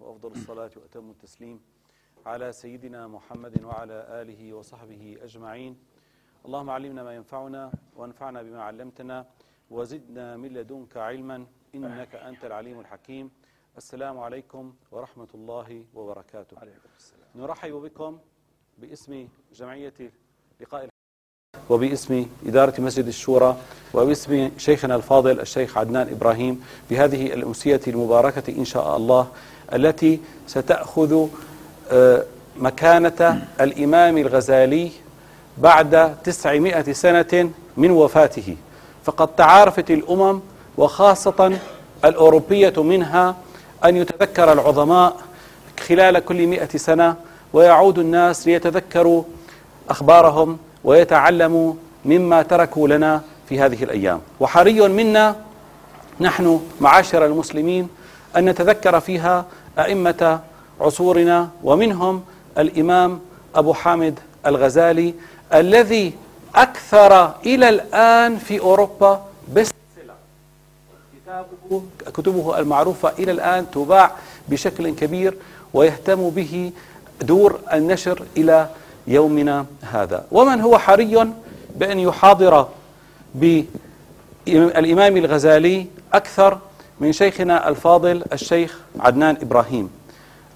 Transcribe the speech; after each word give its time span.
وأفضل 0.00 0.32
الصلاة 0.32 0.70
وأتم 0.76 1.10
التسليم 1.10 1.60
على 2.26 2.52
سيدنا 2.52 3.06
محمد 3.06 3.64
وعلى 3.64 4.06
آله 4.22 4.52
وصحبه 4.52 5.18
أجمعين. 5.22 5.76
اللهم 6.46 6.70
علمنا 6.70 7.02
ما 7.02 7.14
ينفعنا 7.14 7.72
وانفعنا 7.96 8.42
بما 8.42 8.62
علمتنا 8.62 9.26
وزدنا 9.70 10.36
من 10.36 10.48
لدنك 10.48 10.96
علما 10.96 11.46
إنك 11.74 12.14
أنت 12.14 12.44
العليم 12.44 12.80
الحكيم. 12.80 13.30
السلام 13.76 14.18
عليكم 14.18 14.74
ورحمة 14.92 15.28
الله 15.34 15.84
وبركاته. 15.94 16.56
نرحب 17.34 17.72
بكم 17.72 18.18
باسم 18.78 19.28
جمعية 19.52 19.98
لقاء 20.60 20.88
وباسم 21.70 22.26
إدارة 22.46 22.80
مسجد 22.80 23.06
الشورى 23.06 23.56
وباسم 23.94 24.58
شيخنا 24.58 24.96
الفاضل 24.96 25.40
الشيخ 25.40 25.78
عدنان 25.78 26.08
إبراهيم 26.08 26.64
بهذه 26.90 27.34
الأمسية 27.34 27.80
المباركة 27.86 28.58
إن 28.58 28.64
شاء 28.64 28.96
الله. 28.96 29.32
التي 29.74 30.20
ستأخذ 30.46 31.26
مكانة 32.56 33.46
الإمام 33.60 34.18
الغزالي 34.18 34.90
بعد 35.58 36.16
تسعمائة 36.24 36.92
سنة 36.92 37.50
من 37.76 37.90
وفاته. 37.90 38.56
فقد 39.04 39.28
تعارفت 39.28 39.90
الأمم 39.90 40.40
وخاصة 40.78 41.58
الأوروبية 42.04 42.82
منها 42.82 43.36
أن 43.84 43.96
يتذكر 43.96 44.52
العظماء 44.52 45.16
خلال 45.88 46.18
كل 46.18 46.46
مئة 46.46 46.78
سنة 46.78 47.14
ويعود 47.52 47.98
الناس 47.98 48.46
ليتذكروا 48.46 49.22
أخبارهم 49.90 50.58
ويتعلموا 50.84 51.74
مما 52.04 52.42
تركوا 52.42 52.88
لنا 52.88 53.22
في 53.48 53.60
هذه 53.60 53.84
الأيام. 53.84 54.20
وحري 54.40 54.88
منا 54.88 55.36
نحن 56.20 56.60
معاشر 56.80 57.26
المسلمين 57.26 57.88
أن 58.36 58.44
نتذكر 58.44 59.00
فيها 59.00 59.44
أئمة 59.78 60.40
عصورنا 60.80 61.48
ومنهم 61.64 62.24
الإمام 62.58 63.20
أبو 63.54 63.72
حامد 63.74 64.18
الغزالي 64.46 65.14
الذي 65.54 66.12
أكثر 66.54 67.34
إلى 67.46 67.68
الآن 67.68 68.38
في 68.38 68.60
أوروبا 68.60 69.22
بس 69.54 69.70
كتابه 71.22 71.82
كتبه 72.14 72.58
المعروفة 72.58 73.12
إلى 73.18 73.30
الآن 73.32 73.70
تباع 73.70 74.10
بشكل 74.48 74.94
كبير 74.94 75.34
ويهتم 75.74 76.30
به 76.30 76.72
دور 77.22 77.60
النشر 77.72 78.22
إلى 78.36 78.68
يومنا 79.06 79.66
هذا. 79.82 80.24
ومن 80.32 80.60
هو 80.60 80.78
حري 80.78 81.32
بأن 81.76 81.98
يحاضر 81.98 82.68
بالإمام 83.34 85.16
الغزالي 85.16 85.86
أكثر 86.12 86.58
من 87.00 87.12
شيخنا 87.12 87.68
الفاضل 87.68 88.24
الشيخ 88.32 88.78
عدنان 89.00 89.36
إبراهيم 89.42 89.90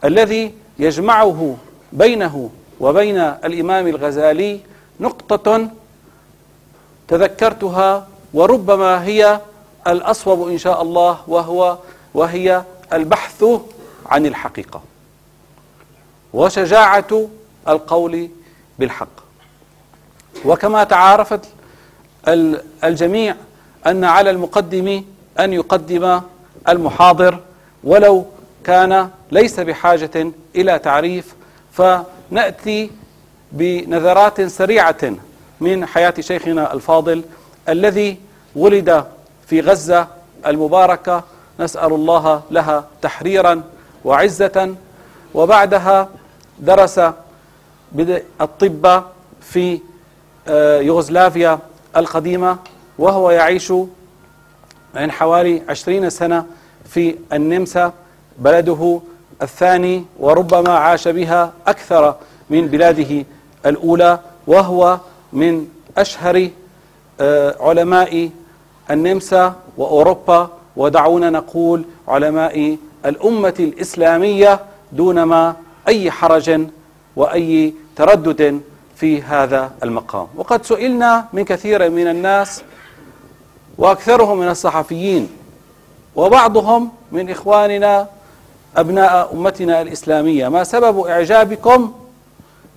الذي 0.04 0.54
يجمعه 0.78 1.56
بينه 1.92 2.50
وبين 2.80 3.18
الإمام 3.18 3.86
الغزالي 3.88 4.60
نقطة 5.00 5.68
تذكرتها 7.08 8.08
وربما 8.34 9.04
هي 9.04 9.40
الأصوب 9.86 10.48
إن 10.48 10.58
شاء 10.58 10.82
الله 10.82 11.18
وهو 11.28 11.78
وهي 12.14 12.62
البحث 12.92 13.44
عن 14.06 14.26
الحقيقة. 14.26 14.82
وشجاعة 16.32 17.28
القول 17.68 18.28
بالحق. 18.78 19.08
وكما 20.44 20.84
تعارفت 20.84 21.40
الجميع 22.84 23.36
أن 23.86 24.04
على 24.04 24.30
المقدم 24.30 25.04
أن 25.40 25.52
يقدم 25.52 26.20
المحاضر 26.68 27.38
ولو 27.84 28.26
كان 28.64 29.10
ليس 29.30 29.60
بحاجة 29.60 30.32
إلى 30.56 30.78
تعريف 30.78 31.34
فنأتي 31.72 32.90
بنظرات 33.52 34.40
سريعة 34.42 35.12
من 35.60 35.86
حياة 35.86 36.14
شيخنا 36.20 36.72
الفاضل 36.72 37.22
الذي 37.68 38.18
ولد 38.56 39.04
في 39.46 39.60
غزة 39.60 40.06
المباركة. 40.46 41.24
نسأل 41.60 41.92
الله 41.92 42.42
لها 42.50 42.84
تحريرا 43.02 43.62
وعزة. 44.04 44.74
وبعدها 45.34 46.08
درس 46.58 47.00
الطب 48.40 49.02
في 49.40 49.80
يوغوسلافيا 50.80 51.58
القديمة 51.96 52.56
وهو 52.98 53.30
يعيش 53.30 53.72
من 54.94 55.10
حوالي 55.10 55.62
عشرين 55.68 56.10
سنة 56.10 56.44
في 56.84 57.14
النمسا 57.32 57.92
بلده 58.38 59.00
الثاني 59.42 60.04
وربما 60.18 60.70
عاش 60.70 61.08
بها 61.08 61.52
أكثر 61.66 62.14
من 62.50 62.66
بلاده 62.66 63.24
الأولى 63.66 64.18
وهو 64.46 64.98
من 65.32 65.68
أشهر 65.98 66.48
علماء 67.60 68.30
النمسا 68.90 69.54
وأوروبا 69.76 70.50
ودعونا 70.76 71.30
نقول 71.30 71.84
علماء 72.08 72.76
الأمة 73.06 73.54
الإسلامية 73.60 74.60
دونما 74.92 75.56
أي 75.88 76.10
حرج 76.10 76.60
وأي 77.16 77.74
تردد 77.96 78.60
في 78.96 79.22
هذا 79.22 79.70
المقام. 79.82 80.26
وقد 80.36 80.64
سئلنا 80.64 81.24
من 81.32 81.44
كثير 81.44 81.90
من 81.90 82.06
الناس 82.08 82.62
وأكثرهم 83.80 84.38
من 84.38 84.48
الصحفيين 84.48 85.28
وبعضهم 86.16 86.90
من 87.12 87.30
إخواننا 87.30 88.08
أبناء 88.76 89.32
أمتنا 89.32 89.82
الإسلامية. 89.82 90.48
ما 90.48 90.64
سبب 90.64 91.00
إعجابكم 91.00 91.92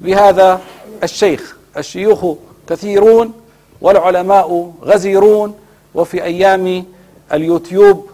بهذا 0.02 0.62
الشيخ؟ 1.04 1.58
الشيوخ 1.78 2.38
كثيرون 2.70 3.34
والعلماء 3.82 4.72
غزيرون 4.84 5.56
وفي 5.96 6.24
أيام 6.24 6.86
اليوتيوب 7.34 8.10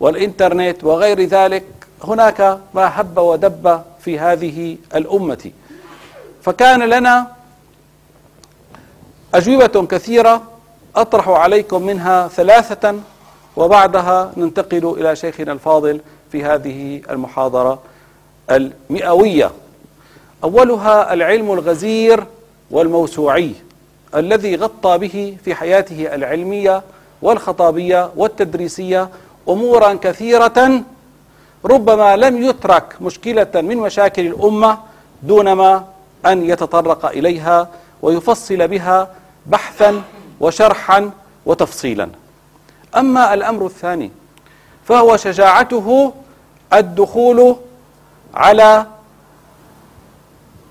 والإنترنت 0.00 0.84
وغير 0.84 1.20
ذلك 1.24 1.64
هناك 2.04 2.58
ما 2.74 3.00
هب 3.00 3.18
ودب 3.18 3.82
في 4.00 4.18
هذه 4.18 4.76
الأمة. 4.94 5.50
فكان 6.42 6.82
لنا 6.82 7.26
أجوبة 9.34 9.86
كثيرة 9.86 10.53
أطرح 10.96 11.28
عليكم 11.28 11.82
منها 11.82 12.28
ثلاثة 12.28 12.94
وبعدها 13.56 14.32
ننتقل 14.36 14.94
إلى 14.98 15.16
شيخنا 15.16 15.52
الفاضل 15.52 16.00
في 16.32 16.44
هذه 16.44 17.02
المحاضرة 17.10 17.78
المئوية. 18.50 19.50
أولها 20.44 21.12
العلم 21.12 21.52
الغزير 21.52 22.24
والموسوعي 22.70 23.52
الذي 24.14 24.56
غطى 24.56 24.98
به 24.98 25.36
في 25.44 25.54
حياته 25.54 26.14
العلمية 26.14 26.82
والخطابية 27.22 28.10
والتدريسية 28.16 29.08
أمورا 29.48 29.94
كثيرة 29.94 30.82
ربما 31.64 32.16
لم 32.16 32.42
يترك 32.42 32.96
مشكلة 33.00 33.50
من 33.54 33.76
مشاكل 33.76 34.26
الأمة 34.26 34.78
دونما 35.22 35.84
أن 36.26 36.50
يتطرق 36.50 37.06
إليها 37.06 37.68
ويفصل 38.02 38.68
بها 38.68 39.08
بحثا 39.46 40.02
وشرحا 40.40 41.10
وتفصيلا. 41.46 42.10
أما 42.96 43.34
الأمر 43.34 43.66
الثاني 43.66 44.10
فهو 44.84 45.16
شجاعته 45.16 46.12
الدخول 46.72 47.56
على 48.34 48.86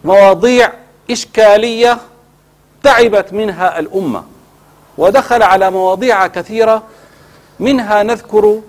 مواضيع 0.03 0.71
إشكالية 1.11 1.97
تعبت 2.83 3.33
منها 3.33 3.79
الأمة 3.79 4.23
ودخل 4.97 5.43
على 5.43 5.71
مواضيع 5.71 6.27
كثيرة 6.27 6.83
منها 7.59 8.03
نذكر 8.03 8.61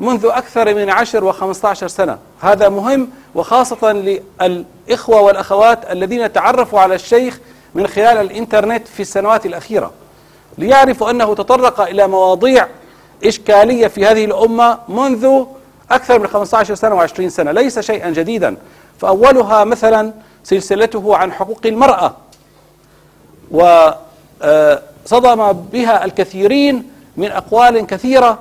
منذ 0.00 0.26
أكثر 0.26 0.74
من 0.74 0.90
عشر 0.90 1.24
وخمسة 1.24 1.68
عشر 1.68 1.88
سنة. 1.88 2.18
هذا 2.40 2.68
مهم 2.68 3.10
وخاصة 3.34 3.92
للإخوة 3.92 5.20
والأخوات 5.20 5.90
الذين 5.90 6.32
تعرفوا 6.32 6.80
على 6.80 6.94
الشيخ 6.94 7.38
من 7.74 7.86
خلال 7.86 8.16
الإنترنت 8.16 8.88
في 8.88 9.00
السنوات 9.00 9.46
الأخيرة. 9.46 9.90
ليعرفوا 10.58 11.10
أنه 11.10 11.34
تطرق 11.34 11.80
إلى 11.80 12.08
مواضيع 12.08 12.66
إشكالية 13.24 13.86
في 13.86 14.06
هذه 14.06 14.24
الأمة 14.24 14.78
منذ 14.88 15.44
أكثر 15.90 16.18
من 16.18 16.26
15 16.26 16.74
سنة 16.74 17.06
و20 17.06 17.26
سنة 17.26 17.52
ليس 17.52 17.78
شيئا 17.78 18.10
جديدا. 18.10 18.56
فأولها 18.98 19.64
مثلا 19.64 20.12
سلسلته 20.44 21.16
عن 21.16 21.32
حقوق 21.32 21.60
المرأة. 21.64 22.14
وصدم 23.50 25.52
بها 25.52 26.04
الكثيرين 26.04 26.90
من 27.16 27.30
أقوال 27.30 27.86
كثيرة 27.86 28.38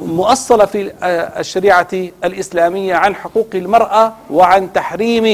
مؤصلة 0.00 0.64
في 0.64 0.92
الشريعة 1.38 1.88
الإسلامية 2.24 2.94
عن 2.94 3.14
حقوق 3.14 3.48
المرأة 3.54 4.12
وعن 4.30 4.72
تحريم 4.72 5.24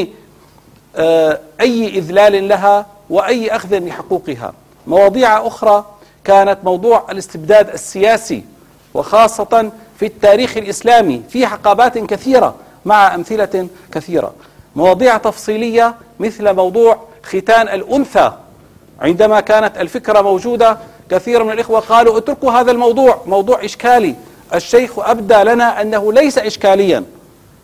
أي 1.61 1.89
إذلال 1.89 2.49
لها 2.49 2.87
وأي 3.11 3.57
أخذ 3.57 3.79
لحقوقها. 3.79 4.53
مواضيع 4.87 5.47
أخرى 5.47 5.85
كانت 6.25 6.59
موضوع 6.65 7.07
الاستبداد 7.11 7.69
السياسي 7.69 8.45
وخاصة 8.95 9.71
في 9.99 10.07
التاريخ 10.07 10.57
الإسلامي 10.57 11.23
في 11.29 11.47
حقبات 11.47 11.99
كثيرة 11.99 12.55
مع 12.85 13.15
أمثلة 13.15 13.69
كثيرة. 13.93 14.35
مواضيع 14.77 15.17
تفصيلية 15.17 15.95
مثل 16.21 16.53
موضوع 16.53 16.99
ختان 17.23 17.69
الأنثى. 17.69 18.33
عندما 19.01 19.41
كانت 19.41 19.79
الفكرة 19.79 20.21
موجودة 20.21 20.79
كثير 21.11 21.45
من 21.45 21.53
الإخوة 21.53 21.81
قالوا 21.81 22.19
اتركوا 22.19 22.53
هذا 22.53 22.71
الموضوع 22.71 23.23
موضوع 23.27 23.65
إشكالي. 23.65 24.15
الشيخ 24.55 24.99
أبدى 24.99 25.35
لنا 25.35 25.83
أنه 25.83 26.13
ليس 26.13 26.39
إشكاليا 26.39 27.05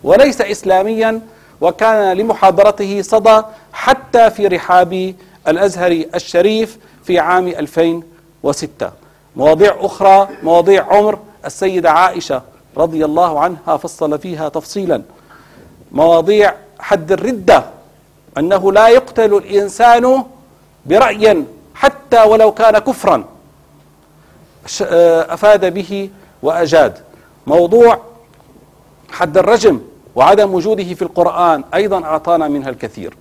وليس 0.03 0.41
إسلاميا 0.41 1.21
وكان 1.61 2.17
لمحاضرته 2.17 3.01
صدى 3.01 3.41
حتى 3.73 4.29
في 4.29 4.47
رحاب 4.47 5.15
الأزهر 5.47 6.03
الشريف 6.15 6.77
في 7.09 7.19
عام 7.19 7.47
2006 7.47 8.91
مواضيع 9.35 9.75
أخرى 9.79 10.27
مواضيع 10.43 10.85
عمر 10.93 11.19
السيدة 11.45 11.91
عائشة 11.91 12.41
رضي 12.77 13.05
الله 13.05 13.39
عنها 13.39 13.77
فصل 13.77 14.19
فيها 14.19 14.49
تفصيلا. 14.49 15.01
مواضيع 15.91 16.53
حد 16.79 17.11
الردة 17.11 17.63
أنه 18.37 18.71
لا 18.71 18.87
يقتل 18.87 19.33
الإنسان 19.33 20.23
برأي 20.85 21.43
حتى 21.75 22.23
ولو 22.23 22.51
كان 22.51 22.79
كفرا. 22.79 23.23
أفاد 25.29 25.73
به 25.73 26.09
وأجاد. 26.43 26.97
موضوع 27.47 27.99
حد 29.11 29.37
الرجم 29.37 29.81
وعدم 30.15 30.53
وجوده 30.53 30.93
في 30.93 31.01
القرآن 31.01 31.63
أيضا 31.73 32.03
أعطانا 32.03 32.47
منها 32.47 32.69
الكثير. 32.69 33.17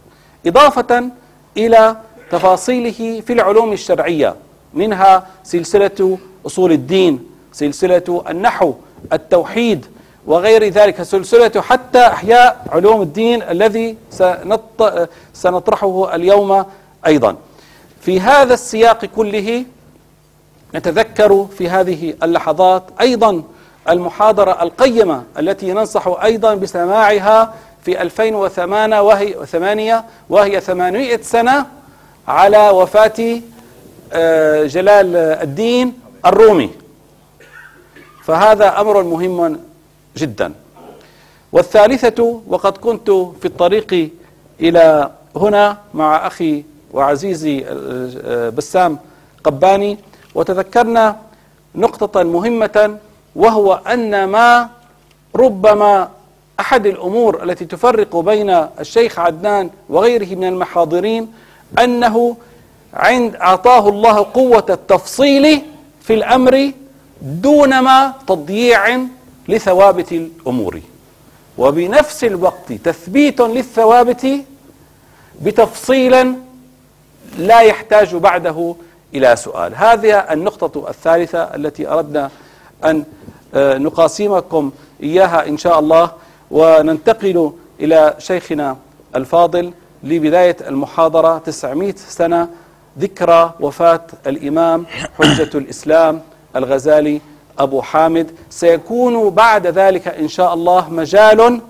إضافة 0.47 1.11
إلى 1.57 1.97
تفاصيله 2.31 3.21
في 3.21 3.33
العلوم 3.33 3.73
الشرعية 3.73 4.35
منها 4.75 5.27
سلسلة 5.45 6.19
أصول 6.47 6.73
الدين 6.73 7.27
سلسلة 7.53 8.25
النحو 8.31 8.75
التوحيد 9.13 9.87
وغير 10.27 10.65
ذلك 10.69 11.03
سلسلة 11.03 11.61
حتى 11.61 12.07
أحياء 12.07 12.65
علوم 12.73 13.03
الدين 13.03 13.43
الذي 13.43 13.97
سنطرحه 15.35 16.15
اليوم 16.15 16.65
أيضا. 17.07 17.37
في 18.01 18.21
هذا 18.21 18.55
السياق 18.55 19.05
كله 19.05 19.65
نتذكر 20.75 21.47
في 21.59 21.69
هذه 21.69 22.15
اللحظات 22.23 22.83
أيضا 23.01 23.43
المحاضرة 23.89 24.63
القيمة 24.63 25.23
التي 25.39 25.73
ننصح 25.73 26.09
أيضا 26.25 26.55
بسماعها 26.55 27.55
في 27.85 28.03
2008 28.03 29.01
وهي 29.03 29.35
ثمانية 29.47 30.05
وهي 30.31 30.61
800 30.61 31.17
سنة 31.23 31.67
على 32.29 32.71
وفاة 32.71 33.41
آه، 34.13 34.67
جلال 34.67 35.17
الدين 35.17 35.93
الرومي. 36.27 36.71
فهذا 38.25 38.81
أمر 38.81 39.03
مهم 39.03 39.61
جدا. 40.17 40.53
والثالثة 41.53 42.41
وقد 42.49 42.77
كنت 42.77 43.11
في 43.11 43.45
الطريق 43.45 44.11
إلى 44.61 45.11
هنا 45.37 45.79
مع 45.95 46.27
أخي 46.27 46.65
وعزيزي 46.93 47.65
آه، 47.69 48.49
بسام 48.49 48.99
قباني 49.45 49.99
وتذكرنا 50.35 51.17
نقطة 51.75 52.23
مهمة 52.23 52.97
وهو 53.37 53.75
أن 53.75 54.25
ما 54.25 54.69
ربما 55.37 56.09
أحد 56.61 56.87
الأمور 56.87 57.43
التي 57.43 57.65
تفرق 57.65 58.17
بين 58.17 58.51
الشيخ 58.81 59.19
عدنان 59.19 59.71
وغيره 59.89 60.35
من 60.35 60.45
المحاضرين 60.49 61.33
أنه 61.79 62.37
عند 62.95 63.35
أعطاه 63.37 63.89
الله 63.89 64.27
قوة 64.35 64.67
التفصيل 64.71 65.63
في 66.03 66.15
الأمر 66.15 66.73
دون 67.23 67.79
ما 67.81 68.13
تضييع 68.27 69.01
لثوابت 69.49 70.13
الأمور. 70.13 70.81
وبنفس 71.59 72.25
الوقت 72.25 72.73
تثبيت 72.73 73.41
للثوابت 73.41 74.27
بتفصيل 75.43 76.35
لا 77.39 77.61
يحتاج 77.61 78.17
بعده 78.17 78.75
إلى 79.15 79.37
سؤال. 79.37 79.75
هذه 79.75 80.19
النقطة 80.19 80.89
الثالثة 80.91 81.43
التي 81.43 81.89
أردنا 81.89 82.31
أن 82.85 83.05
آه، 83.55 83.79
نقاسمكم 83.79 84.71
إياها 85.03 85.49
إن 85.49 85.59
شاء 85.59 85.79
الله 85.79 86.11
وننتقل 86.51 87.53
إلى 87.81 88.15
شيخنا 88.19 88.77
الفاضل 89.17 89.73
لبداية 90.03 90.57
المحاضرة 90.69 91.39
900 91.39 91.95
سنة 91.97 92.49
ذكرى 92.99 93.55
وفاة 93.61 94.01
الإمام 94.27 94.87
حجة 95.19 95.59
الإسلام 95.59 96.21
الغزالي 96.57 97.21
أبو 97.59 97.83
حامد. 97.83 98.31
سيكون 98.51 99.31
بعد 99.31 99.67
ذلك 99.67 100.09
إن 100.09 100.29
شاء 100.29 100.55
الله 100.55 100.91
مجال 100.91 101.61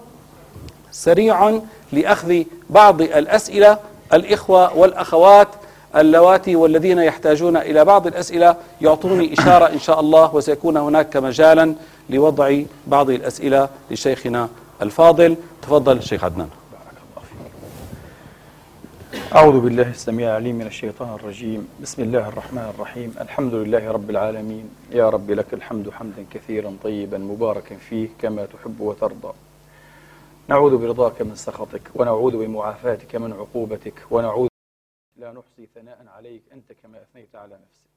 سريع 0.91 1.61
لأخذ 1.93 2.43
بعض 2.71 3.01
الأسئلة. 3.01 3.79
الإخوة 4.13 4.77
والأخوات 4.77 5.49
اللواتي 5.97 6.57
والذين 6.57 6.99
يحتاجون 6.99 7.57
إلى 7.57 7.85
بعض 7.85 8.07
الأسئلة 8.07 8.57
يعطوني 8.81 9.33
إشارة 9.33 9.67
إن 9.67 9.79
شاء 9.79 10.01
الله 10.01 10.35
وسيكون 10.35 10.77
هناك 10.77 11.17
مجالا 11.17 11.75
لوضع 12.11 12.61
بعض 12.87 13.11
الأسئلة 13.11 13.69
لشيخنا 13.91 14.49
الفاضل. 14.83 15.37
تفضل 15.63 16.03
شيخ 16.03 16.25
عدنان. 16.25 16.49
أعوذ 19.09 19.61
بالله 19.61 19.91
السميع 19.91 20.29
العليم 20.29 20.57
من 20.57 20.67
الشيطان 20.67 21.15
الرجيم. 21.15 21.69
بسم 21.83 22.03
الله 22.03 22.29
الرحمن 22.29 22.73
الرحيم. 22.75 23.15
الحمد 23.21 23.55
لله 23.55 23.91
رب 23.91 24.11
العالمين. 24.11 24.71
يا 24.91 25.09
رب 25.09 25.31
لك 25.31 25.55
الحمد 25.55 25.91
حمدا 25.91 26.27
كثيرا 26.31 26.77
طيبا 26.83 27.19
مباركا 27.19 27.77
فيه 27.77 28.09
كما 28.19 28.47
تحب 28.47 28.81
وترضى. 28.81 29.33
نعوذ 30.49 30.77
برضاك 30.77 31.23
من 31.23 31.35
سخطك 31.35 31.83
ونعوذ 31.95 32.37
بمعافاتك 32.37 33.17
من 33.17 33.33
عقوبتك 33.33 33.95
ونعوذ 34.11 34.49
لا 35.17 35.33
نحصي 35.33 35.69
ثناء 35.75 35.99
عليك 36.17 36.43
أنت 36.53 36.73
كما 36.83 36.99
أثنيت 37.03 37.35
على 37.35 37.55
نفسك. 37.55 37.88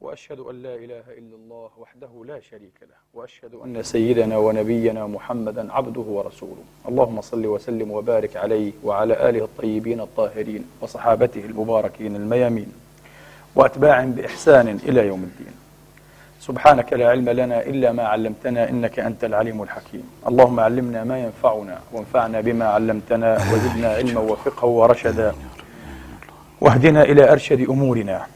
وأشهد 0.00 0.40
أن 0.40 0.62
لا 0.62 0.74
إله 0.74 1.06
إلا 1.18 1.36
الله 1.36 1.70
وحده 1.78 2.08
لا 2.26 2.40
شريك 2.40 2.78
له 2.82 2.96
وأشهد 3.14 3.54
أن 3.64 3.82
سيدنا 3.82 4.36
ونبينا 4.36 5.06
محمدا 5.06 5.72
عبده 5.72 6.00
ورسوله. 6.00 6.64
اللهم 6.88 7.20
صل 7.20 7.46
وسلم 7.46 7.90
وبارك 7.90 8.36
عليه 8.36 8.72
وعلى 8.84 9.28
آله 9.28 9.44
الطيبين 9.44 10.00
الطاهرين 10.00 10.64
وصحابته 10.80 11.44
المباركين 11.44 12.16
الميامين. 12.16 12.72
وأتباعهم 13.54 14.12
بإحسان 14.12 14.68
إلى 14.68 15.06
يوم 15.06 15.22
الدين. 15.22 15.54
سبحانك 16.40 16.92
لا 16.92 17.08
علم 17.10 17.28
لنا 17.28 17.62
إلا 17.62 17.92
ما 17.92 18.02
علمتنا 18.02 18.68
إنك 18.68 18.98
أنت 18.98 19.24
العليم 19.24 19.62
الحكيم. 19.62 20.04
اللهم 20.28 20.60
علمنا 20.60 21.04
ما 21.04 21.18
ينفعنا 21.24 21.80
وانفعنا 21.92 22.40
بما 22.40 22.64
علمتنا 22.64 23.34
وزدنا 23.34 23.88
علما 23.88 24.20
وفقها 24.20 24.68
ورشدا. 24.68 25.34
واهدنا 26.60 27.02
إلى 27.02 27.32
أرشد 27.32 27.60
أمورنا. 27.60 28.26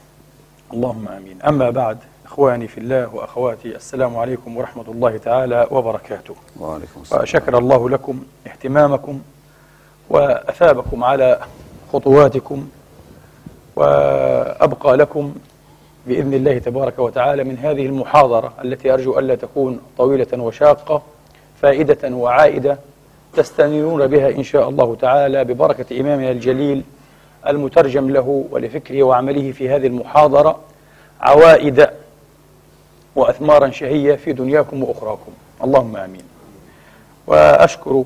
اللهم 0.73 1.07
آمين. 1.07 1.41
أما 1.41 1.69
بعد 1.69 1.97
إخواني 2.25 2.67
في 2.67 2.77
الله 2.77 3.15
وأخواتي 3.15 3.75
السلام 3.75 4.17
عليكم 4.17 4.57
ورحمة 4.57 4.85
الله 4.87 5.17
تعالى 5.17 5.67
وبركاته. 5.71 6.35
وعليكم 6.59 7.01
السلام. 7.01 7.21
وشكر 7.21 7.57
الله 7.57 7.89
لكم 7.89 8.23
اهتمامكم 8.47 9.21
وأثابكم 10.09 11.03
على 11.03 11.39
خطواتكم 11.93 12.67
وأبقى 13.75 14.97
لكم 14.97 15.33
بإذن 16.07 16.33
الله 16.33 16.57
تبارك 16.57 16.99
وتعالى 16.99 17.43
من 17.43 17.57
هذه 17.57 17.85
المحاضرة 17.85 18.53
التي 18.63 18.93
أرجو 18.93 19.19
ألا 19.19 19.35
تكون 19.35 19.79
طويلة 19.97 20.43
وشاقة 20.43 21.01
فائدة 21.61 22.15
وعائدة 22.15 22.77
تستنيرون 23.33 24.07
بها 24.07 24.29
إن 24.29 24.43
شاء 24.43 24.69
الله 24.69 24.95
تعالى 24.95 25.43
ببركة 25.43 26.01
إمامنا 26.01 26.31
الجليل 26.31 26.83
المترجم 27.47 28.09
له 28.09 28.45
ولفكره 28.51 29.03
وعمله 29.03 29.51
في 29.51 29.69
هذه 29.69 29.87
المحاضرة 29.87 30.59
عوائد 31.21 31.89
وأثمارا 33.15 33.69
شهية 33.69 34.15
في 34.15 34.33
دنياكم 34.33 34.83
وأخراكم. 34.83 35.31
اللهم 35.63 35.95
آمين. 35.95 36.23
وأشكر 37.27 38.03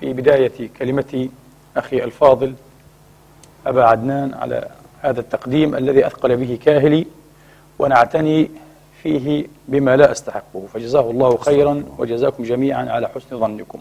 في 0.00 0.12
بداية 0.12 0.68
كلمتي 0.78 1.30
أخي 1.76 2.04
الفاضل 2.04 2.54
أبا 3.66 3.84
عدنان 3.84 4.34
على 4.34 4.68
هذا 5.00 5.20
التقديم 5.20 5.74
الذي 5.74 6.06
أثقل 6.06 6.36
به 6.36 6.58
كاهلي 6.64 7.06
ونعتني 7.78 8.50
فيه 9.02 9.46
بما 9.68 9.96
لا 9.96 10.12
أستحقه. 10.12 10.66
فجزاه 10.74 11.10
الله 11.10 11.36
خيرا 11.36 11.84
وجزاكم 11.98 12.42
جميعا 12.42 12.90
على 12.90 13.08
حسن 13.08 13.40
ظنكم. 13.40 13.80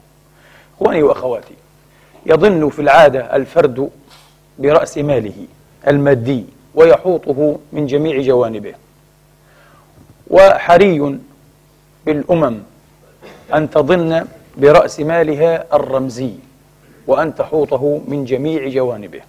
إخواني 0.76 1.04
وأخواتي 1.04 1.54
يظن 2.26 2.70
في 2.70 2.82
العادة 2.82 3.36
الفرد 3.36 3.90
برأس 4.60 4.98
ماله 4.98 5.48
المادي 5.88 6.46
ويحوطه 6.76 7.58
من 7.74 7.86
جميع 7.86 8.22
جوانبه. 8.22 8.74
وحري 10.30 11.20
بالأمم 12.06 12.60
أن 13.54 13.70
تظن 13.70 14.26
برأس 14.58 15.00
مالها 15.00 15.66
الرمزي 15.74 16.32
وأن 17.08 17.36
تحوطه 17.36 18.02
من 18.08 18.26
جميع 18.26 18.68
جوانبه. 18.68 19.22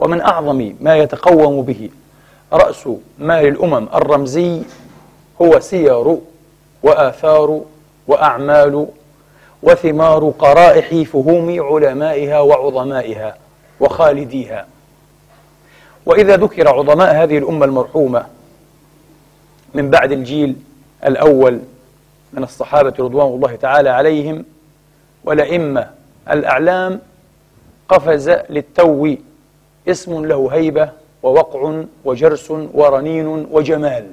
ومن 0.00 0.20
أعظم 0.20 0.74
ما 0.80 0.96
يتقوم 0.96 1.62
به 1.62 1.90
رأس 2.52 2.88
مال 3.18 3.46
الأمم 3.46 3.88
الرمزي 3.94 4.62
هو 5.42 5.60
سير 5.60 6.16
وآثار 6.82 7.60
وأعمال 8.06 8.86
وثمار 9.62 10.32
قرائح 10.38 11.08
فهوم 11.10 11.48
علمائها 11.60 12.40
وعظمائها. 12.40 13.36
وخالديها. 13.80 14.66
وإذا 16.06 16.36
ذكر 16.36 16.68
عظماء 16.68 17.14
هذه 17.14 17.38
الأمة 17.38 17.64
المرحومة 17.64 18.26
من 19.74 19.90
بعد 19.90 20.12
الجيل 20.12 20.56
الأول 21.06 21.60
من 22.32 22.42
الصحابة 22.42 22.94
رضوان 22.98 23.26
الله 23.26 23.56
تعالى 23.56 23.90
عليهم 23.90 24.44
والأئمة 25.24 25.90
الأعلام 26.30 27.00
قفز 27.88 28.28
للتو 28.28 29.16
اسم 29.88 30.26
له 30.26 30.48
هيبة 30.52 30.90
ووقع 31.22 31.82
وجرس 32.04 32.50
ورنين 32.50 33.26
وجمال. 33.26 34.10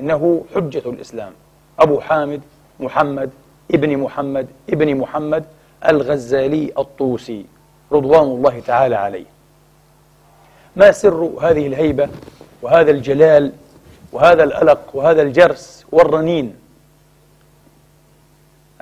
إنه 0.00 0.44
حجة 0.54 0.82
الإسلام. 0.86 1.32
أبو 1.78 2.00
حامد 2.00 2.40
محمد 2.80 3.30
ابن 3.74 3.96
محمد 3.96 4.46
ابن 4.70 4.94
محمد 4.96 5.44
الغزالي 5.88 6.72
الطوسي. 6.78 7.46
رضوان 7.92 8.22
الله 8.22 8.60
تعالى 8.60 8.96
عليه. 8.96 9.24
ما 10.76 10.92
سر 10.92 11.30
هذه 11.42 11.66
الهيبة 11.66 12.08
وهذا 12.62 12.90
الجلال 12.90 13.52
وهذا 14.12 14.44
الألق 14.44 14.90
وهذا 14.94 15.22
الجرس 15.22 15.84
والرنين 15.92 16.54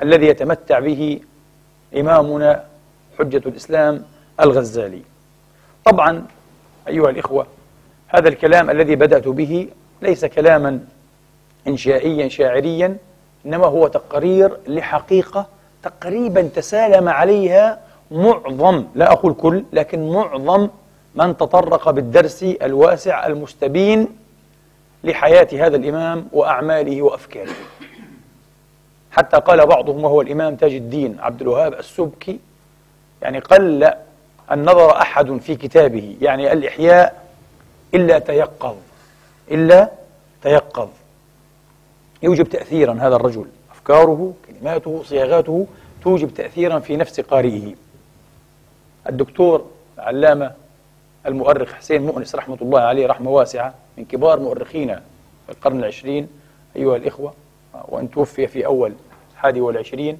الذي 0.03 0.27
يتمتع 0.27 0.79
به 0.79 1.21
إمامنا 1.97 2.65
حجة 3.19 3.43
الإسلام 3.47 4.05
الغزالي؟ 4.41 5.03
طبعا 5.85 6.27
أيها 6.89 7.11
الإخوة 7.11 7.47
هذا 8.09 8.29
الكلام 8.29 8.71
الذي 8.71 8.95
بدأت 8.97 9.29
به 9.29 9.69
ليس 10.03 10.25
كلاما 10.25 10.81
إنشائيا 11.67 12.29
شاعريا 12.29 12.97
إنما 13.47 13.67
هو 13.67 13.89
تقرير 13.89 14.57
لحقيقة 14.67 15.47
تقريبا 15.83 16.43
تسالم 16.43 17.09
عليها 17.09 17.81
معظم 18.13 18.85
لا 18.95 19.13
أقول 19.13 19.35
كل 19.35 19.65
لكن 19.73 20.13
معظم 20.13 20.69
من 21.15 21.37
تطرق 21.37 21.91
بالدرس 21.91 22.43
الواسع 22.43 23.27
المستبين 23.27 24.09
لحياة 25.05 25.49
هذا 25.53 25.77
الإمام 25.77 26.29
وأعماله 26.33 27.03
وأفكاره. 27.03 27.53
حتى 29.11 29.37
قال 29.37 29.67
بعضهم 29.67 30.05
وهو 30.05 30.21
الإمام 30.21 30.57
تاج 30.57 30.73
الدين 30.73 31.17
عبد 31.21 31.41
الوهاب 31.41 31.75
السبكي 31.75 32.39
يعني 33.23 33.39
قل 33.39 33.85
أن 34.53 34.65
نظر 34.65 34.97
أحد 34.97 35.37
في 35.37 35.57
كتابه 35.57 36.17
يعني 36.21 36.53
الإحياء 36.53 37.23
إلا 37.95 38.19
تيقظ 38.19 38.77
إلا 39.51 39.91
تيقظ. 40.43 40.89
يوجب 42.23 42.49
تأثيرا 42.49 42.95
هذا 43.01 43.17
الرجل 43.17 43.47
أفكاره 43.73 44.33
كلماته 44.49 45.03
صياغاته 45.03 45.67
توجب 46.03 46.35
تأثيرا 46.35 46.79
في 46.79 46.97
نفس 46.97 47.21
قارئه. 47.21 47.75
الدكتور 49.09 49.67
العلامة 49.99 50.51
المؤرخ 51.27 51.73
حسين 51.73 52.03
مؤنس 52.03 52.35
رحمة 52.35 52.59
الله 52.63 52.81
عليه 52.81 53.07
رحمة 53.07 53.31
واسعة 53.31 53.75
من 53.99 54.05
كبار 54.05 54.41
مؤرخينا 54.41 55.03
في 55.47 55.53
القرن 55.53 55.79
العشرين 55.79 56.29
أيها 56.77 56.97
الإخوة 56.97 57.33
وأن 57.89 58.11
توفي 58.11 58.47
في 58.47 58.67
أول 58.67 58.93
الحادي 59.33 59.61
والعشرين. 59.61 60.19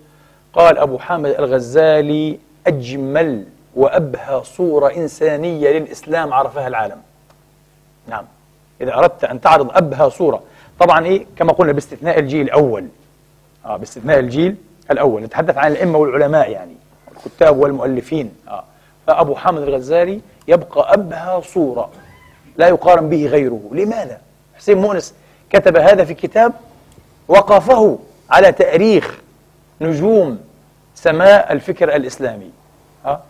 قال 0.53 0.79
أبو 0.79 0.99
حامد 0.99 1.31
الغزالي 1.31 2.39
أجمل 2.67 3.45
وأبهى 3.75 4.45
صورة 4.45 4.97
إنسانية 4.97 5.71
للإسلام 5.79 6.33
عرفها 6.33 6.69
العالم. 6.69 7.03
نعم. 8.09 8.25
إذا 8.81 8.95
أردت 8.95 9.25
أن 9.25 9.41
تعرض 9.41 9.71
أبهى 9.77 10.11
صورة. 10.11 10.43
طبعا 10.79 11.07
إيه؟ 11.07 11.27
كما 11.37 11.53
قلنا 11.53 11.73
باستثناء 11.73 12.19
الجيل 12.19 12.47
الأول. 12.47 12.89
آه 13.65 13.77
باستثناء 13.77 14.19
الجيل 14.19 14.57
الأول. 14.91 15.23
نتحدث 15.23 15.59
عن 15.59 15.73
الأئمة 15.73 15.99
والعلماء 15.99 16.51
يعني 16.51 16.75
الكتاب 17.17 17.59
والمؤلفين. 17.59 18.35
آه. 18.49 18.65
فأبو 19.13 19.35
حامد 19.35 19.63
الغزالي 19.63 20.21
يبقى 20.49 20.95
أبهى 20.95 21.43
صورة 21.43 21.91
لا 22.57 22.69
يقارن 22.69 23.09
به 23.09 23.27
غيره. 23.27 23.61
لماذا؟ 23.73 24.21
حسين 24.55 24.79
مؤنس 24.79 25.15
كتب 25.51 25.77
هذا 25.77 26.05
في 26.05 26.15
كتاب 26.15 26.53
وقفه 27.29 27.99
على 28.31 28.53
تأريخ 28.53 29.21
نجوم 29.81 30.39
سماء 30.95 31.53
الفكر 31.53 31.97
الإسلامي. 31.97 32.51
ها؟ 33.05 33.23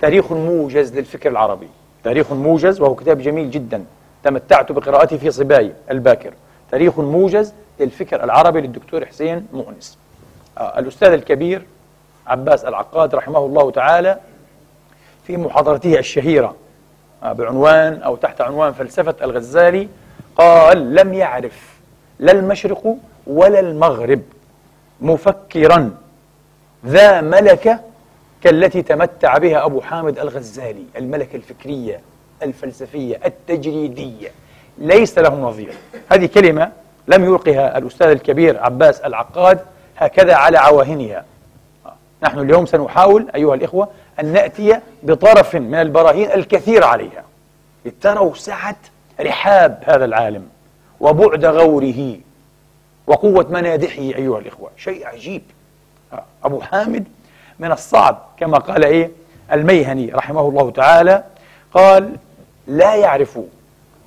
تاريخ 0.00 0.32
موجز 0.32 0.94
للفكر 0.98 1.30
العربي. 1.30 1.68
تاريخ 2.04 2.32
موجز 2.32 2.80
وهو 2.80 2.94
كتاب 2.94 3.18
جميل 3.18 3.50
جدا. 3.50 3.84
تمتعت 4.24 4.72
بقراءته 4.72 5.16
في 5.16 5.30
صباي 5.30 5.72
الباكر. 5.90 6.32
تاريخ 6.70 6.98
موجز 6.98 7.54
للفكر 7.80 8.24
العربي 8.24 8.60
للدكتور 8.60 9.06
حسين 9.06 9.46
مؤنس 9.52 9.98
آه 10.58 10.78
الأستاذ 10.78 11.12
الكبير 11.12 11.62
عباس 12.26 12.64
العقاد 12.64 13.14
رحمه 13.14 13.38
الله 13.38 13.70
تعالى 13.70 14.18
في 15.26 15.36
محاضرته 15.36 15.98
الشهيرة. 15.98 16.54
آه 17.22 17.32
بعنوان 17.32 18.02
أو 18.02 18.16
تحت 18.16 18.40
عنوان 18.40 18.72
فلسفة 18.72 19.14
الغزالي 19.22 19.88
قال 20.36 20.94
لم 20.94 21.14
يعرف 21.14 21.76
لا 22.18 22.32
المشرق 22.32 22.96
ولا 23.26 23.60
المغرب 23.60 24.22
مفكرا 25.00 25.90
ذا 26.86 27.20
ملكة 27.20 27.80
كالتي 28.42 28.82
تمتع 28.82 29.38
بها 29.38 29.64
أبو 29.64 29.80
حامد 29.80 30.18
الغزالي 30.18 30.84
الملكة 30.96 31.36
الفكرية 31.36 32.00
الفلسفية 32.42 33.20
التجريدية. 33.24 34.28
ليس 34.78 35.18
له 35.18 35.34
نظير. 35.34 35.74
هذه 36.12 36.26
كلمة 36.26 36.72
لم 37.08 37.24
يلقها 37.24 37.78
الأستاذ 37.78 38.06
الكبير 38.06 38.62
عباس 38.62 39.00
العقاد 39.00 39.58
هكذا 39.96 40.34
على 40.34 40.58
عواهنها. 40.58 41.24
نحن 42.22 42.38
اليوم 42.38 42.66
سنحاول 42.66 43.26
أيها 43.34 43.54
الإخوة 43.54 43.88
أن 44.20 44.32
نأتي 44.32 44.80
بطرف 45.02 45.54
من 45.54 45.74
البراهين 45.74 46.30
الكثير 46.30 46.84
عليها. 46.84 47.24
لتروا 47.84 48.34
سعة 48.34 48.76
رحاب 49.20 49.82
هذا 49.86 50.04
العالم 50.04 50.48
وبعد 51.00 51.44
غوره 51.44 52.16
وقوة 53.06 53.46
منادحه 53.50 54.02
أيها 54.02 54.38
الإخوة. 54.38 54.70
شيء 54.76 55.06
عجيب. 55.06 55.42
أبو 56.44 56.60
حامد 56.60 57.04
من 57.58 57.72
الصعب 57.72 58.18
كما 58.38 58.58
قال 58.58 58.84
إيه؟ 58.84 59.10
الميهني 59.52 60.10
رحمه 60.12 60.48
الله 60.48 60.70
تعالى 60.70 61.24
قال 61.74 62.16
لا 62.66 62.94
يعرف 62.94 63.38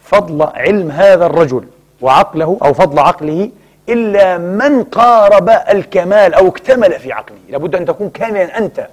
فضل 0.04 0.50
علم 0.56 0.92
هذا 0.92 1.26
الرجل 1.26 1.68
وعقله 2.02 2.58
أو 2.64 2.74
فضل 2.74 3.00
عقله 3.00 3.50
إلا 3.90 4.38
من 4.38 4.84
قارب 4.84 5.50
الكمال 5.50 6.34
أو 6.34 6.48
اكتمل 6.48 7.00
في 7.00 7.12
عقله. 7.12 7.38
لابد 7.50 7.76
أن 7.76 7.86
تكون 7.86 8.10
كاملا 8.10 8.58
أنت 8.58 8.88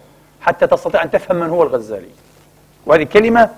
حتى 0.47 0.67
تستطيع 0.67 1.03
أن 1.03 1.11
تفهم 1.11 1.37
من 1.37 1.49
هو 1.49 1.63
الغزالي. 1.63 2.09
وهذه 2.87 3.03
كلمة 3.03 3.51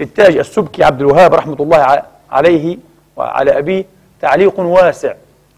للتاج 0.00 0.36
السبكي 0.36 0.84
عبد 0.84 1.00
الوهاب 1.00 1.34
رحمة 1.34 1.56
الله 1.60 2.02
عليه 2.30 2.78
وعلى 3.16 3.58
أبيه 3.58 3.84
تعليق 4.20 4.60
واسع. 4.60 5.14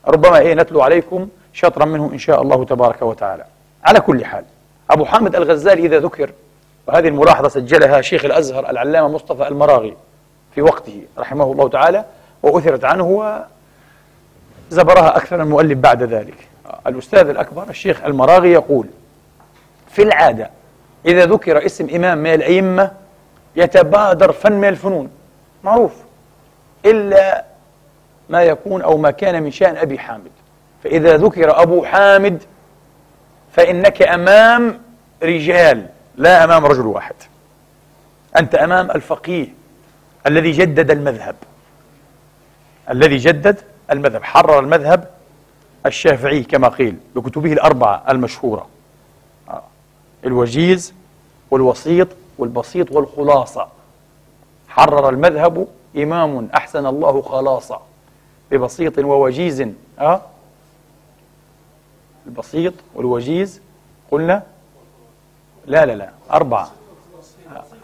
ربما 0.06 0.38
إيه 0.38 0.54
نتلو 0.54 0.82
عليكم 0.82 1.28
شطرا 1.52 1.84
منه 1.84 2.10
إن 2.12 2.18
شاء 2.18 2.42
الله 2.42 2.64
تبارك 2.64 3.02
وتعالى. 3.02 3.44
على 3.84 4.00
كل 4.00 4.24
حال 4.24 4.44
أبو 4.90 5.04
حامد 5.04 5.36
الغزالي 5.36 5.86
إذا 5.86 5.98
ذكر 5.98 6.30
وهذه 6.86 7.08
الملاحظة 7.08 7.48
سجلها 7.48 8.00
شيخ 8.00 8.24
الأزهر 8.24 8.70
العلامة 8.70 9.08
مصطفى 9.08 9.48
المراغي 9.48 9.96
في 10.54 10.62
وقته 10.62 11.02
رحمه 11.18 11.52
الله 11.52 11.68
تعالى 11.68 12.04
وأثرت 12.42 12.84
عنه 12.84 13.04
وزبرها 14.70 15.16
أكثر 15.16 15.42
المؤلف 15.42 15.78
بعد 15.78 16.02
ذلك. 16.02 16.34
الأستاذ 16.86 17.28
الأكبر 17.28 17.70
الشيخ 17.70 18.04
المراغي 18.04 18.52
يقول 18.52 18.86
في 19.90 20.02
العادة 20.02 20.50
إذا 21.06 21.26
ذكر 21.26 21.66
اسم 21.66 21.88
إمام 21.94 22.18
من 22.18 22.34
الأئمة 22.34 22.90
يتبادر 23.56 24.32
فن 24.32 24.52
من 24.52 24.68
الفنون. 24.68 25.10
معروف. 25.64 25.92
إلا 26.84 27.44
ما 28.28 28.42
يكون 28.42 28.82
أو 28.82 28.96
ما 28.96 29.10
كان 29.10 29.42
من 29.42 29.50
شأن 29.50 29.76
أبي 29.76 29.98
حامد. 29.98 30.30
فإذا 30.84 31.16
ذكر 31.16 31.62
أبو 31.62 31.84
حامد 31.84 32.42
فإنك 33.52 34.02
أمام 34.02 34.80
رجال 35.22 35.86
لا 36.16 36.44
أمام 36.44 36.66
رجل 36.66 36.86
واحد. 36.86 37.14
أنت 38.36 38.54
أمام 38.54 38.90
الفقيه 38.90 39.46
الذي 40.26 40.50
جدد 40.50 40.90
المذهب. 40.90 41.36
الذي 42.90 43.16
جدد 43.16 43.58
المذهب. 43.90 44.24
حرر 44.24 44.58
المذهب 44.58 45.08
الشافعي 45.86 46.42
كما 46.42 46.68
قيل 46.68 46.96
بكتبه 47.14 47.52
الأربعة 47.52 48.04
المشهورة. 48.08 48.66
الوجيز 50.24 50.94
والوسيط 51.50 52.08
والبسيط 52.38 52.92
والخلاصة. 52.92 53.68
حرر 54.68 55.08
المذهب 55.08 55.66
إمام 55.96 56.48
أحسن 56.54 56.86
الله 56.86 57.22
خلاصة 57.22 57.80
ببسيط 58.50 58.98
ووجيز 58.98 59.68
أه؟ 59.98 60.20
البسيط 62.26 62.74
والوجيز 62.94 63.60
قلنا؟ 64.10 64.42
لا 65.66 65.86
لا 65.86 65.92
لا 65.92 66.10
أربعة. 66.30 66.70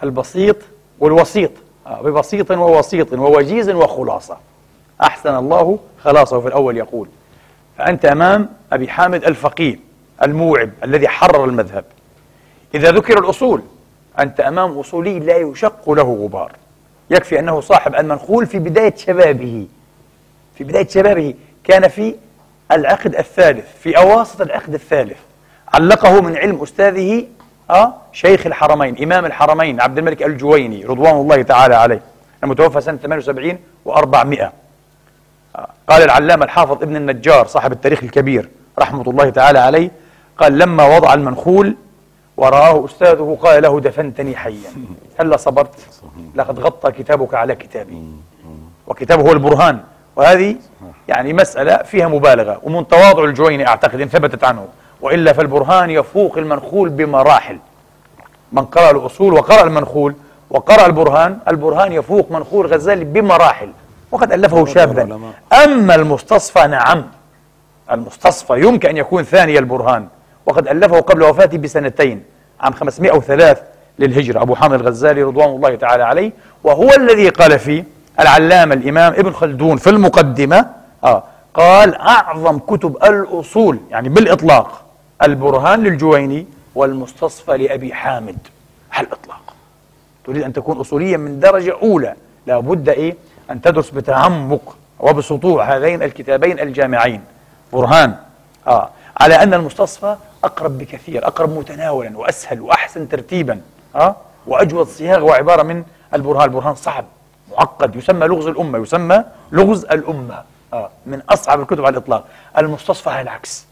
البسيط 0.03 0.57
والوسيط 0.99 1.51
ببسيط 1.87 2.51
ووسيط 2.51 3.13
ووجيز 3.13 3.71
وخلاصة. 3.71 4.39
أحسن 5.01 5.35
الله 5.37 5.79
خلاصة 6.03 6.41
في 6.41 6.49
الأول 6.49 6.77
يقول 6.77 7.09
فأنت 7.79 8.05
أمام 8.05 8.49
أبي 8.73 8.89
حامد 8.89 9.25
الفقيه 9.25 9.81
الموعب 10.23 10.71
الذي 10.85 11.09
حرر 11.09 11.45
المذهب. 11.45 11.85
إذا 12.75 12.91
ذكر 12.91 13.19
الأصول 13.19 13.63
أنت 14.19 14.41
أمام 14.41 14.79
أصولي 14.79 15.19
لا 15.19 15.37
يشق 15.37 15.91
له 15.91 16.19
غبار. 16.25 16.53
يكفي 17.11 17.39
أنه 17.39 17.61
صاحب 17.61 17.95
المنخول 17.95 18.47
في 18.47 18.59
بداية 18.59 18.95
شبابه. 18.97 19.67
في 20.55 20.65
بداية 20.65 20.89
شبابه 20.89 21.35
كان 21.65 21.89
في 21.89 22.15
العقد 22.73 23.15
الثالث 23.17 23.65
في 23.83 23.99
أواسط 23.99 24.41
العقد 24.41 24.75
الثالث. 24.75 25.17
علقه 25.75 26.21
من 26.21 26.37
علم 26.37 26.63
أستاذه 26.63 27.25
أه 27.71 27.95
شيخ 28.13 28.47
الحرمين 28.47 29.03
إمام 29.03 29.27
الحرمين 29.27 29.81
عبد 29.81 29.99
الملك 29.99 30.23
الجويني 30.23 30.85
رضوان 30.85 31.15
الله 31.15 31.43
تعالى 31.43 31.75
عليه. 31.75 32.01
المتوفى 32.45 32.81
سنة 32.81 32.97
78 32.97 33.59
و400 33.89 34.41
آه 35.57 35.69
قال 35.89 36.03
العلامة 36.03 36.45
الحافظ 36.45 36.83
ابن 36.83 36.97
النجار 36.97 37.47
صاحب 37.47 37.73
التاريخ 37.73 38.03
الكبير 38.03 38.49
رحمة 38.79 39.11
الله 39.11 39.31
تعالى 39.31 39.59
عليه 39.59 39.91
قال 40.39 40.59
لما 40.59 40.97
وضع 40.97 41.15
المنخول 41.15 41.77
ورآه 42.39 42.85
أستاذه 42.85 43.39
قال 43.43 43.63
له 43.63 43.81
دفنتني 43.81 44.37
حيا. 44.37 44.71
هلا 45.21 45.37
صبرت. 45.37 45.75
لقد 46.35 46.61
غطى 46.61 46.93
كتابك 46.93 47.35
على 47.35 47.55
كتابي. 47.55 48.03
وكتابه 48.87 49.23
هو 49.23 49.33
البرهان. 49.33 49.81
وهذه 50.17 50.57
يعني 51.09 51.33
مسألة 51.33 51.77
فيها 51.77 52.09
مبالغة. 52.09 52.61
ومن 52.63 52.89
تواضع 52.89 53.25
الجويني 53.25 53.69
أعتقد 53.69 54.01
إن 54.01 54.09
ثبتت 54.09 54.45
عنه. 54.45 54.67
وإلا 55.01 55.33
فالبرهان 55.33 55.91
يفوق 55.91 56.39
المنخول 56.39 56.89
بمراحل. 56.89 57.59
من 58.53 58.65
قرأ 58.65 58.91
الأصول 58.91 59.33
وقرأ 59.35 59.65
المنخول 59.65 60.15
وقرأ 60.51 60.87
البرهان 60.87 61.39
البرهان 61.49 61.93
يفوق 61.93 62.33
منخول 62.33 62.67
غزالي 62.67 63.05
بمراحل. 63.05 63.71
وقد 64.11 64.33
ألفه 64.33 64.67
شابا 64.67 65.19
أما 65.65 65.95
المستصفى 65.95 66.67
نعم. 66.67 67.05
المستصفى 67.93 68.61
يمكن 68.61 68.89
أن 68.89 68.97
يكون 68.97 69.23
ثاني 69.23 69.59
البرهان. 69.59 70.09
وقد 70.49 70.69
ألفه 70.69 71.01
قبل 71.01 71.23
وفاته 71.23 71.59
بسنتين 71.59 72.23
عام 72.61 72.73
503 72.73 73.63
للهجرة. 73.99 74.43
أبو 74.43 74.55
حامد 74.55 74.81
الغزالي 74.81 75.23
رضوان 75.23 75.49
الله 75.49 75.75
تعالى 75.75 76.03
عليه. 76.03 76.33
وهو 76.65 76.91
الذي 76.91 77.29
قال 77.29 77.59
فيه 77.59 77.85
العلامة 78.21 78.75
الإمام 78.75 79.13
ابن 79.13 79.33
خلدون 79.33 79.77
في 79.77 79.91
المقدمة 79.91 80.67
آه 81.05 81.23
قال 81.55 81.95
أعظم 81.95 82.59
كتب 82.59 82.97
الأصول 83.05 83.79
يعني 83.91 84.09
بالإطلاق 84.09 84.85
البرهان 85.23 85.83
للجويني 85.83 86.47
والمستصفى 86.75 87.57
لأبي 87.57 87.95
حامد. 87.95 88.39
على 88.93 89.07
الإطلاق. 89.07 89.55
تريد 90.27 90.43
أن 90.43 90.53
تكون 90.53 90.77
أصوليا 90.81 91.17
من 91.17 91.41
درجة 91.41 91.77
أولى. 91.83 92.15
لابد 92.47 92.89
إيه؟ 92.89 93.17
أن 93.51 93.61
تدرس 93.61 93.91
بتعمق 93.91 94.77
وبسطوع 95.01 95.77
هذين 95.77 96.03
الكتابين 96.03 96.61
الجامعين. 96.61 97.21
برهان. 97.73 98.15
آه 98.67 98.91
على 99.21 99.35
أن 99.35 99.55
المستصفى 99.55 100.17
أقرب 100.45 100.79
بكثير 100.79 101.27
أقرب 101.27 101.59
متناولا 101.59 102.19
وأسهل 102.19 102.61
وأحسن 102.61 103.09
ترتيبا 103.09 103.61
آه؟ 103.97 104.17
وأجود 104.47 104.87
صياغة 104.89 105.23
وعبارة 105.23 105.63
من 105.63 105.85
البرهان 106.15 106.45
البرهان 106.45 106.75
صعب 106.75 107.05
معقد 107.53 107.97
يسمى 107.97 108.27
لغز 108.27 108.47
الأمة 108.47 108.79
يسمى 108.79 109.25
لغز 109.53 109.85
الأمة 109.85 110.43
آه 110.73 110.91
من 111.07 111.23
أصعب 111.31 111.61
الكتب 111.61 111.85
على 111.87 111.93
الإطلاق. 111.93 112.25
المستصفى 112.59 113.11
على 113.11 113.21
العكس 113.21 113.67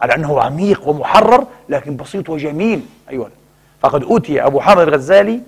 على 0.00 0.14
أنه 0.14 0.40
عميق 0.40 0.88
ومحرر 0.88 1.46
لكن 1.68 1.96
بسيط 1.96 2.28
وجميل 2.30 2.86
أيوة. 3.10 3.30
فقد 3.82 4.02
أوتي 4.02 4.46
أبو 4.46 4.60
حامد 4.60 4.88
الغزالي 4.88 5.40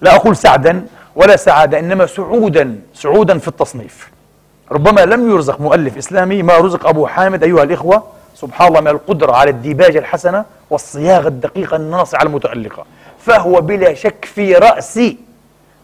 لا 0.00 0.14
أقول 0.16 0.36
سعدا 0.36 0.86
ولا 1.16 1.36
سعادة 1.36 1.78
إنما 1.78 2.06
سعودا 2.06 2.80
سعودا 2.94 3.38
في 3.38 3.48
التصنيف. 3.48 4.10
ربما 4.72 5.00
لم 5.00 5.30
يرزق 5.30 5.60
مؤلف 5.60 5.96
إسلامي 5.96 6.42
ما 6.42 6.58
رزق 6.58 6.86
أبو 6.88 7.06
حامد 7.06 7.42
أيها 7.42 7.62
الإخوة 7.62 8.02
سبحان 8.34 8.68
الله 8.68 8.80
من 8.80 8.88
القدرة 8.88 9.32
على 9.32 9.50
الديباجة 9.50 9.98
الحسنة 9.98 10.44
والصياغة 10.70 11.28
الدقيقة 11.28 11.76
الناصعة 11.76 12.22
المتألقة 12.22 12.84
فهو 13.18 13.60
بلا 13.60 13.94
شك 13.94 14.24
في 14.24 14.54
رأس 14.54 15.00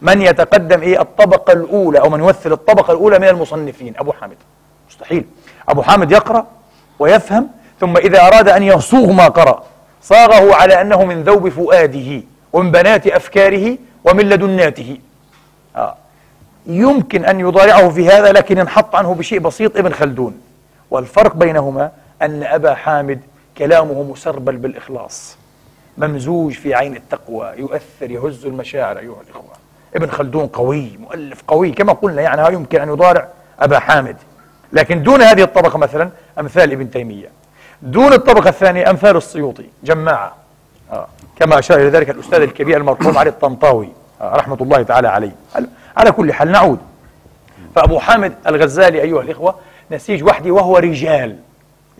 من 0.01 0.21
يتقدم 0.21 0.81
إيه 0.81 1.01
الطبقة 1.01 1.53
الأولى 1.53 1.99
أو 1.99 2.09
من 2.09 2.19
يمثل 2.19 2.51
الطبقة 2.51 2.91
الأولى 2.91 3.19
من 3.19 3.27
المصنفين. 3.27 3.93
أبو 3.97 4.11
حامد. 4.11 4.37
مستحيل. 4.89 5.25
أبو 5.69 5.81
حامد 5.81 6.11
يقرأ 6.11 6.45
ويفهم 6.99 7.49
ثم 7.79 7.97
إذا 7.97 8.27
أراد 8.27 8.49
أن 8.49 8.63
يصوغ 8.63 9.11
ما 9.11 9.27
قرأ 9.27 9.63
صاغه 10.01 10.55
على 10.55 10.81
أنه 10.81 11.05
من 11.05 11.23
ذوب 11.23 11.49
فؤاده 11.49 12.21
ومن 12.53 12.71
بنات 12.71 13.07
أفكاره 13.07 13.77
ومن 14.03 14.29
لدناته. 14.29 14.97
آه. 15.75 15.95
يمكن 16.65 17.25
أن 17.25 17.39
يضارعه 17.39 17.89
في 17.89 18.07
هذا 18.09 18.31
لكن 18.31 18.59
انحط 18.59 18.95
عنه 18.95 19.13
بشيء 19.13 19.39
بسيط 19.39 19.77
ابن 19.77 19.93
خلدون. 19.93 20.41
والفرق 20.91 21.35
بينهما 21.35 21.91
أن 22.21 22.43
أبا 22.43 22.73
حامد 22.73 23.19
كلامه 23.57 24.03
مسربل 24.03 24.57
بالإخلاص. 24.57 25.37
ممزوج 25.97 26.53
في 26.53 26.75
عين 26.75 26.95
التقوى 26.95 27.53
يؤثر 27.57 28.11
يهز 28.11 28.45
المشاعر 28.45 28.97
أيها 28.97 29.21
الإخوة. 29.27 29.51
ابن 29.95 30.09
خلدون 30.09 30.47
قوي 30.47 30.97
مؤلف 30.99 31.43
قوي 31.47 31.71
كما 31.71 31.93
قلنا 31.93 32.21
يعني 32.21 32.53
يمكن 32.53 32.81
أن 32.81 32.89
يضارع 32.89 33.27
أبا 33.59 33.79
حامد. 33.79 34.15
لكن 34.73 35.03
دون 35.03 35.21
هذه 35.21 35.43
الطبقة 35.43 35.77
مثلا 35.77 36.09
أمثال 36.39 36.71
ابن 36.71 36.91
تيمية. 36.91 37.29
دون 37.81 38.13
الطبقة 38.13 38.49
الثانية 38.49 38.89
أمثال 38.89 39.17
السيوطي 39.17 39.65
جماعة. 39.83 40.35
آه. 40.91 41.07
كما 41.35 41.59
أشار 41.59 41.79
إلى 41.79 41.89
ذلك 41.89 42.09
الأستاذ 42.09 42.41
الكبير 42.41 42.77
المرحوم 42.77 43.17
علي 43.17 43.29
الطنطاوي 43.29 43.89
آه. 44.21 44.35
رحمة 44.35 44.57
الله 44.61 44.83
تعالى 44.83 45.07
عليه. 45.07 45.35
على 45.97 46.11
كل 46.11 46.33
حال 46.33 46.51
نعود. 46.51 46.79
فأبو 47.75 47.99
حامد 47.99 48.33
الغزالي 48.47 49.01
أيها 49.01 49.21
الإخوة 49.21 49.55
نسيج 49.91 50.23
وحدي 50.23 50.51
وهو 50.51 50.77
رجال. 50.77 51.37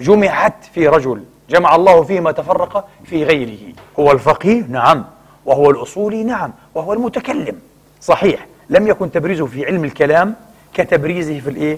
جمعت 0.01 0.53
في 0.73 0.87
رجل 0.87 1.23
جمع 1.49 1.75
الله 1.75 2.03
فيه 2.03 2.19
ما 2.19 2.31
تفرق 2.31 2.87
في 3.05 3.23
غيره. 3.23 3.73
هو 3.99 4.11
الفقيه؟ 4.11 4.65
نعم. 4.69 5.05
وهو 5.45 5.69
الأصولي؟ 5.69 6.23
نعم. 6.23 6.51
وهو 6.75 6.93
المتكلم. 6.93 7.55
صحيح. 8.01 8.45
لم 8.69 8.87
يكن 8.87 9.11
تبريزه 9.11 9.45
في 9.45 9.65
علم 9.65 9.83
الكلام 9.83 10.35
كتبريزه 10.73 11.39
في 11.39 11.49
الإيه؟ 11.49 11.77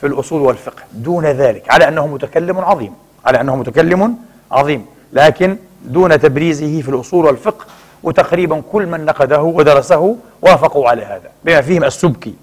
في 0.00 0.06
الأصول 0.06 0.42
والفقه. 0.42 0.82
دون 0.92 1.26
ذلك. 1.26 1.70
على 1.70 1.88
أنه 1.88 2.06
متكلم 2.06 2.58
عظيم. 2.58 2.94
على 3.24 3.40
أنه 3.40 3.56
متكلم 3.56 4.16
عظيم. 4.52 4.86
لكن 5.12 5.56
دون 5.84 6.20
تبريزه 6.20 6.82
في 6.82 6.88
الأصول 6.88 7.24
والفقه 7.26 7.66
وتقريبا 8.02 8.62
كل 8.72 8.86
من 8.86 9.04
نقده 9.04 9.42
ودرسه 9.42 10.16
وافقوا 10.42 10.88
على 10.88 11.02
هذا. 11.02 11.30
بما 11.44 11.60
فيهم 11.60 11.84
السبكي 11.84 12.34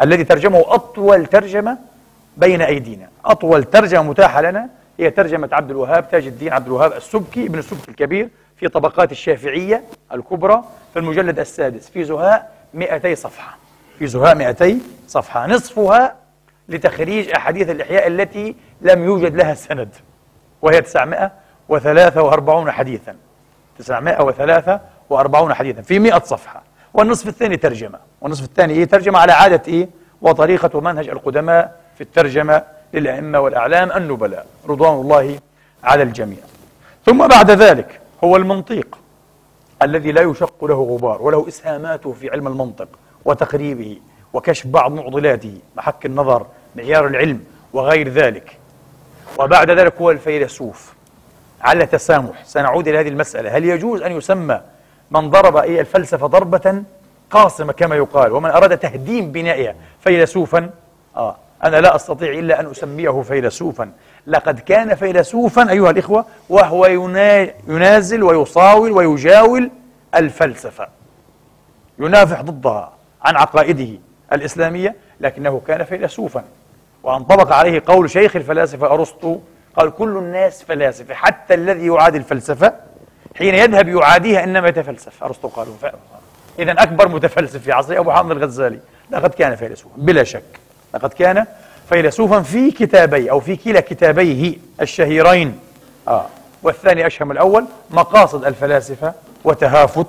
الذي 0.00 0.24
ترجمه 0.24 0.64
أطول 0.66 1.26
ترجمة 1.26 1.78
بين 2.36 2.62
أيدينا. 2.62 3.08
أطول 3.24 3.64
ترجمة 3.64 4.02
متاحة 4.02 4.40
لنا 4.40 4.68
هي 4.98 5.10
ترجمة 5.10 5.48
عبد 5.52 5.70
الوهاب 5.70 6.10
تاج 6.10 6.26
الدين 6.26 6.52
عبد 6.52 6.66
الوهاب 6.66 6.92
السبكي 6.92 7.46
ابن 7.46 7.58
السبكي 7.58 7.90
الكبير 7.90 8.28
في 8.56 8.68
طبقات 8.68 9.12
الشافعية 9.12 9.82
الكبرى 10.12 10.64
في 10.92 10.98
المجلد 10.98 11.38
السادس 11.38 11.88
في 11.88 12.04
زهاء 12.04 12.52
200 12.74 13.14
صفحة. 13.14 13.58
في 13.98 14.06
زهاء 14.06 14.34
200 14.34 14.78
صفحة. 15.08 15.46
نصفها 15.46 16.14
لتخريج 16.68 17.30
أحاديث 17.36 17.70
الإحياء 17.70 18.06
التي 18.06 18.54
لم 18.80 19.04
يوجد 19.04 19.34
لها 19.36 19.54
سند 19.54 19.88
وهي 20.62 20.80
943 20.80 22.70
حديثا. 22.70 23.16
943 23.78 25.54
حديثا 25.54 25.82
في 25.82 25.98
100 25.98 26.18
صفحة. 26.24 26.62
والنصف 26.94 27.28
الثاني 27.28 27.56
ترجمة. 27.56 27.98
والنصف 28.20 28.44
الثاني 28.44 28.74
إيه؟ 28.74 28.84
ترجمة 28.84 29.18
على 29.18 29.32
عادة 29.32 29.62
إيه؟ 29.68 29.88
وطريقة 30.22 30.70
ومنهج 30.78 31.08
القدماء 31.08 31.83
في 31.94 32.00
الترجمة 32.00 32.62
للأئمة 32.94 33.40
والأعلام 33.40 33.92
النبلاء 33.92 34.46
رضوان 34.68 35.00
الله 35.00 35.38
على 35.84 36.02
الجميع. 36.02 36.38
ثم 37.06 37.26
بعد 37.26 37.50
ذلك 37.50 38.00
هو 38.24 38.36
المنطيق 38.36 38.98
الذي 39.82 40.12
لا 40.12 40.22
يشق 40.22 40.64
له 40.64 40.74
غبار 40.74 41.22
وله 41.22 41.48
إسهاماته 41.48 42.12
في 42.12 42.30
علم 42.30 42.46
المنطق 42.46 42.88
وتقريبه 43.24 43.98
وكشف 44.32 44.66
بعض 44.66 44.92
معضلاته 44.92 45.58
محك 45.76 46.06
النظر 46.06 46.46
معيار 46.76 47.06
العلم 47.06 47.44
وغير 47.72 48.08
ذلك. 48.08 48.58
وبعد 49.38 49.70
ذلك 49.70 49.94
هو 50.00 50.10
الفيلسوف. 50.10 50.94
على 51.60 51.86
تسامح. 51.86 52.44
سنعود 52.44 52.88
إلى 52.88 53.00
هذه 53.00 53.08
المسألة. 53.08 53.56
هل 53.56 53.64
يجوز 53.64 54.02
أن 54.02 54.12
يسمى 54.12 54.60
من 55.10 55.30
ضرب 55.30 55.56
أي 55.56 55.80
الفلسفة 55.80 56.26
ضربة؟ 56.26 56.82
قاصمة 57.30 57.72
كما 57.72 57.96
يقال. 57.96 58.32
ومن 58.32 58.50
أراد 58.50 58.78
تهديم 58.78 59.32
بنائها 59.32 59.74
فيلسوفا؟ 60.00 60.70
آه. 61.16 61.36
أنا 61.64 61.76
لا 61.80 61.96
أستطيع 61.96 62.32
إلا 62.32 62.60
أن 62.60 62.70
أسميه 62.70 63.22
فيلسوفا. 63.22 63.90
لقد 64.26 64.60
كان 64.60 64.94
فيلسوفا 64.94 65.70
أيها 65.70 65.90
الإخوة 65.90 66.24
وهو 66.48 66.86
ينازل 67.68 68.22
ويصاول 68.22 68.92
ويجاول 68.92 69.70
الفلسفة. 70.14 70.88
ينافح 71.98 72.40
ضدها 72.40 72.92
عن 73.22 73.36
عقائده 73.36 73.98
الإسلامية 74.32 74.94
لكنه 75.20 75.62
كان 75.66 75.84
فيلسوفا. 75.84 76.44
وانطبق 77.02 77.52
عليه 77.52 77.82
قول 77.86 78.10
شيخ 78.10 78.36
الفلاسفة 78.36 78.86
أرسطو 78.86 79.38
قال 79.76 79.90
كل 79.90 80.16
الناس 80.16 80.62
فلاسفة 80.62 81.14
حتى 81.14 81.54
الذي 81.54 81.86
يعادي 81.86 82.18
الفلسفة 82.18 82.74
حين 83.38 83.54
يذهب 83.54 83.88
يعاديها 83.88 84.44
إنما 84.44 84.68
يتفلسف. 84.68 85.24
أرسطو 85.24 85.48
قالوا 85.48 85.74
إذا 86.58 86.72
أكبر 86.72 87.08
متفلسف 87.08 87.62
في 87.62 87.72
عصر 87.72 87.98
أبو 87.98 88.12
حامد 88.12 88.30
الغزالي. 88.30 88.78
لقد 89.10 89.30
كان 89.30 89.56
فيلسوفا 89.56 89.94
بلا 89.96 90.24
شك. 90.24 90.63
لقد 90.94 91.12
كان 91.12 91.46
فيلسوفا 91.88 92.42
في 92.42 92.70
كتابي 92.70 93.30
أو 93.30 93.40
في 93.40 93.56
كلا 93.56 93.80
كتابيه 93.80 94.56
الشهيرين 94.80 95.58
آه 96.08 96.26
والثاني 96.62 97.06
أشهم 97.06 97.32
الأول 97.32 97.64
مقاصد 97.90 98.44
الفلاسفة 98.44 99.14
وتهافت 99.44 100.06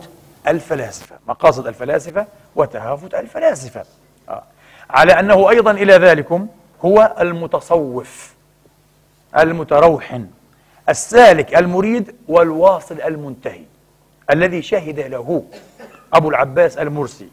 الفلاسفة 0.48 1.16
مقاصد 1.28 1.68
الفلاسفة 1.68 2.26
وتهافت 2.56 3.14
الفلاسفة 3.14 3.84
آه. 4.30 4.44
على 4.90 5.20
أنه 5.20 5.50
أيضا 5.50 5.72
إلى 5.72 5.94
ذلكم 5.94 6.48
هو 6.86 7.16
المتصوف 7.20 8.34
المتروحن 9.38 10.28
السالك 10.90 11.58
المريد 11.58 12.16
والواصل 12.28 13.02
المنتهي 13.02 13.64
الذي 14.32 14.62
شهد 14.62 15.00
له 15.00 15.44
أبو 16.14 16.30
العباس 16.30 16.78
المرسي 16.78 17.30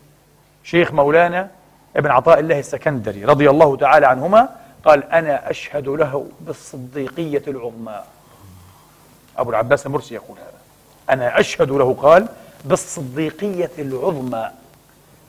شيخ 0.64 0.92
مولانا 0.92 1.50
ابن 1.96 2.10
عطاء 2.10 2.40
الله 2.40 2.58
السكندري 2.58 3.24
رضي 3.24 3.50
الله 3.50 3.76
تعالى 3.76 4.06
عنهما 4.06 4.48
قال 4.84 5.12
أنا 5.12 5.50
أشهد 5.50 5.88
له 5.88 6.26
بالصديقية 6.40 7.42
العظمى. 7.48 8.00
أبو 9.38 9.50
العباس 9.50 9.86
المرسي 9.86 10.14
يقول 10.14 10.36
هذا. 10.38 10.60
أنا 11.10 11.40
أشهد 11.40 11.70
له 11.70 11.96
قال 12.02 12.26
بالصديقية 12.64 13.70
العظمى. 13.78 14.50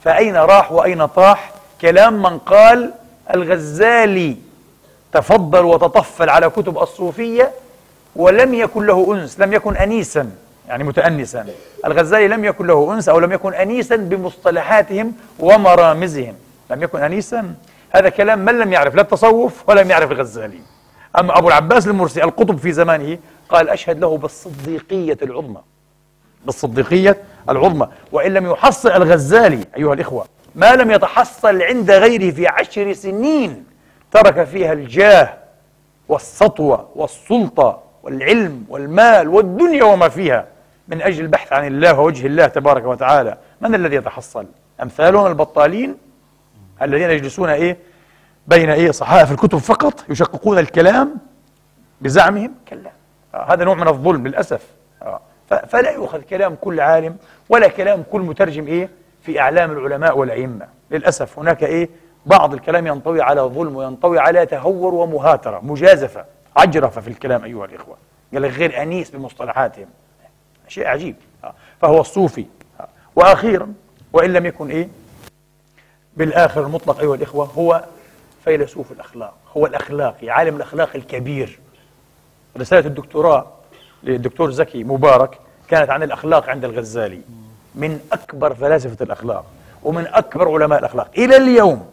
فأين 0.04 0.36
راح 0.36 0.72
وأين 0.72 1.06
طاح؟ 1.06 1.52
كلام 1.82 2.22
من 2.22 2.40
قال 2.40 2.94
الغزالي 3.34 4.38
تفضل 5.12 5.66
وتطفل 5.66 6.30
على 6.30 6.50
كتب 6.50 6.78
الصوفية 6.78 7.52
ولم 8.16 8.54
يكن 8.54 8.86
له 8.86 9.14
أنس 9.16 9.40
لم 9.40 9.54
يكن 9.54 9.78
أنيسا 9.78 10.32
يعني 10.68 10.84
متأنسا. 10.84 11.46
الغزالي 11.86 12.28
لم 12.28 12.46
يكن 12.46 12.68
له 12.68 12.94
أنس 12.94 13.10
أو 13.10 13.20
لم 13.20 13.32
يكن 13.32 13.54
أنيسا 13.54 13.96
بمصطلحاتهم 13.96 15.14
ومرامزهم. 15.40 16.36
لم 16.76 16.84
يكن 16.84 17.00
أنيسا. 17.00 17.54
هذا 17.92 18.10
كلام 18.10 18.40
من 18.40 18.60
لم 18.60 18.74
يعرف 18.74 18.96
لا 18.96 19.02
التصوف 19.02 19.70
ولم 19.70 19.92
يعرف 19.92 20.12
الغزالي. 20.12 20.60
أما 21.20 21.38
أبو 21.38 21.48
العباس 21.48 21.88
المرسي 21.88 22.24
القطب 22.24 22.58
في 22.58 22.72
زمانه 22.72 23.18
قال 23.50 23.70
أشهد 23.70 24.00
له 24.00 24.18
بالصديقية 24.18 25.18
العظمى. 25.22 25.62
بالصديقية 26.46 27.18
العظمى. 27.50 27.88
وإن 28.12 28.34
لم 28.34 28.52
يحصل 28.52 28.90
الغزالي 28.90 29.60
أيها 29.78 29.94
الإخوة 29.94 30.26
ما 30.56 30.76
لم 30.76 30.92
يتحصل 30.92 31.62
عند 31.62 31.92
غيره 31.92 32.32
في 32.32 32.48
عشر 32.48 32.94
سنين 32.94 33.66
ترك 34.12 34.44
فيها 34.44 34.74
الجاه 34.74 35.34
والسطوة 36.10 36.90
والسلطة 36.96 37.84
والعلم 38.04 38.66
والمال 38.70 39.28
والدنيا 39.28 39.84
وما 39.84 40.10
فيها 40.10 40.46
من 40.88 41.02
أجل 41.02 41.24
البحث 41.24 41.54
عن 41.54 41.68
الله 41.68 42.00
ووجه 42.00 42.28
الله 42.28 42.48
تبارك 42.48 42.86
وتعالى. 42.86 43.38
من 43.62 43.76
الذي 43.76 43.96
يتحصل؟ 43.96 44.46
أمثالهم 44.82 45.28
البطالين 45.28 45.98
الذين 46.82 47.10
يجلسون 47.10 47.50
إيه؟ 47.50 47.78
بين 48.48 48.70
إيه؟ 48.70 48.92
صحائف 48.92 49.32
الكتب 49.32 49.58
فقط 49.58 50.06
يشققون 50.10 50.60
الكلام 50.60 51.18
بزعمهم. 52.02 52.52
كلا 52.68 52.92
آه 53.36 53.54
هذا 53.54 53.64
نوع 53.64 53.76
من 53.76 53.88
الظلم 53.88 54.28
للأسف. 54.28 54.62
آه 55.02 55.22
فلا 55.68 55.92
يؤخذ 55.92 56.22
كلام 56.22 56.56
كل 56.62 56.80
عالم 56.80 57.18
ولا 57.50 57.68
كلام 57.68 58.04
كل 58.12 58.22
مترجم 58.22 58.68
إيه؟ 58.68 58.90
في 59.22 59.40
أعلام 59.40 59.72
العلماء 59.72 60.18
والأئمة. 60.18 60.68
للأسف 60.92 61.40
هناك 61.40 61.64
إيه؟ 61.64 61.90
بعض 62.26 62.54
الكلام 62.54 62.88
ينطوي 62.88 63.22
على 63.22 63.42
ظلم 63.42 63.76
وينطوي 63.76 64.20
على 64.20 64.46
تهور 64.46 64.94
ومهاترة 64.94 65.60
مجازفة 65.64 66.26
عجرفة 66.56 67.02
في 67.02 67.08
الكلام 67.08 67.44
أيها 67.44 67.66
الإخوة. 67.66 67.98
قال 68.34 68.46
غير 68.46 68.82
أنيس 68.82 69.10
بمصطلحاتهم. 69.10 69.88
شيء 70.68 70.88
عجيب. 70.88 71.16
آه. 71.44 71.54
فهو 71.82 72.02
الصوفي. 72.02 72.46
آه. 72.80 72.88
وأخيرا 73.16 73.74
وإن 74.14 74.34
لم 74.34 74.46
يكن 74.46 74.70
إيه؟ 74.70 74.88
بالآخر 76.18 76.62
المطلق 76.66 77.00
أيها 77.00 77.16
الإخوة 77.16 77.46
هو 77.46 77.84
فيلسوف 78.46 78.92
الأخلاق 78.92 79.34
هو 79.58 79.66
الأخلاقي 79.66 80.30
عالم 80.30 80.56
الأخلاق 80.56 80.90
الكبير 80.96 81.60
رسالة 82.58 82.88
الدكتوراه 82.88 83.48
للدكتور 84.04 84.52
زكي 84.52 84.84
مبارك 84.84 85.40
كانت 85.68 85.90
عن 85.90 86.04
الأخلاق 86.04 86.50
عند 86.50 86.66
الغزالي 86.66 87.22
من 87.76 88.00
أكبر 88.12 88.54
فلاسفة 88.54 89.04
الأخلاق 89.04 89.46
ومن 89.84 90.08
أكبر 90.08 90.52
علماء 90.54 90.80
الأخلاق 90.80 91.08
إلى 91.18 91.38
اليوم 91.38 91.86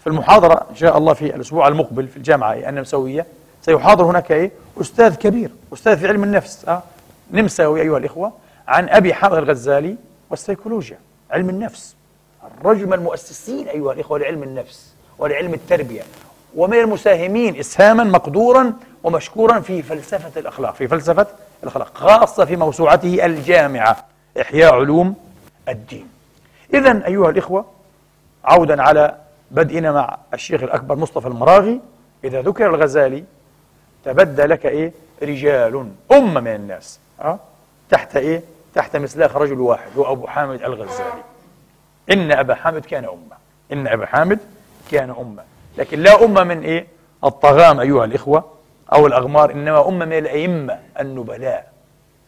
في 0.00 0.06
المحاضرة 0.06 0.66
إن 0.70 0.76
شاء 0.76 0.98
الله 0.98 1.14
في 1.14 1.34
الأسبوع 1.34 1.68
المقبل 1.68 2.08
في 2.08 2.16
الجامعة 2.16 2.52
النمساوية 2.52 3.26
سيحاضر 3.62 4.04
هناك 4.04 4.32
إيه؟ 4.32 4.50
أستاذ 4.80 5.14
كبير 5.14 5.50
أستاذ 5.72 5.96
في 5.98 6.08
علم 6.08 6.24
النفس 6.24 6.68
أه؟ 6.68 6.82
نمساوي 7.30 7.80
أيها 7.82 7.98
الإخوة 7.98 8.32
عن 8.68 8.88
أبي 8.88 9.14
حامد 9.14 9.36
الغزالي 9.38 9.96
والسيكولوجيا 10.30 10.98
علم 11.30 11.50
النفس 11.50 11.96
الرجل 12.60 12.86
من 12.86 12.92
المؤسسين 12.92 13.68
أيها 13.68 13.92
الإخوة 13.92 14.18
لعلم 14.18 14.42
النفس 14.42 14.94
ولعلم 15.18 15.54
التربية 15.54 16.02
ومن 16.56 16.78
المساهمين 16.78 17.56
إسهاما 17.58 18.04
مقدورا 18.04 18.72
ومشكورا 19.04 19.60
في 19.60 19.82
فلسفة 19.82 20.40
الأخلاق 20.40 20.74
في 20.74 20.88
فلسفة 20.88 21.26
الأخلاق 21.62 21.96
خاصة 21.96 22.44
في 22.44 22.56
موسوعته 22.56 23.26
الجامعة 23.26 23.96
إحياء 24.40 24.74
علوم 24.74 25.14
الدين. 25.68 26.08
إذا 26.74 27.06
أيها 27.06 27.30
الإخوة 27.30 27.64
عودا 28.44 28.82
على 28.82 29.14
بدئنا 29.50 29.92
مع 29.92 30.18
الشيخ 30.34 30.62
الأكبر 30.62 30.96
مصطفى 30.96 31.26
المراغي 31.26 31.80
إذا 32.24 32.42
ذكر 32.42 32.66
الغزالي 32.66 33.24
تبدى 34.04 34.42
لك 34.42 34.66
إيه؟ 34.66 34.92
رجال 35.22 35.90
أمة 36.12 36.40
من 36.40 36.54
الناس 36.54 36.98
أه؟ 37.20 37.38
تحت 37.90 38.16
إيه؟ 38.16 38.42
تحت 38.74 38.96
مسلاخ 38.96 39.36
رجل 39.36 39.60
واحد 39.60 39.90
هو 39.96 40.12
أبو 40.12 40.26
حامد 40.26 40.62
الغزالي. 40.62 41.22
إن 42.12 42.32
أبا 42.32 42.54
حامد 42.54 42.84
كان 42.84 43.04
أمة. 43.04 43.36
إن 43.72 43.86
أبا 43.86 44.06
حامد 44.06 44.38
كان 44.92 45.10
أمة. 45.10 45.42
لكن 45.78 46.00
لا 46.00 46.24
أمة 46.24 46.44
من 46.44 46.62
إيه؟ 46.62 46.86
الطغام 47.24 47.80
أيها 47.80 48.04
الإخوة 48.04 48.44
أو 48.92 49.06
الأغمار 49.06 49.50
إنما 49.50 49.88
أمة 49.88 50.04
من 50.04 50.18
الأئمة 50.18 50.78
النبلاء. 51.00 51.72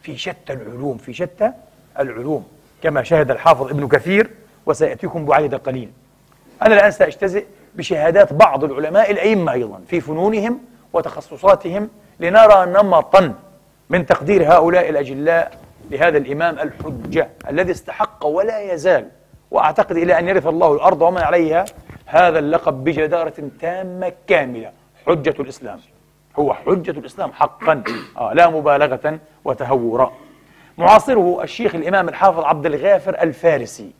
في 0.01 0.17
شتى 0.17 0.53
العلوم 0.53 0.97
في 0.97 1.13
شتى 1.13 1.51
العلوم. 1.99 2.47
كما 2.83 3.03
شهد 3.03 3.31
الحافظ 3.31 3.67
ابن 3.67 3.87
كثير 3.87 4.29
وسيأتيكم 4.65 5.25
بعيد 5.25 5.55
قليل. 5.55 5.91
أنا 6.61 6.75
الآن 6.75 6.91
سأجتزئ 6.91 7.45
بشهادات 7.75 8.33
بعض 8.33 8.63
العلماء 8.63 9.11
الأئمة 9.11 9.51
أيضا 9.51 9.81
في 9.87 10.01
فنونهم 10.01 10.59
وتخصصاتهم 10.93 11.89
لنرى 12.19 12.65
نمطا 12.65 13.33
من 13.89 14.05
تقدير 14.05 14.53
هؤلاء 14.53 14.89
الأجلاء 14.89 15.57
لهذا 15.91 16.17
الإمام 16.17 16.59
الحجة 16.59 17.29
الذي 17.49 17.71
استحق 17.71 18.25
ولا 18.25 18.73
يزال 18.73 19.07
وأعتقد 19.51 19.97
إلى 19.97 20.19
أن 20.19 20.27
يرث 20.27 20.47
الله 20.47 20.73
الأرض 20.73 21.01
ومن 21.01 21.21
عليها 21.21 21.65
هذا 22.05 22.39
اللقب 22.39 22.83
بجدارة 22.83 23.33
تامة 23.61 24.13
كاملة 24.27 24.71
حجة 25.07 25.35
الإسلام. 25.39 25.79
هو 26.39 26.53
حجة 26.53 26.91
الإسلام 26.91 27.31
حقا 27.31 27.83
آه 28.17 28.33
لا 28.33 28.49
مبالغة 28.49 29.19
وتهورا. 29.45 30.11
معاصره 30.77 31.43
الشيخ 31.43 31.75
الإمام 31.75 32.09
الحافظ 32.09 32.43
عبد 32.43 32.65
الغافر 32.65 33.21
الفارسي 33.21 33.91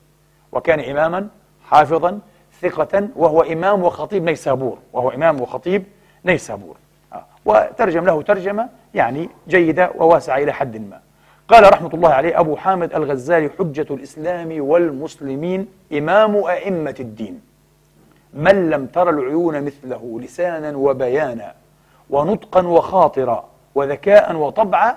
وكان 0.51 0.79
إماما 0.79 1.27
حافظا 1.69 2.19
ثقة 2.61 3.07
وهو 3.15 3.41
إمام 3.41 3.83
وخطيب 3.83 4.23
نيسابور 4.23 4.77
وهو 4.93 5.09
إمام 5.09 5.41
وخطيب 5.41 5.83
نيسابور. 6.25 6.75
آه. 7.13 7.25
وترجم 7.45 8.05
له 8.05 8.21
ترجمة 8.21 8.69
يعني 8.93 9.29
جيدة 9.47 9.91
وواسعة 9.95 10.37
إلى 10.37 10.53
حد 10.53 10.77
ما. 10.77 10.99
قال 11.49 11.73
رحمة 11.73 11.89
الله 11.93 12.09
عليه 12.09 12.39
أبو 12.39 12.55
حامد 12.55 12.93
الغزالي 12.93 13.49
حجة 13.59 13.85
الإسلام 13.91 14.61
والمسلمين 14.61 15.67
إمام 15.93 16.35
أئمة 16.35 16.95
الدين. 16.99 17.41
من 18.33 18.69
لم 18.69 18.85
تر 18.85 19.09
العيون 19.09 19.63
مثله 19.63 20.19
لسانا 20.21 20.77
وبيانا 20.77 21.53
ونطقا 22.09 22.67
وخاطرا 22.67 23.49
وذكاء 23.75 24.35
وطبعا 24.35 24.95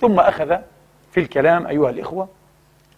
ثم 0.00 0.20
أخذ 0.20 0.56
في 1.12 1.20
الكلام 1.20 1.66
أيها 1.66 1.90
الإخوة 1.90 2.28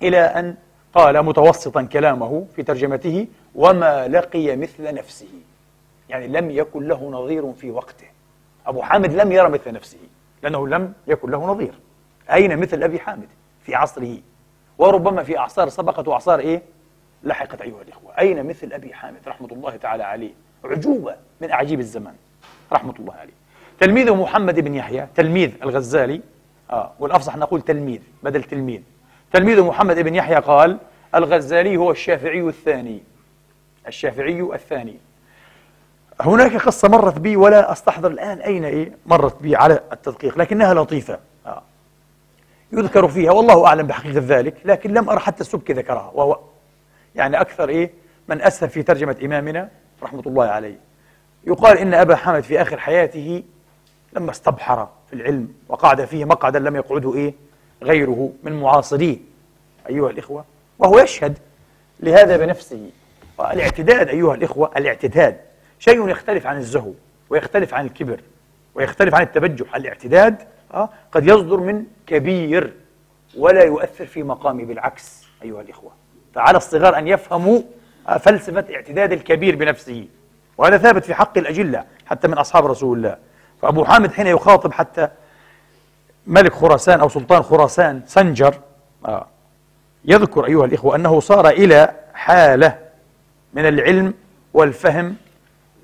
إلى 0.02 0.20
أن 0.20 0.55
قال 0.94 1.22
متوسطا 1.22 1.83
كلامه 1.83 2.46
في 2.57 2.62
ترجمته 2.62 3.26
وما 3.55 4.09
لقي 4.09 4.57
مثل 4.57 4.94
نفسه. 4.94 5.28
يعني 6.09 6.28
لم 6.28 6.50
يكن 6.50 6.88
له 6.88 7.11
نظير 7.11 7.52
في 7.52 7.70
وقته. 7.70 8.07
أبو 8.66 8.83
حامد 8.83 9.12
لم 9.12 9.33
يرى 9.33 9.48
مثل 9.48 9.72
نفسه 9.72 9.98
لأنه 10.42 10.68
لم 10.68 10.92
يكن 11.07 11.31
له 11.31 11.46
نظير. 11.46 11.74
أين 12.32 12.56
مثل 12.56 12.82
أبي 12.82 12.98
حامد؟ 12.98 13.28
في 13.64 13.74
عصره. 13.74 14.16
وربما 14.78 15.22
في 15.22 15.38
أعصار 15.38 15.68
سبقت 15.68 16.08
وأعصار 16.08 16.38
إيه؟ 16.38 16.62
لحقت 17.22 17.61
أيها 17.61 17.82
الإخوة. 17.82 18.18
أين 18.18 18.46
مثل 18.46 18.72
أبي 18.72 18.94
حامد؟ 18.94 19.20
رحمة 19.26 19.48
الله 19.52 19.76
تعالى 19.76 20.02
عليه. 20.02 20.32
عجوبة 20.64 21.16
من 21.40 21.50
أعجيب 21.50 21.80
الزمان. 21.80 22.14
رحمة 22.72 22.94
الله 22.98 23.14
عليه. 23.14 23.32
تلميذه 23.80 24.14
محمد 24.14 24.61
بن 24.61 24.74
يحيى 24.74 25.08
تلميذ 25.14 25.50
الغزالي. 25.62 26.20
آه 26.70 26.92
والأفصح 26.98 27.37
نقول 27.37 27.62
تلميذ 27.62 28.00
بدل 28.22 28.42
تلميذ. 28.42 28.80
تلميذ 29.32 29.62
محمد 29.62 29.98
بن 29.98 30.14
يحيى 30.14 30.37
قال 30.37 30.78
الغزالي 31.14 31.76
هو 31.76 31.90
الشافعي 31.90 32.40
الثاني. 32.40 33.02
الشافعي 33.87 34.40
الثاني. 34.40 34.96
هناك 36.20 36.56
قصة 36.56 36.88
مرت 36.88 37.18
بي 37.18 37.37
ولا 37.37 37.72
أستحضر 37.72 38.11
الآن 38.11 38.38
أين 38.38 38.64
إيه؟ 38.64 38.92
مرت 39.06 39.42
بي 39.42 39.56
على 39.56 39.80
التدقيق 39.92 40.38
لكنها 40.38 40.74
لطيفة. 40.74 41.18
يذكر 42.72 43.08
فيها 43.08 43.32
والله 43.32 43.66
أعلم 43.66 43.87
بحقيقة 43.87 44.22
ذلك 44.26 44.54
لكن 44.64 44.92
لم 44.94 45.11
أرى 45.11 45.18
حتى 45.20 45.40
السبكي 45.40 45.72
ذكرها 45.72 46.11
وهو 46.14 46.38
يعني 47.14 47.40
أكثر 47.40 47.68
إيه 47.68 47.90
من 48.28 48.42
أسهب 48.42 48.70
في 48.70 48.82
ترجمة 48.82 49.16
إمامنا 49.24 49.68
رحمة 50.02 50.22
الله 50.26 50.44
عليه. 50.44 50.78
يقال 51.46 51.78
إن 51.78 51.94
أبا 51.94 52.16
حامد 52.16 52.42
في 52.42 52.62
آخر 52.62 52.78
حياته 52.80 53.42
لما 54.12 54.30
استبحر 54.30 54.88
في 55.08 55.12
العلم 55.12 55.48
وقعد 55.68 56.04
فيه 56.04 56.24
مقعدا 56.24 56.58
لم 56.58 56.76
يقعده 56.76 57.14
إيه 57.14 57.35
غيره 57.82 58.32
من 58.42 58.61
معاصريه 58.61 59.16
أيها 59.88 60.11
الإخوة 60.11 60.44
وهو 60.78 60.98
يشهد 60.98 61.38
لهذا 62.00 62.37
بنفسه. 62.37 62.90
الاعتداد 63.40 64.08
أيها 64.08 64.35
الإخوة 64.35 64.70
الاعتداد 64.76 65.37
شيء 65.78 66.08
يختلف 66.08 66.46
عن 66.46 66.56
الزهو 66.56 66.92
ويختلف 67.30 67.74
عن 67.74 67.85
الكبر 67.87 68.20
ويختلف 68.74 69.14
عن 69.14 69.22
التبجح. 69.22 69.76
الاعتداد 69.76 70.37
آه، 70.74 70.88
قد 71.12 71.26
يصدر 71.26 71.56
من 71.61 71.85
كبير 72.06 72.72
ولا 73.38 73.62
يؤثر 73.62 74.06
في 74.06 74.22
مقامه 74.22 74.64
بالعكس 74.64 75.24
أيها 75.42 75.61
الإخوة. 75.61 75.92
فعلى 76.35 76.56
الصغار 76.56 76.98
أن 76.98 77.08
يفهموا 77.08 77.62
آه، 78.08 78.18
فلسفة 78.18 78.64
اعتداد 78.74 79.12
الكبير 79.12 79.56
بنفسه. 79.56 80.06
وهذا 80.58 80.78
ثابت 80.78 81.04
في 81.04 81.14
حق 81.14 81.38
الأجلة 81.38 81.85
حتى 82.06 82.28
من 82.28 82.38
أصحاب 82.38 82.66
رسول 82.66 82.98
الله. 82.98 83.16
فأبو 83.62 83.85
حامد 83.85 84.12
حين 84.12 84.26
يخاطب 84.26 84.72
حتى 84.72 85.08
ملك 86.26 86.52
خراسان 86.52 87.00
أو 87.00 87.08
سلطان 87.08 87.42
خراسان 87.42 88.02
سنجر 88.06 88.54
آه 89.06 89.26
يذكر 90.04 90.46
أيها 90.46 90.64
الإخوة 90.64 90.96
أنه 90.96 91.20
صار 91.20 91.48
إلى 91.48 91.92
حالة 92.14 92.78
من 93.54 93.68
العلم 93.68 94.14
والفهم 94.54 95.16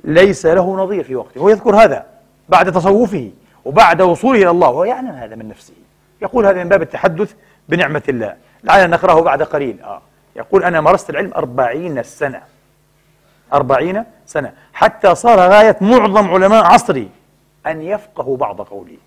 ليس 0.04 0.46
له 0.46 0.76
نظير 0.76 1.04
في 1.04 1.16
وقته. 1.16 1.38
هو 1.38 1.48
يذكر 1.48 1.76
هذا 1.76 2.06
بعد 2.48 2.72
تصوفه. 2.72 3.30
وبعد 3.68 4.02
وصوله 4.02 4.42
إلى 4.42 4.50
الله 4.50 4.68
وهو 4.68 4.84
يعلم 4.84 5.08
هذا 5.08 5.36
من 5.36 5.48
نفسه. 5.48 5.74
يقول 6.22 6.46
هذا 6.46 6.62
من 6.64 6.68
باب 6.68 6.82
التحدث 6.82 7.34
بنعمة 7.68 8.02
الله. 8.08 8.36
لعلنا 8.64 8.86
نقرأه 8.96 9.20
بعد 9.20 9.42
قليل. 9.42 9.82
آه. 9.82 10.02
يقول 10.36 10.64
أنا 10.64 10.80
مارست 10.80 11.10
العلم 11.10 11.32
أربعين 11.36 12.02
سنة. 12.02 12.42
أربعين 13.52 14.04
سنة. 14.26 14.52
حتى 14.72 15.14
صار 15.14 15.38
غاية 15.38 15.76
معظم 15.80 16.30
علماء 16.30 16.64
عصري 16.64 17.10
أن 17.66 17.82
يفقهوا 17.82 18.36
بعض 18.36 18.60
قولي. 18.60 18.98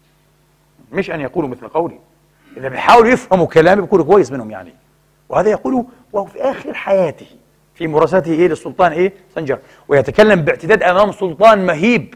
مش 0.92 1.12
أن 1.12 1.22
يقولوا 1.22 1.50
مثل 1.50 1.68
قولي. 1.68 2.00
إذا 2.58 2.70
بيحاولوا 2.70 3.12
يفهموا 3.12 3.46
كلامي 3.46 3.82
بيكونوا 3.82 4.06
كويس 4.06 4.32
منهم 4.32 4.52
يعني. 4.52 4.74
وهذا 5.30 5.50
يقوله 5.50 5.86
وهو 6.14 6.26
في 6.26 6.42
آخر 6.42 6.74
حياته 6.74 7.28
في 7.76 7.88
مراساته 7.88 8.32
إيه 8.32 8.48
للسلطان 8.48 8.92
إيه؟ 8.92 9.14
سنجر. 9.36 9.60
ويتكلم 9.88 10.42
باعتداد 10.42 10.84
أمام 10.84 11.12
سلطان 11.12 11.66
مهيب. 11.66 12.16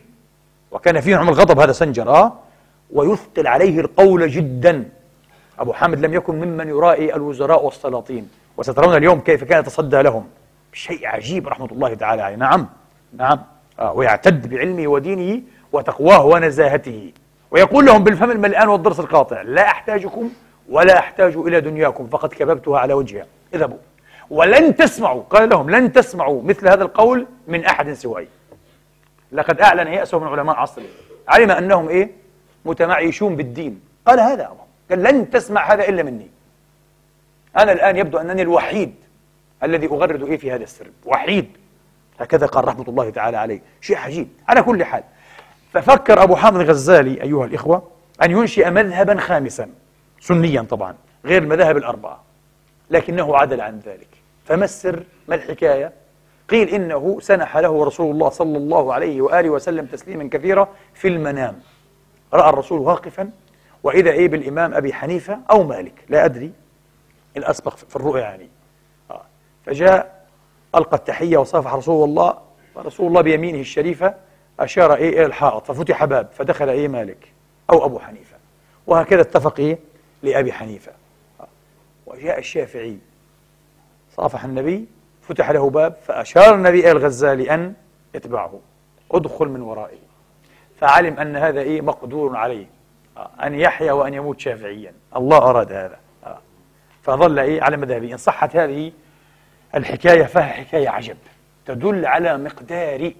وكان 0.75 1.01
فيه 1.01 1.15
نوع 1.15 1.23
من 1.23 1.29
الغضب 1.29 1.59
هذا 1.59 1.71
سنجر 1.71 2.09
آه؟ 2.09 2.33
ويثقل 2.93 3.47
عليه 3.47 3.79
القول 3.79 4.29
جدا. 4.29 4.89
أبو 5.59 5.73
حامد 5.73 6.05
لم 6.05 6.13
يكن 6.13 6.35
ممن 6.35 6.67
يرائي 6.67 7.15
الوزراء 7.15 7.65
والسلاطين. 7.65 8.29
وسترون 8.57 8.97
اليوم 8.97 9.19
كيف 9.19 9.43
كان 9.43 9.59
يتصدى 9.59 10.01
لهم. 10.01 10.27
شيء 10.73 11.07
عجيب 11.07 11.47
رحمة 11.47 11.69
الله 11.71 11.93
تعالى 11.93 12.21
عليه. 12.21 12.35
نعم 12.35 12.67
نعم. 13.17 13.39
آه 13.79 13.93
ويعتد 13.93 14.49
بعلمه 14.49 14.88
ودينه 14.88 15.41
وتقواه 15.71 16.25
ونزاهته. 16.25 17.11
ويقول 17.51 17.85
لهم 17.85 18.03
بالفم 18.03 18.31
الملآن 18.31 18.67
والضرس 18.67 18.99
القاطع 18.99 19.41
لا 19.41 19.67
أحتاجكم 19.67 20.29
ولا 20.69 20.99
أحتاج 20.99 21.35
إلى 21.35 21.61
دنياكم 21.61 22.07
فقد 22.07 22.33
كببتها 22.33 22.79
على 22.79 22.93
وجهها. 22.93 23.25
اذهبوا. 23.53 23.77
ولن 24.29 24.75
تسمعوا. 24.75 25.23
قال 25.29 25.49
لهم 25.49 25.69
لن 25.69 25.93
تسمعوا 25.93 26.43
مثل 26.43 26.67
هذا 26.67 26.83
القول 26.83 27.27
من 27.47 27.65
أحد 27.65 27.93
سواي. 27.93 28.27
لقد 29.31 29.61
أعلن 29.61 29.88
يأسه 29.88 30.19
من 30.19 30.27
علماء 30.27 30.55
عصره 30.55 30.85
علم 31.27 31.51
أنهم 31.51 31.89
إيه؟ 31.89 32.11
متمعيشون 32.65 33.35
بالدين. 33.35 33.81
قال 34.07 34.19
هذا 34.19 34.51
قال 34.89 35.03
لن 35.03 35.29
تسمع 35.29 35.73
هذا 35.73 35.89
إلا 35.89 36.03
مني. 36.03 36.27
أنا 37.57 37.71
الآن 37.71 37.97
يبدو 37.97 38.17
أنني 38.17 38.41
الوحيد 38.41 38.95
الذي 39.63 39.88
أغرد 39.88 40.23
إيه 40.23 40.38
في 40.38 40.51
هذا 40.51 40.63
السر. 40.63 40.88
وحيد. 41.05 41.57
هكذا 42.19 42.45
قال 42.45 42.67
رحمة 42.67 42.85
الله 42.88 43.09
تعالى 43.09 43.38
عليه. 43.38 43.61
شيء 43.81 43.97
عجيب. 43.97 44.27
على 44.47 44.61
كل 44.61 44.83
حال. 44.83 45.03
ففكر 45.73 46.23
أبو 46.23 46.35
حامد 46.35 46.61
الغزالي 46.61 47.21
أيها 47.21 47.45
الإخوة 47.45 47.88
أن 48.23 48.31
ينشئ 48.31 48.69
مذهبا 48.69 49.19
خامسا. 49.19 49.69
سنيا 50.21 50.61
طبعا. 50.61 50.95
غير 51.25 51.41
المذاهب 51.41 51.77
الأربعة. 51.77 52.23
لكنه 52.89 53.38
عدل 53.38 53.61
عن 53.61 53.79
ذلك. 53.79 54.07
فما 54.45 54.65
السر؟ 54.65 55.03
ما 55.27 55.35
الحكاية؟ 55.35 55.91
قيل 56.49 56.69
إنه 56.69 57.17
سنح 57.21 57.58
له 57.58 57.86
رسول 57.86 58.12
الله 58.12 58.29
صلى 58.29 58.58
الله 58.58 58.93
عليه 58.93 59.21
وآله 59.21 59.49
وسلم 59.49 59.86
تسليما 59.86 60.29
كثيرا 60.31 60.67
في 60.93 61.08
المنام. 61.08 61.60
رأى 62.34 62.49
الرسول 62.49 62.79
واقفا 62.79 63.29
وإذا 63.84 64.12
إيه 64.12 64.27
بالإمام 64.27 64.73
أبي 64.73 64.93
حنيفة 64.93 65.39
أو 65.51 65.63
مالك 65.63 65.93
لا 66.10 66.25
أدري. 66.25 66.51
الأسبق 67.38 67.75
في 67.75 67.95
الرؤيا 67.95 68.21
يعني. 68.21 68.49
آه. 69.12 69.21
فجاء 69.65 70.25
ألقى 70.75 70.97
التحية 70.97 71.38
وصافح 71.38 71.73
رسول 71.73 72.10
الله 72.10 72.38
ورسول 72.75 73.08
الله 73.08 73.21
بيمينه 73.21 73.60
الشريفة 73.60 74.13
أشار 74.60 74.93
إيه 74.95 75.10
إلى 75.10 75.25
الحائط 75.25 75.65
ففتح 75.65 76.05
باب 76.05 76.27
فدخل 76.34 76.69
إيه 76.69 76.88
مالك 76.88 77.31
أو 77.69 77.86
أبو 77.86 77.99
حنيفة. 77.99 78.36
وهكذا 78.88 79.21
اتفق 79.21 79.60
إيه 79.60 79.77
لأبي 80.23 80.53
حنيفة. 80.53 80.91
آه. 81.41 81.47
وجاء 82.05 82.39
الشافعي 82.39 82.97
صافح 84.17 84.43
النبي 84.43 84.86
فتح 85.27 85.51
له 85.51 85.69
باب 85.69 85.95
فأشار 86.07 86.55
النبي 86.55 86.91
الغزالي 86.91 87.53
أن 87.53 87.73
يتبعه 88.15 88.59
ادخل 89.11 89.47
من 89.47 89.61
ورائي 89.61 89.99
فعلم 90.79 91.19
أن 91.19 91.35
هذا 91.35 91.61
إيه 91.61 91.81
مقدور 91.81 92.38
عليه. 92.38 92.65
أن 93.43 93.55
يحيا 93.55 93.91
وأن 93.91 94.13
يموت 94.13 94.39
شافعيا. 94.39 94.93
الله 95.15 95.38
أراد 95.38 95.71
هذا. 95.71 95.99
فظل 97.03 97.39
إيه 97.39 97.61
على 97.61 97.77
مذهبه. 97.77 98.11
إن 98.11 98.17
صحت 98.17 98.55
هذه 98.55 98.91
الحكاية 99.75 100.23
فهي 100.23 100.49
حكاية 100.53 100.89
عجب. 100.89 101.17
تدل 101.65 102.05
على 102.05 102.38
مقدار 102.38 103.13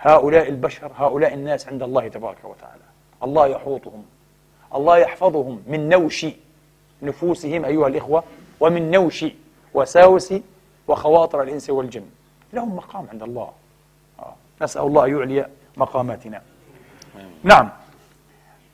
هؤلاء 0.00 0.48
البشر 0.48 0.90
هؤلاء 0.96 1.34
الناس 1.34 1.68
عند 1.68 1.82
الله 1.82 2.08
تبارك 2.08 2.44
وتعالى. 2.44 2.82
الله 3.22 3.46
يحوطهم. 3.46 4.04
الله 4.74 4.98
يحفظهم 4.98 5.62
من 5.66 5.88
نوش 5.88 6.26
نفوسهم 7.02 7.64
أيها 7.64 7.88
الإخوة 7.88 8.24
ومن 8.60 8.90
نوش 8.90 9.24
وساوس 9.74 10.34
وخواطر 10.88 11.42
الإنس 11.42 11.70
والجن. 11.70 12.06
لهم 12.52 12.76
مقام 12.76 13.06
عند 13.12 13.22
الله. 13.22 13.52
آه. 14.18 14.34
نسأل 14.62 14.82
الله 14.82 15.04
أن 15.04 15.16
يعلي 15.16 15.46
مقاماتنا. 15.76 16.42
نعم. 17.42 17.70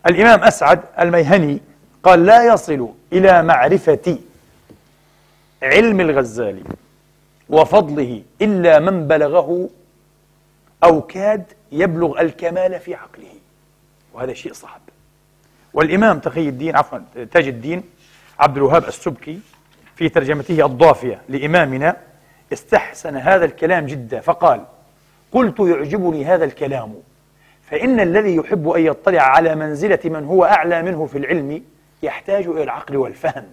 الإمام 0.06 0.40
أسعد 0.40 0.80
الميهني 1.00 1.60
قال 2.02 2.26
لا 2.26 2.54
يصل 2.54 2.88
إلى 3.12 3.42
معرفة 3.42 4.18
علم 5.62 6.00
الغزالي 6.00 6.64
وفضله 7.48 8.22
إلا 8.42 8.78
من 8.78 9.08
بلغه 9.08 9.68
أو 10.84 11.02
كاد 11.02 11.44
يبلغ 11.72 12.20
الكمال 12.20 12.80
في 12.80 12.94
عقله. 12.94 13.34
وهذا 14.12 14.34
شيء 14.34 14.52
صعب. 14.52 14.80
والإمام 15.72 16.18
تقي 16.18 16.48
الدين 16.48 16.76
عفوا 16.76 16.98
تاج 17.32 17.48
الدين 17.48 17.82
عبد 18.38 18.56
الوهاب 18.56 18.88
السبكي 18.88 19.40
في 20.00 20.08
ترجمته 20.08 20.66
الضافية 20.66 21.18
لإمامنا 21.28 21.96
استحسن 22.52 23.16
هذا 23.16 23.44
الكلام 23.44 23.86
جدا 23.86 24.20
فقال 24.20 24.64
قلت 25.32 25.60
يعجبني 25.60 26.24
هذا 26.24 26.44
الكلام 26.44 26.94
فإن 27.70 28.00
الذي 28.00 28.36
يحب 28.36 28.68
أن 28.68 28.86
يطلع 28.86 29.22
على 29.22 29.54
منزلة 29.54 29.98
من 30.04 30.24
هو 30.24 30.44
أعلى 30.44 30.82
منه 30.82 31.06
في 31.06 31.18
العلم 31.18 31.62
يحتاج 32.02 32.46
إلى 32.46 32.62
العقل 32.62 32.96
والفهم. 32.96 33.44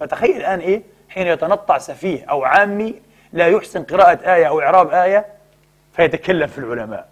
فتخيل 0.00 0.36
الآن 0.36 0.58
إيه؟ 0.58 0.82
حين 1.08 1.26
يتنطع 1.26 1.78
سفيه 1.78 2.24
أو 2.24 2.44
عامي 2.44 2.94
لا 3.32 3.46
يحسن 3.46 3.82
قراءة 3.82 4.34
آية 4.34 4.48
أو 4.48 4.60
إعراب 4.60 4.90
آية 4.90 5.26
فيتكلم 5.92 6.46
في 6.46 6.58
العلماء. 6.58 7.08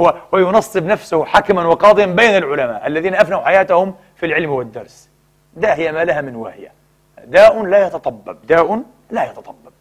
هو 0.00 0.14
وينصب 0.32 0.86
نفسه 0.86 1.24
حكما 1.24 1.64
وقاضيا 1.66 2.06
بين 2.06 2.36
العلماء 2.36 2.86
الذين 2.86 3.14
أفنوا 3.14 3.40
حياتهم 3.40 3.94
في 4.16 4.26
العلم 4.26 4.50
والدرس. 4.50 5.08
داهية 5.56 5.90
ما 5.90 6.04
لها 6.04 6.20
من 6.20 6.34
واهية. 6.34 6.79
داء 7.24 7.62
لا 7.62 7.86
يتطبب 7.86 8.36
داء 8.46 8.82
لا 9.10 9.30
يتطبب. 9.30 9.72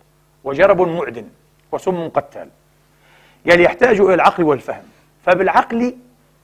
وجرب 0.44 0.82
معدن 0.82 1.28
وسم 1.72 2.10
قتال. 2.10 2.50
يعني 3.46 3.64
يحتاج 3.64 4.00
إلى 4.00 4.14
العقل 4.14 4.44
والفهم. 4.44 4.84
فبالعقل 5.26 5.96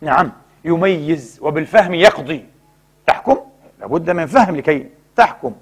نعم 0.01 0.31
يميز 0.65 1.39
وبالفهم 1.41 1.93
يقضي. 1.93 2.45
تحكم؟ 3.07 3.37
لابد 3.79 4.09
من 4.09 4.25
فهم 4.25 4.55
لكي 4.55 4.89
تحكم. 5.15 5.55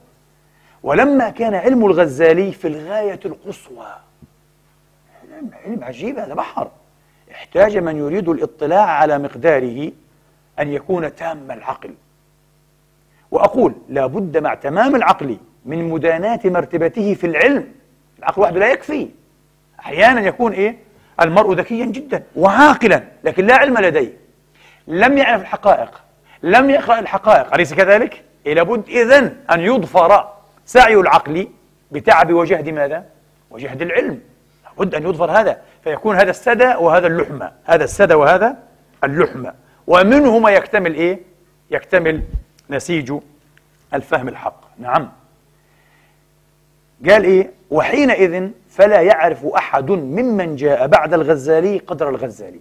ولما 0.83 1.29
كان 1.29 1.55
علم 1.55 1.85
الغزالي 1.85 2.51
في 2.51 2.67
الغاية 2.67 3.19
القصوى. 3.25 3.95
علم 5.65 5.83
عجيب 5.83 6.19
هذا 6.19 6.33
بحر. 6.33 6.71
احتاج 7.31 7.77
من 7.77 7.97
يريد 7.97 8.29
الاطلاع 8.29 8.85
على 8.85 9.17
مقداره 9.17 9.91
أن 10.59 10.73
يكون 10.73 11.15
تام 11.15 11.51
العقل. 11.51 11.93
وأقول 13.33 13.73
لا 13.89 14.05
بد 14.05 14.37
مع 14.37 14.53
تمام 14.53 14.95
العقل 14.95 15.37
من 15.65 15.89
مداناة 15.89 16.39
مرتبته 16.45 17.13
في 17.13 17.27
العلم. 17.27 17.67
العقل 18.19 18.41
وحده 18.41 18.59
لا 18.59 18.71
يكفي. 18.71 19.09
أحيانا 19.79 20.21
يكون 20.21 20.53
إيه؟ 20.53 20.77
المرء 21.21 21.53
ذكيا 21.53 21.85
جدا 21.85 22.23
وعاقلا 22.35 23.03
لكن 23.23 23.47
لا 23.47 23.55
علم 23.55 23.77
لديه. 23.77 24.13
لم 24.87 25.17
يعرف 25.17 25.41
الحقائق 25.41 26.01
لم 26.43 26.69
يقرأ 26.69 26.99
الحقائق. 26.99 27.53
أليس 27.53 27.73
كذلك؟ 27.73 28.23
إيه 28.45 28.53
لابد 28.53 28.89
إذن 28.89 29.35
أن 29.51 29.59
يضفر 29.59 30.29
سعي 30.65 30.95
العقل 30.95 31.47
بتعب 31.91 32.33
وجهد 32.33 32.69
ماذا؟ 32.69 33.05
وجهد 33.51 33.81
العلم. 33.81 34.19
لابد 34.65 34.95
أن 34.95 35.03
يظفر 35.03 35.31
هذا 35.31 35.57
فيكون 35.83 36.15
هذا 36.15 36.29
السدى 36.29 36.75
وهذا 36.75 37.07
اللحمة 37.07 37.51
هذا 37.65 37.83
السدى 37.83 38.13
وهذا 38.13 38.57
اللحمة 39.03 39.53
ومنهما 39.87 40.51
يكتمل 40.51 40.93
إيه؟ 40.93 41.19
يكتمل 41.71 42.21
نسيج 42.69 43.13
الفهم 43.93 44.27
الحق. 44.27 44.61
نعم. 44.79 45.11
قال 47.09 47.23
إيه؟ 47.23 47.51
وحينئذ 47.71 48.49
فلا 48.69 49.01
يعرف 49.01 49.45
أحد 49.45 49.91
ممن 49.91 50.55
جاء 50.55 50.87
بعد 50.87 51.13
الغزالي 51.13 51.77
قدر 51.77 52.09
الغزالي 52.09 52.59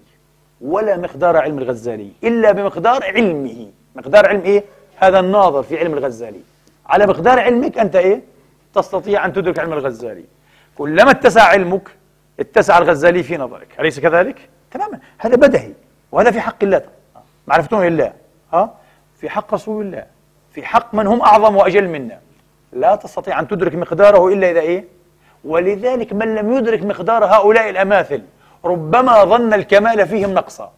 ولا 0.61 0.97
مقدار 0.97 1.37
علم 1.37 1.59
الغزالي 1.59 2.13
إلا 2.25 2.53
بمقدار 2.53 3.05
علمه. 3.05 3.71
مقدار 3.97 4.29
علم 4.29 4.41
إيه؟ 4.41 4.65
هذا 4.97 5.21
الناظر 5.21 5.63
في 5.63 5.79
علم 5.79 5.93
الغزالي. 5.93 6.41
على 6.87 7.07
مقدار 7.07 7.41
علمك 7.41 7.79
أنت 7.79 7.97
إيه؟ 7.97 8.23
تستطيع 8.75 9.27
أن 9.27 9.33
تدرك 9.33 9.59
علم 9.59 9.73
الغزالي. 9.73 10.25
كلما 10.79 11.11
اتسع 11.11 11.43
علمك 11.43 11.89
اتسع 12.41 12.79
الغزالي 12.79 13.23
في 13.23 13.37
نظرك. 13.37 13.69
أليس 13.81 14.01
كذلك؟ 14.01 14.49
تماما. 14.71 15.01
هذا 15.19 15.37
بدهي 15.37 15.73
وهذا 16.13 16.31
في 16.31 16.41
حق 16.41 16.63
الله. 16.63 16.83
معرفتهم 17.47 17.83
لله 17.85 18.13
ها؟ 18.53 18.75
في 19.23 19.31
حق 19.31 19.55
رسول 19.55 19.87
الله 19.87 20.05
في 20.53 20.67
حق 20.67 20.95
من 20.95 21.07
هم 21.07 21.23
أعظم 21.23 21.57
وأجل 21.57 21.89
منا 21.89 22.19
لا 22.73 22.97
تستطيع 22.97 23.41
أن 23.41 23.49
تدرك 23.49 23.75
مقداره 23.75 24.29
إلا 24.29 24.51
إذا 24.51 24.61
إيه؟ 24.61 24.85
ولذلك 25.45 26.13
من 26.13 26.35
لم 26.35 26.57
يدرك 26.57 26.83
مقدار 26.83 27.25
هؤلاء 27.25 27.71
الأماثل 27.71 28.23
ربما 28.65 29.25
ظن 29.25 29.55
الكمال 29.55 30.09
فيهم 30.09 30.35
نقصا 30.35 30.73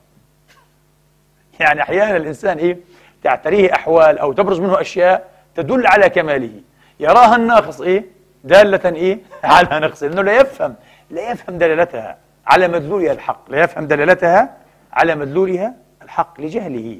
يعني 1.60 1.82
أحيانا 1.82 2.16
الإنسان 2.16 2.58
إيه؟ 2.58 2.78
تعتريه 3.22 3.72
أحوال 3.74 4.18
أو 4.18 4.32
تبرز 4.32 4.60
منه 4.60 4.80
أشياء 4.80 5.30
تدل 5.54 5.86
على 5.86 6.08
كماله 6.08 6.60
يراها 7.00 7.36
الناقص 7.36 7.80
إيه؟ 7.80 8.04
دالة 8.44 8.96
إيه؟ 8.96 9.18
على 9.44 9.80
نقص 9.80 10.02
لأنه 10.02 10.22
لا 10.22 10.40
يفهم 10.40 10.74
لا 11.10 11.30
يفهم 11.30 11.58
دلالتها 11.58 12.18
على 12.46 12.68
مدلولها 12.68 13.12
الحق 13.12 13.50
لا 13.50 13.60
يفهم 13.64 13.86
دلالتها 13.86 14.56
على 14.92 15.14
مدلولها 15.14 15.74
الحق 16.02 16.40
لجهله 16.40 16.98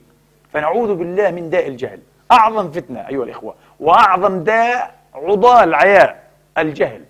فنعوذ 0.55 0.95
بالله 0.95 1.31
من 1.31 1.51
داء 1.51 1.69
الجهل. 1.69 2.01
أعظم 2.33 2.71
فتنة 2.71 3.09
أيها 3.09 3.25
الإخوة 3.25 3.55
وأعظم 3.81 4.45
داء 4.45 4.95
عضال 5.14 5.75
عياء 5.75 6.31
الجهل. 6.59 7.05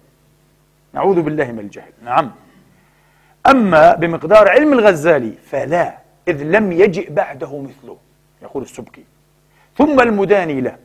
نعوذ 0.92 1.22
بالله 1.22 1.52
من 1.52 1.59
الجهل. 1.59 1.92
نعم. 2.04 2.33
أما 3.50 3.94
بمقدار 3.94 4.48
علم 4.48 4.72
الغزالي 4.72 5.33
فلا 5.33 5.98
إذ 6.28 6.42
لم 6.42 6.72
يجئ 6.72 7.11
بعده 7.11 7.59
مثله 7.59 7.96
يقول 8.42 8.62
السبكي. 8.62 9.04
ثم 9.76 10.00
المداني 10.00 10.61
له 10.61 10.76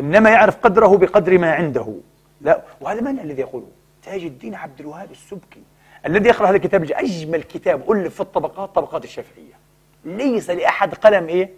إنما 0.00 0.30
يعرف 0.30 0.56
قدره 0.56 0.96
بقدر 0.96 1.38
ما 1.38 1.52
عنده. 1.52 1.94
لا 2.40 2.62
وهذا 2.80 3.00
من 3.00 3.20
الذي 3.20 3.40
يقوله؟ 3.40 3.66
تاج 4.02 4.24
الدين 4.24 4.54
عبد 4.54 4.80
الوهاب 4.80 5.10
السبكي 5.10 5.62
الذي 6.06 6.28
يقرأ 6.28 6.48
هذا 6.48 6.56
الكتاب 6.56 6.90
أجمل 6.90 7.42
كتاب 7.42 7.92
ألف 7.92 8.14
في 8.14 8.20
الطبقات 8.20 8.74
طبقات 8.74 9.04
الشافعية. 9.04 9.54
ليس 10.04 10.50
لأحد 10.50 10.94
قلم 10.94 11.28
إيه؟ 11.28 11.50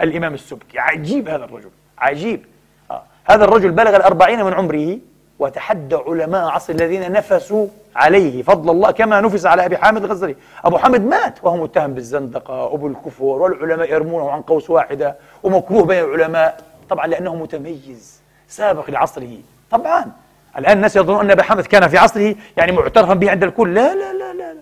الإمام 0.00 0.34
السبكي. 0.34 0.78
عجيب 0.78 1.28
هذا 1.28 1.44
الرجل. 1.44 1.70
عجيب. 1.98 2.44
آه. 2.90 3.02
هذا 3.24 3.44
الرجل 3.44 3.70
بلغ 3.70 3.96
الأربعين 3.96 4.44
من 4.44 4.54
عمره 4.54 4.98
وتحدى 5.38 5.94
علماء 5.94 6.48
عصر 6.48 6.72
الذين 6.72 7.12
نفسوا 7.12 7.66
عليه. 7.96 8.42
فضل 8.42 8.70
الله 8.70 8.90
كما 8.90 9.20
نفس 9.20 9.46
على 9.46 9.64
أبي 9.64 9.76
حامد 9.76 10.04
الغزالي. 10.04 10.36
أبو 10.64 10.78
حامد 10.78 11.00
مات 11.00 11.44
وهو 11.44 11.56
متهم 11.56 11.94
بالزندقة 11.94 12.64
وبالكفر 12.64 13.24
والعلماء 13.24 13.92
يرمونه 13.92 14.30
عن 14.30 14.42
قوس 14.42 14.70
واحدة 14.70 15.16
ومكروه 15.42 15.84
بين 15.84 16.04
العلماء. 16.04 16.60
طبعا 16.88 17.06
لأنه 17.06 17.36
متميز 17.36 18.20
سابق 18.48 18.90
لعصره. 18.90 19.38
طبعا. 19.70 20.12
الآن 20.58 20.76
الناس 20.76 20.96
يظنون 20.96 21.20
أن 21.20 21.30
أبي 21.30 21.42
حامد 21.42 21.66
كان 21.66 21.88
في 21.88 21.98
عصره 21.98 22.34
يعني 22.56 22.72
معترفا 22.72 23.14
به 23.14 23.30
عند 23.30 23.44
الكل. 23.44 23.74
لا 23.74 23.94
لا 23.94 24.12
لا 24.12 24.32
لا, 24.32 24.54
لا. 24.54 24.60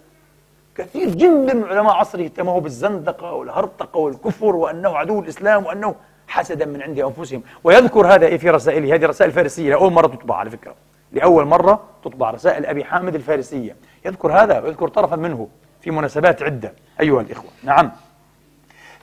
كثير 0.76 1.08
جدا 1.08 1.54
من 1.54 1.64
علماء 1.64 1.94
عصره 1.94 2.24
اهتموا 2.24 2.60
بالزندقة 2.60 3.32
والهرطقة 3.32 3.98
والكفر 3.98 4.56
وأنه 4.56 4.96
عدو 4.96 5.20
الإسلام 5.20 5.66
وأنه 5.66 5.94
حسدا 6.28 6.66
من 6.66 6.82
عند 6.82 6.98
أنفسهم. 6.98 7.42
ويذكر 7.64 8.06
هذا 8.06 8.26
إيه 8.26 8.38
في 8.38 8.50
رسائله 8.50 8.94
هذه 8.94 9.06
رسائل 9.06 9.32
فارسية 9.32 9.70
لأول 9.70 9.92
مرة 9.92 10.06
تطبع 10.06 10.36
على 10.36 10.50
فكرة. 10.50 10.74
لأول 11.12 11.44
مرة 11.44 11.82
تطبع 12.04 12.30
رسائل 12.30 12.66
أبي 12.66 12.84
حامد 12.84 13.14
الفارسية. 13.14 13.76
يذكر 14.04 14.32
هذا 14.32 14.60
ويذكر 14.60 14.88
طرفا 14.88 15.16
منه 15.16 15.48
في 15.80 15.90
مناسبات 15.90 16.42
عدة 16.42 16.72
أيها 17.00 17.20
الإخوة. 17.20 17.50
نعم. 17.62 17.92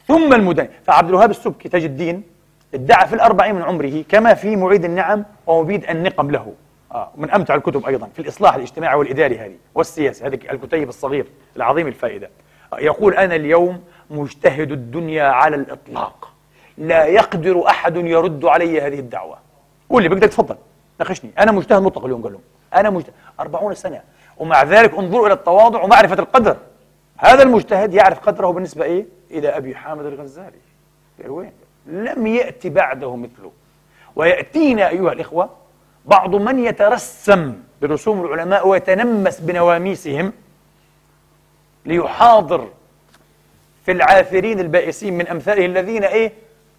ثم 0.07 0.33
المدني 0.33 0.69
فعبد 0.83 1.09
الوهاب 1.09 1.29
السبكي 1.29 1.69
تاج 1.69 1.83
الدين 1.83 2.23
ادعى 2.73 3.07
في 3.07 3.13
الأربعين 3.15 3.55
من 3.55 3.61
عمره 3.61 4.03
كما 4.09 4.33
في 4.33 4.55
معيد 4.55 4.85
النعم 4.85 5.25
ومبيد 5.47 5.89
النقم 5.89 6.31
له. 6.31 6.53
آه 6.91 7.11
من 7.15 7.31
أمتع 7.31 7.55
الكتب 7.55 7.85
أيضا 7.85 8.09
في 8.13 8.21
الإصلاح 8.21 8.55
الاجتماعي 8.55 8.95
والإداري 8.95 9.37
هذه 9.37 9.55
والسياسة 9.75 10.27
هذا 10.27 10.35
الكتيب 10.35 10.89
الصغير 10.89 11.25
العظيم 11.55 11.87
الفائدة. 11.87 12.29
آه 12.73 12.79
يقول 12.79 13.13
أنا 13.13 13.35
اليوم 13.35 13.83
مجتهد 14.09 14.71
الدنيا 14.71 15.23
على 15.23 15.55
الإطلاق. 15.55 16.33
لا 16.77 17.05
يقدر 17.05 17.67
أحد 17.67 17.95
يرد 17.95 18.45
علي 18.45 18.81
هذه 18.81 18.99
الدعوة. 18.99 19.37
قول 19.89 20.03
لي 20.03 20.09
بقدر 20.09 20.27
تفضل 20.27 20.55
ناقشني. 20.99 21.31
أنا 21.39 21.51
مجتهد 21.51 21.81
مطلق 21.81 22.05
اليوم. 22.05 22.21
قال 22.23 22.33
لهم 22.33 22.41
أنا 22.73 22.89
مجتهد. 22.89 23.13
أربعون 23.39 23.75
سنة. 23.75 24.01
ومع 24.37 24.63
ذلك 24.63 24.93
انظروا 24.93 25.25
إلى 25.25 25.33
التواضع 25.33 25.83
ومعرفة 25.83 26.19
القدر. 26.19 26.57
هذا 27.17 27.43
المجتهد 27.43 27.93
يعرف 27.93 28.19
قدره 28.19 28.47
بالنسبة 28.47 28.85
إيه؟ 28.85 29.05
إلى 29.31 29.49
أبي 29.49 29.75
حامد 29.75 30.05
الغزالي. 30.05 30.59
وين؟ 31.27 31.51
لم 31.85 32.27
يأتي 32.27 32.69
بعده 32.69 33.15
مثله. 33.15 33.51
ويأتينا 34.15 34.89
أيها 34.89 35.11
الإخوة 35.11 35.49
بعض 36.05 36.35
من 36.35 36.65
يترسم 36.65 37.53
برسوم 37.81 38.25
العلماء 38.25 38.67
ويتنمس 38.67 39.39
بنواميسهم 39.39 40.33
ليحاضر 41.85 42.69
في 43.85 43.91
العاثرين 43.91 44.59
البائسين 44.59 45.17
من 45.17 45.27
أمثاله 45.27 45.65
الذين 45.65 46.03
إيه 46.03 46.33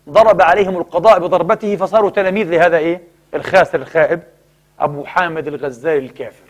ضرب 0.08 0.42
عليهم 0.42 0.76
القضاء 0.76 1.18
بضربته 1.18 1.76
فصاروا 1.76 2.10
تلاميذ 2.10 2.50
لهذا 2.50 2.76
إيه 2.76 3.00
الخاسر 3.34 3.80
الخائب 3.80 4.22
أبو 4.80 5.04
حامد 5.04 5.46
الغزالي 5.46 6.06
الكافر. 6.06 6.44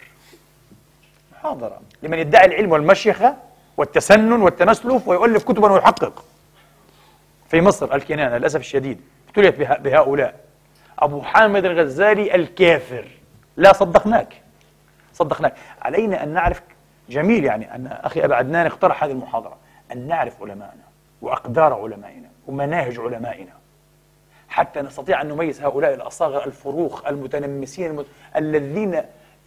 محاضرة 1.32 1.80
لمن 2.02 2.18
يدعي 2.18 2.46
العلم 2.46 2.72
والمشيخة 2.72 3.36
والتسنن 3.76 4.42
والتنسلف 4.42 5.08
ويؤلف 5.08 5.44
كتبا 5.44 5.72
ويحقق. 5.72 6.24
في 7.50 7.60
مصر 7.60 7.94
الكنانة 7.94 8.36
للأسف 8.36 8.60
الشديد 8.60 9.00
ابتليت 9.28 9.54
بهؤلاء. 9.80 10.40
أبو 10.98 11.22
حامد 11.22 11.64
الغزالي 11.64 12.34
الكافر. 12.34 13.08
لا 13.56 13.72
صدقناك. 13.72 14.34
صدقناك. 15.12 15.54
علينا 15.82 16.22
أن 16.22 16.28
نعرف 16.28 16.62
جميل 17.08 17.44
يعني 17.44 17.74
أن 17.74 17.86
أخي 17.86 18.24
أبا 18.24 18.36
عدنان 18.36 18.66
اقترح 18.66 19.04
هذه 19.04 19.10
المحاضرة 19.10 19.56
أن 19.92 20.08
نعرف 20.08 20.42
علماءنا 20.42 20.82
وأقدار 21.22 21.74
علمائنا 21.74 22.28
ومناهج 22.46 23.00
علمائنا. 23.00 23.52
حتى 24.48 24.82
نستطيع 24.82 25.22
أن 25.22 25.28
نميز 25.28 25.62
هؤلاء 25.62 25.94
الأصاغر 25.94 26.46
الفروخ 26.46 27.06
المتنمسين 27.06 27.90
المت... 27.90 28.06
الذين 28.36 29.02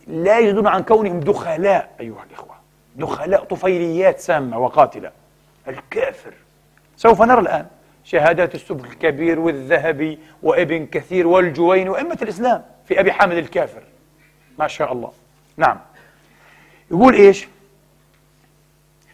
لا 0.07 0.39
يجدون 0.39 0.67
عن 0.67 0.83
كونهم 0.83 1.19
دخلاء. 1.19 1.89
أيها 1.99 2.23
الإخوة 2.29 2.55
دخلاء 2.95 3.43
طفيليات 3.43 4.19
سامة 4.19 4.59
وقاتلة. 4.59 5.11
الكافر. 5.67 6.33
سوف 6.97 7.21
نرى 7.21 7.39
الآن. 7.39 7.65
شهادات 8.05 8.55
السبك 8.55 8.85
الكبير 8.85 9.39
والذهبي 9.39 10.19
وابن 10.43 10.85
كثير 10.85 11.27
والجويني 11.27 11.89
وأئمة 11.89 12.17
الإسلام 12.21 12.65
في 12.85 12.99
أبي 12.99 13.11
حامد 13.11 13.37
الكافر. 13.37 13.83
ما 14.59 14.67
شاء 14.67 14.93
الله. 14.93 15.11
نعم. 15.57 15.79
يقول 16.91 17.13
إيش؟ 17.13 17.47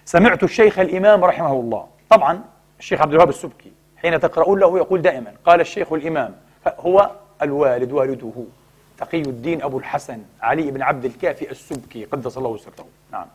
سمعت 0.05 0.43
الشيخ 0.43 0.79
الإمام 0.79 1.23
رحمه 1.23 1.53
الله. 1.53 1.87
طبعا 2.09 2.43
الشيخ 2.79 3.01
عبد 3.01 3.11
الوهاب 3.11 3.29
السبكي 3.29 3.71
حين 3.97 4.19
تقرؤون 4.19 4.59
له 4.59 4.77
يقول 4.77 5.01
دائما 5.01 5.33
قال 5.45 5.61
الشيخ 5.61 5.93
الإمام 5.93 6.35
هو 6.67 7.11
الوالد 7.41 7.91
والده 7.91 8.33
تقي 8.97 9.21
الدين 9.21 9.61
أبو 9.61 9.77
الحسن 9.77 10.23
علي 10.41 10.71
بن 10.71 10.81
عبد 10.81 11.05
الكافي 11.05 11.51
السبكي 11.51 12.05
قدس 12.05 12.37
الله 12.37 12.57
سره 12.57 12.85
نعم. 13.11 13.27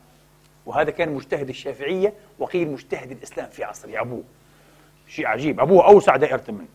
وهذا 0.66 0.90
كان 0.90 1.14
مجتهد 1.14 1.48
الشافعية 1.48 2.12
وقيل 2.38 2.68
مجتهد 2.68 3.10
الإسلام 3.10 3.48
في 3.48 3.64
عصره 3.64 4.00
أبوه. 4.00 4.22
شيء 5.08 5.26
عجيب. 5.26 5.60
أبوه 5.60 5.86
أوسع 5.86 6.16
دائرة 6.16 6.44
منه. 6.48 6.66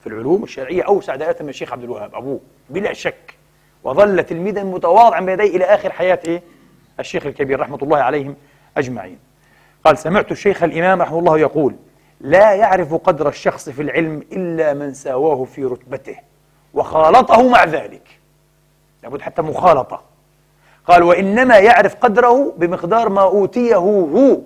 في 0.00 0.06
العلوم 0.06 0.42
الشرعية 0.42 0.82
أوسع 0.82 1.16
دائرة 1.16 1.42
من 1.42 1.48
الشيخ 1.48 1.72
عبد 1.72 1.82
الوهاب 1.82 2.14
أبوه. 2.14 2.40
بلا 2.70 2.92
شك. 2.92 3.34
وظل 3.84 4.22
تلميذا 4.22 4.62
متواضعا 4.62 5.20
بين 5.20 5.40
يديه 5.40 5.56
إلى 5.56 5.64
آخر 5.64 5.92
حياة 5.92 6.18
إيه؟ 6.24 6.42
الشيخ 7.00 7.26
الكبير 7.26 7.60
رحمة 7.60 7.78
الله 7.82 7.98
عليهم 7.98 8.36
أجمعين. 8.76 9.18
قال 9.84 9.98
سمعت 9.98 10.32
الشيخ 10.32 10.62
الإمام 10.62 11.02
رحمه 11.02 11.18
الله 11.18 11.38
يقول 11.38 11.74
لا 12.20 12.52
يعرف 12.52 12.94
قدر 12.94 13.28
الشخص 13.28 13.68
في 13.68 13.82
العلم 13.82 14.22
إلا 14.32 14.74
من 14.74 14.94
ساواه 14.94 15.44
في 15.44 15.64
رتبته 15.64 16.16
وخالطه 16.74 17.48
مع 17.48 17.64
ذلك. 17.64 18.18
لابد 19.02 19.20
حتى 19.20 19.42
مخالطة. 19.42 20.02
قال 20.86 21.02
وإنما 21.02 21.58
يعرف 21.58 21.94
قدره 21.94 22.54
بمقدار 22.56 23.08
ما 23.08 23.22
أوتيه 23.22 23.76
هو. 23.76 24.40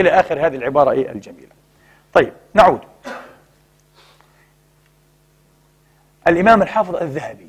إلى 0.00 0.10
آخر 0.10 0.46
هذه 0.46 0.56
العبارة 0.56 0.90
إيه 0.90 1.10
الجميلة. 1.12 1.52
طيب 2.12 2.32
نعود. 2.54 2.80
الإمام 6.28 6.62
الحافظ 6.62 6.96
الذهبي 6.96 7.48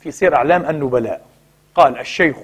في 0.00 0.10
سير 0.10 0.36
أعلام 0.36 0.70
النبلاء 0.70 1.26
قال 1.74 1.98
الشيخ 1.98 2.36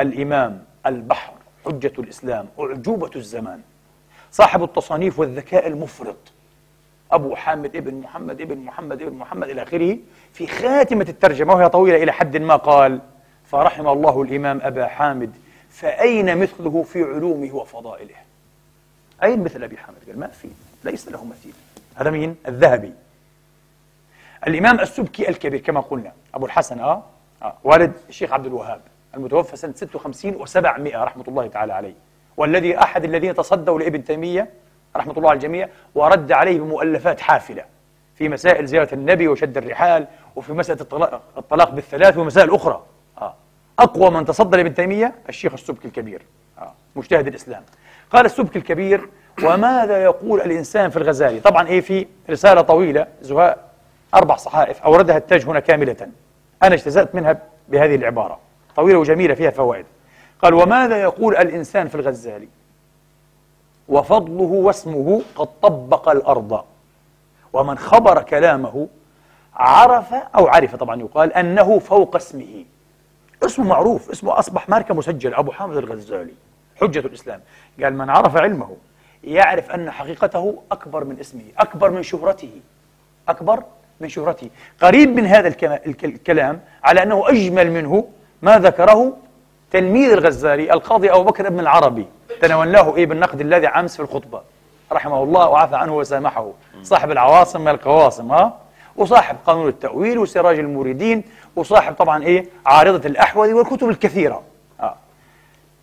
الإمام 0.00 0.64
البحر 0.86 1.32
حجة 1.64 1.92
الإسلام 1.98 2.48
أعجوبة 2.60 3.10
الزمان. 3.16 3.60
صاحب 4.30 4.62
التصانيف 4.62 5.18
والذكاء 5.18 5.66
المفرط 5.66 6.16
أبو 7.12 7.34
حامد 7.36 7.76
ابن 7.76 7.94
محمد 7.94 8.40
ابن 8.40 8.58
محمد 8.58 9.02
ابن 9.02 9.16
محمد 9.16 9.48
إلى 9.48 9.62
آخره 9.62 9.98
في 10.32 10.46
خاتمة 10.46 11.06
الترجمة 11.08 11.54
وهي 11.54 11.68
طويلة 11.68 12.02
إلى 12.02 12.12
حد 12.12 12.36
ما 12.36 12.56
قال 12.56 13.00
فرحم 13.44 13.88
الله 13.88 14.22
الإمام 14.22 14.60
أبا 14.62 14.86
حامد 14.86 15.36
فأين 15.70 16.38
مثله 16.38 16.82
في 16.82 17.02
علومه 17.02 17.54
وفضائله؟ 17.54 18.14
أين 19.22 19.44
مثل 19.44 19.64
أبي 19.64 19.76
حامد 19.76 19.98
قال 20.06 20.18
ما 20.18 20.26
في 20.26 20.48
ليس 20.84 21.08
له 21.08 21.24
مثيل 21.24 21.52
هذا 21.94 22.10
مين؟ 22.10 22.36
الذهبي 22.48 22.92
الإمام 24.46 24.80
السبكي 24.80 25.28
الكبير 25.28 25.60
كما 25.60 25.80
قلنا 25.80 26.12
أبو 26.34 26.46
الحسن 26.46 26.78
آه, 26.80 27.02
آه. 27.42 27.54
والد 27.64 27.92
الشيخ 28.08 28.32
عبد 28.32 28.46
الوهاب 28.46 28.80
المتوفى 29.14 29.56
سنة 29.56 29.72
56 29.76 30.46
و700 30.46 30.94
رحمة 30.94 31.24
الله 31.28 31.46
تعالى 31.46 31.72
عليه 31.72 31.94
والذي 32.36 32.78
أحد 32.78 33.04
الذين 33.04 33.34
تصدوا 33.34 33.78
لابن 33.78 34.04
تيمية 34.04 34.50
رحمة 34.96 35.12
الله 35.16 35.28
على 35.30 35.36
الجميع 35.36 35.68
ورد 35.94 36.32
عليه 36.32 36.60
بمؤلفات 36.60 37.20
حافلة 37.20 37.64
في 38.14 38.28
مسائل 38.28 38.66
زيارة 38.66 38.94
النبي 38.94 39.28
وشد 39.28 39.56
الرحال 39.56 40.06
وفي 40.36 40.52
مسألة 40.52 40.80
الطلاق, 40.80 41.22
الطلاق 41.38 41.70
بالثلاث 41.70 42.16
ومسائل 42.16 42.54
أخرى 42.54 42.82
آه. 43.18 43.34
أقوى 43.78 44.10
من 44.10 44.24
تصدى 44.24 44.56
لابن 44.56 44.74
تيمية 44.74 45.14
الشيخ 45.28 45.52
السبكي 45.52 45.88
الكبير 45.88 46.22
آه. 46.58 46.72
مجتهد 46.96 47.26
الإسلام 47.26 47.62
قال 48.12 48.26
السبكي 48.26 48.58
الكبير 48.58 49.08
وماذا 49.44 50.02
يقول 50.02 50.40
الإنسان 50.40 50.90
في 50.90 50.96
الغزالي؟ 50.96 51.40
طبعا 51.40 51.68
إيه 51.68 51.80
في 51.80 52.06
رسالة 52.30 52.60
طويلة 52.60 53.06
زهاء 53.22 53.66
أربع 54.14 54.36
صحائف 54.36 54.82
أوردها 54.82 55.16
التاج 55.16 55.44
هنا 55.44 55.60
كاملة. 55.60 56.08
أنا 56.62 56.74
اجتزأت 56.74 57.14
منها 57.14 57.38
بهذه 57.68 57.94
العبارة 57.94 58.38
طويلة 58.76 58.98
وجميلة 58.98 59.34
فيها 59.34 59.50
فوائد. 59.50 59.86
قال 60.42 60.54
وماذا 60.54 61.02
يقول 61.02 61.36
الإنسان 61.36 61.88
في 61.88 61.94
الغزالي؟ 61.94 62.48
وفضله 63.88 64.42
واسمه 64.42 65.22
قد 65.36 65.48
طبق 65.62 66.08
الأرض 66.08 66.64
ومن 67.52 67.78
خبر 67.78 68.22
كلامه 68.22 68.88
عرف 69.54 70.14
أو 70.14 70.46
عرف 70.46 70.74
طبعا 70.74 71.00
يقال 71.00 71.32
أنه 71.32 71.78
فوق 71.78 72.16
اسمه. 72.16 72.64
اسمه 73.44 73.64
معروف 73.64 74.10
اسمه 74.10 74.38
أصبح 74.38 74.68
ماركة 74.68 74.94
مسجلة 74.94 75.38
أبو 75.38 75.52
حامد 75.52 75.76
الغزالي. 75.76 76.32
حجة 76.80 76.98
الإسلام. 76.98 77.40
قال 77.82 77.94
من 77.94 78.10
عرف 78.10 78.36
علمه 78.36 78.76
يعرف 79.24 79.70
أن 79.70 79.90
حقيقته 79.90 80.62
أكبر 80.72 81.04
من 81.04 81.20
اسمه 81.20 81.42
أكبر 81.58 81.90
من 81.90 82.02
شهرته 82.02 82.50
أكبر 83.28 83.62
من 84.00 84.08
شهرته. 84.08 84.50
قريب 84.82 85.16
من 85.16 85.26
هذا 85.26 85.48
الكلام 85.86 86.60
على 86.84 87.02
أنه 87.02 87.28
أجمل 87.28 87.70
منه 87.70 88.08
ما 88.42 88.58
ذكره 88.58 89.16
تلميذ 89.70 90.12
الغزالي 90.12 90.72
القاضي 90.72 91.10
أبو 91.10 91.22
بكر 91.22 91.48
بن 91.48 91.60
العربي 91.60 92.06
تناولناه 92.40 92.96
إيه 92.96 93.06
بالنقد 93.06 93.40
الذي 93.40 93.66
عامس 93.66 93.96
في 93.96 94.02
الخطبة. 94.02 94.40
رحمه 94.92 95.22
الله 95.22 95.48
وعفى 95.48 95.76
عنه 95.76 95.96
وسامحه. 95.96 96.50
صاحب 96.82 97.10
العواصم 97.10 97.60
من 97.60 97.68
القواصم 97.68 98.32
ها؟ 98.32 98.58
وصاحب 98.96 99.36
قانون 99.46 99.68
التأويل 99.68 100.18
وسراج 100.18 100.58
المريدين 100.58 101.24
وصاحب 101.56 101.94
طبعا 101.94 102.22
إيه؟ 102.22 102.46
عارضة 102.66 103.08
الأحوذي 103.08 103.52
والكتب 103.52 103.88
الكثيرة. 103.88 104.42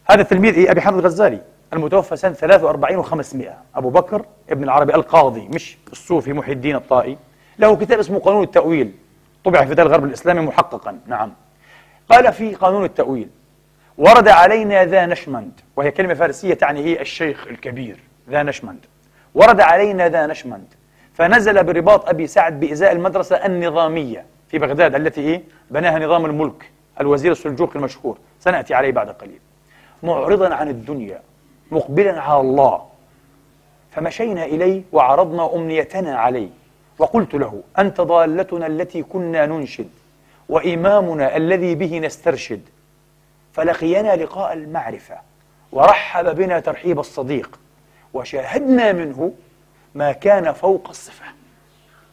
هذا 0.06 0.22
التلميذ 0.22 0.54
إيه؟ 0.54 0.72
أبي 0.72 0.82
حامد 0.82 0.98
الغزالي 0.98 1.42
المتوفى 1.74 2.16
سنة 2.16 2.34
43 2.34 3.04
و500 3.04 3.48
أبو 3.76 3.90
بكر 3.90 4.26
ابن 4.50 4.64
العربي 4.64 4.96
القاضي 4.96 5.48
مش 5.48 5.78
الصوفي 5.92 6.34
محي 6.34 6.52
الدين 6.52 6.76
الطائي. 6.76 7.18
له 7.60 7.76
كتاب 7.76 8.00
اسمه 8.00 8.20
قانون 8.20 8.44
التأويل. 8.44 8.92
طبع 9.44 9.66
في 9.66 9.76
دار 9.76 9.86
الغرب 9.86 10.04
الإسلامي 10.04 10.42
محققا. 10.42 11.00
نعم. 11.08 11.34
قال 12.10 12.34
في 12.34 12.56
قانون 12.56 12.86
التأويل 12.86 13.30
ورد 13.98 14.28
علينا 14.28 14.86
دانشمند 14.86 15.52
وهي 15.76 15.92
كلمة 15.92 16.14
فارسية 16.14 16.54
تعني 16.54 16.84
هي 16.86 17.02
الشيخ 17.02 17.48
الكبير 17.48 18.00
دانشمند. 18.30 18.86
ورد 19.34 19.62
علينا 19.62 20.10
دانشمند. 20.10 20.68
فنزل 21.14 21.64
برباط 21.64 22.10
أبي 22.10 22.28
سعد 22.28 22.60
بإزاء 22.60 22.92
المدرسة 22.92 23.36
النظامية 23.36 24.26
في 24.50 24.58
بغداد 24.58 24.96
التي 24.96 25.22
إيه؟ 25.22 25.44
بناها 25.72 26.00
نظام 26.00 26.26
الملك 26.26 26.72
الوزير 27.00 27.32
السلجوقي 27.32 27.76
المشهور. 27.76 28.18
سنأتي 28.40 28.74
عليه 28.74 28.92
بعد 28.92 29.10
قليل. 29.10 29.40
معرضا 30.04 30.56
عن 30.56 30.70
الدنيا 30.70 31.22
مقبلا 31.72 32.22
على 32.22 32.40
الله. 32.42 32.86
فمشينا 33.92 34.46
إليه 34.46 34.82
وعرضنا 34.92 35.56
أمنيتنا 35.56 36.18
عليه. 36.18 36.50
وقلت 37.00 37.34
له 37.34 37.64
أنت 37.80 38.02
ضالتنا 38.02 38.68
التي 38.68 39.04
كنا 39.04 39.46
ننشد 39.46 39.90
وإمامنا 40.50 41.38
الذي 41.38 41.76
به 41.76 42.00
نسترشد. 42.00 42.62
فلقينا 43.54 44.16
لقاء 44.16 44.54
المعرفة 44.54 45.18
ورحب 45.72 46.36
بنا 46.36 46.60
ترحيب 46.60 47.00
الصديق 47.00 47.60
وشاهدنا 48.14 48.92
منه 48.92 49.34
ما 49.96 50.12
كان 50.12 50.52
فوق 50.52 50.90
الصفة. 50.90 51.26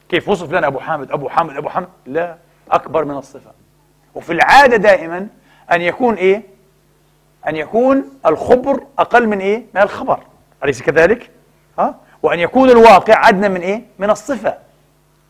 كيف 0.09 0.28
وصف 0.28 0.53
لنا 0.53 0.66
أبو 0.66 0.78
حامد؟ 0.78 1.12
أبو 1.12 1.28
حامد 1.28 1.57
أبو 1.57 1.68
حامد 1.68 1.88
لا 2.07 2.36
أكبر 2.70 3.05
من 3.05 3.16
الصفة. 3.16 3.51
وفي 4.14 4.32
العادة 4.32 4.76
دائما 4.76 5.28
أن 5.72 5.82
يكون 5.82 6.14
إيه؟ 6.14 6.43
أن 7.49 7.57
يكون 7.57 8.05
الخبر 8.26 8.80
أقل 8.99 9.26
من 9.26 9.41
إيه؟ 9.41 9.62
من 9.74 9.82
الخبر. 9.82 10.18
أليس 10.64 10.82
كذلك؟ 10.82 11.30
ها؟ 11.78 11.95
وأن 12.22 12.38
يكون 12.38 12.70
الواقع 12.70 13.28
أدنى 13.28 13.49
من 13.49 13.61
إيه؟ 13.61 13.82
من 13.99 14.11
الصفة. 14.11 14.55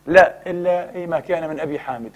لا 0.07 0.33
إلا 0.47 0.95
إيه 0.95 1.07
ما 1.07 1.19
كان 1.19 1.49
من 1.49 1.59
أبي 1.59 1.79
حامد. 1.79 2.11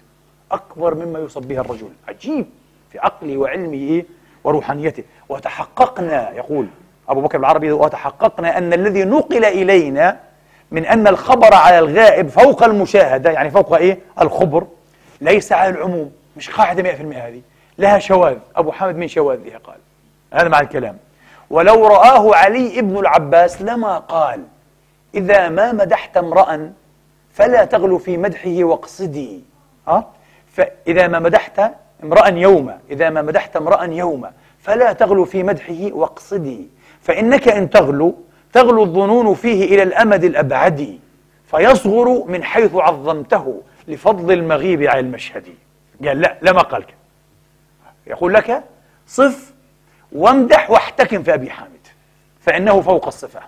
أكبر 0.52 0.96
مما 0.96 1.20
يوصف 1.20 1.42
به 1.42 1.60
الرجل. 1.60 1.90
عجيب 2.08 2.46
في 2.92 3.00
عقله 3.00 3.38
وعلمه 3.38 4.04
وروحانيته. 4.44 5.04
وتحققنا 5.30 6.32
يقول 6.32 6.68
أبو 7.10 7.22
بكر 7.22 7.40
العربي 7.40 7.72
وتحققنا 7.72 8.58
أن 8.58 8.74
الذي 8.74 9.04
نقل 9.04 9.46
إلينا 9.46 10.20
من 10.72 10.86
أن 10.86 11.08
الخبر 11.08 11.54
على 11.54 11.80
الغائب 11.80 12.28
فوق 12.28 12.64
المشاهدة 12.64 13.32
يعني 13.32 13.52
فوق 13.52 13.76
إيه؟ 13.76 14.00
الخبر 14.22 14.68
ليس 15.22 15.52
على 15.52 15.70
العموم. 15.70 16.12
مش 16.38 16.50
قاعدة 16.50 16.84
100% 16.84 17.18
هذه. 17.18 17.42
لها 17.78 18.00
شواذ. 18.00 18.38
أبو 18.56 18.72
حامد 18.72 18.96
من 18.96 19.08
شواذها 19.08 19.58
قال. 19.58 19.78
هذا 20.36 20.48
مع 20.48 20.60
الكلام. 20.60 20.98
ولو 21.50 21.88
رآه 21.88 22.36
علي 22.36 22.80
ابن 22.80 22.98
العباس 22.98 23.62
لما 23.62 23.98
قال 23.98 24.44
إذا 25.16 25.50
ما 25.50 25.72
مدحت 25.72 26.18
امرأ 26.18 26.74
فلا 27.34 27.66
تغلو 27.66 27.98
في 27.98 28.18
مدحه 28.18 28.64
واقصدي. 28.64 29.44
ها 29.88 30.08
فإذا 30.54 31.08
ما 31.08 31.20
مدحت 31.20 31.72
امرأ 32.04 32.28
يوما 32.28 32.80
إذا 32.90 33.10
ما 33.10 33.22
مدحت 33.22 33.56
امرأ 33.56 33.84
يوما 33.84 34.32
فلا 34.62 34.94
تغلو 34.94 35.26
في 35.26 35.44
مدحه 35.44 35.90
واقصدي. 35.92 36.68
فإنك 37.02 37.48
إن 37.48 37.70
تغلو 37.70 38.16
تغلو 38.54 38.84
الظنون 38.84 39.34
فيه 39.34 39.66
إلى 39.66 39.84
الأمد 39.84 40.24
الأبعد 40.24 41.00
فيصغر 41.48 42.24
من 42.28 42.44
حيث 42.44 42.76
عظمته 42.76 43.62
لفضل 43.88 44.32
المغيب 44.32 44.84
على 44.84 45.00
المشهد. 45.00 45.44
قال 46.06 46.22
لا 46.22 46.38
لا 46.42 46.52
ما 46.52 46.62
قال 46.62 46.84
يقول 48.08 48.34
لك 48.34 48.64
صف 49.08 49.55
وامدح 50.16 50.72
واحتكم 50.72 51.24
في 51.24 51.34
أبي 51.34 51.50
حامد 51.50 51.70
فإنه 52.42 52.82
فوق 52.82 53.08
الصفة 53.08 53.40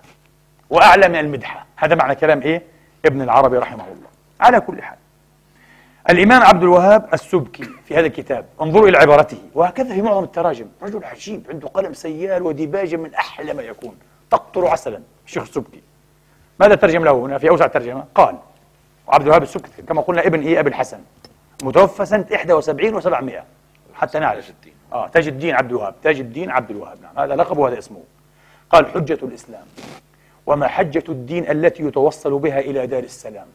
وأعلى 0.70 1.08
من 1.08 1.16
المدحة 1.16 1.66
هذا 1.76 1.96
معنى 1.96 2.16
كلام 2.16 2.42
إيه؟ 2.42 2.64
ابن 3.06 3.22
العربي 3.22 3.58
رحمه 3.58 3.84
الله. 3.84 4.08
على 4.40 4.60
كل 4.60 4.82
حال 4.82 4.98
الإمام 6.10 6.42
عبد 6.42 6.64
الوهاب 6.64 7.14
السبكي 7.14 7.70
في 7.86 7.96
هذا 7.96 8.06
الكتاب 8.08 8.46
انظروا 8.62 8.88
إلى 8.90 8.98
عبارته 8.98 9.38
وهكذا 9.54 9.94
في 9.94 10.02
معظم 10.02 10.24
التراجم 10.24 10.68
رجل 10.82 11.04
عجيب 11.04 11.44
عنده 11.50 11.68
قلم 11.68 11.94
سيال 11.94 12.44
وديباجة 12.44 12.96
من 12.96 13.14
أحلى 13.14 13.54
ما 13.54 13.62
يكون 13.62 13.98
تقطر 14.32 14.68
عسلا. 14.68 15.02
الشيخ 15.26 15.44
السبكي 15.44 15.82
ماذا 16.60 16.76
ترجم 16.76 17.04
له 17.04 17.12
هنا 17.12 17.38
في 17.38 17.50
أوسع 17.50 17.68
ترجمة 17.68 18.06
قال 18.16 18.38
عبد 19.08 19.24
الوهاب 19.24 19.44
السبكي 19.44 19.82
كما 19.82 20.02
قلنا 20.02 20.28
ابن 20.28 20.42
إيه؟ 20.42 20.60
أبي 20.60 20.70
الحسن 20.70 21.00
متوفى 21.64 22.06
سنة 22.06 22.26
71 22.32 23.02
و700 23.02 23.34
حتى 23.96 24.20
نعرف. 24.20 24.52
آه 24.94 25.08
تاج 25.08 25.28
الدين 25.28 25.56
عبد 25.56 25.70
الوهاب 25.70 25.96
تاج 26.04 26.20
الدين 26.20 26.50
عبد 26.50 26.72
الوهاب 26.72 26.98
نعم 27.02 27.24
هذا 27.26 27.36
لقبه 27.36 27.62
وهذا 27.62 27.80
اسمه. 27.80 28.04
قال 28.70 28.88
حجة 28.88 29.18
الإسلام. 29.24 29.64
وما 30.46 30.68
حجة 30.68 31.04
الدين 31.10 31.52
التي 31.52 31.84
يتوصل 31.84 32.40
بها 32.40 32.60
إلى 32.60 32.88
دار 32.88 33.04
السلام؟ 33.04 33.48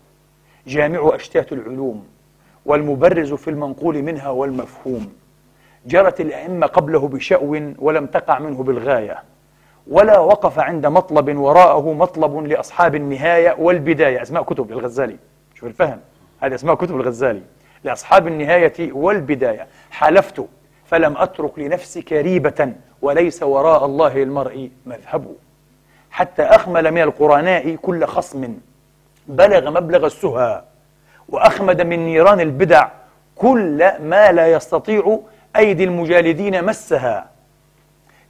جامع 0.67 1.15
أشتات 1.15 1.53
العلوم 1.53 2.07
والمبرز 2.67 3.35
في 3.35 3.51
المنقول 3.51 4.03
منها 4.03 4.29
والمفهوم. 4.29 5.13
جرت 5.87 6.21
الأئمة 6.21 6.67
قبله 6.67 7.09
بشأو 7.09 7.73
ولم 7.79 8.07
تقع 8.07 8.39
منه 8.39 8.63
بالغاية. 8.63 9.23
ولا 9.87 10.19
وقف 10.19 10.59
عند 10.59 10.87
مطلب 10.87 11.37
وراءه 11.37 11.93
مطلب 11.93 12.37
لأصحاب 12.47 12.95
النهاية 12.95 13.57
والبداية. 13.59 14.23
أسماء 14.23 14.43
كتب 14.43 14.71
للغزالي. 14.73 15.17
شوف 15.55 15.69
الفهم. 15.69 16.01
هذه 16.41 16.55
أسماء 16.55 16.75
كتب 16.75 16.97
الغزالي 16.97 17.43
لأصحاب 17.85 18.27
النهاية 18.27 18.93
والبداية. 18.93 19.67
حلفت 19.91 20.47
فلم 20.93 21.17
أترك 21.17 21.59
لنفسي 21.59 22.03
كريبة 22.03 22.73
وليس 23.03 23.43
وراء 23.43 23.85
الله 23.85 24.23
المرء 24.23 24.71
مذهب. 24.87 25.27
حتى 26.11 26.43
أخمل 26.43 26.91
من 26.91 27.03
القرناء 27.03 27.75
كل 27.75 28.05
خصم 28.05 28.55
بلغ 29.27 29.71
مبلغ 29.71 30.07
السهى 30.07 30.63
وأخمد 31.29 31.81
من 31.81 31.99
نيران 32.05 32.41
البدع 32.41 32.89
كل 33.37 33.91
ما 34.01 34.33
لا 34.33 34.53
يستطيع 34.53 35.19
أيدي 35.57 35.85
المجالدين 35.85 36.65
مسها. 36.65 37.31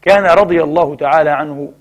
كان 0.02 0.26
رضي 0.26 0.62
الله 0.62 0.94
تعالى 0.94 1.30
عنه 1.30 1.72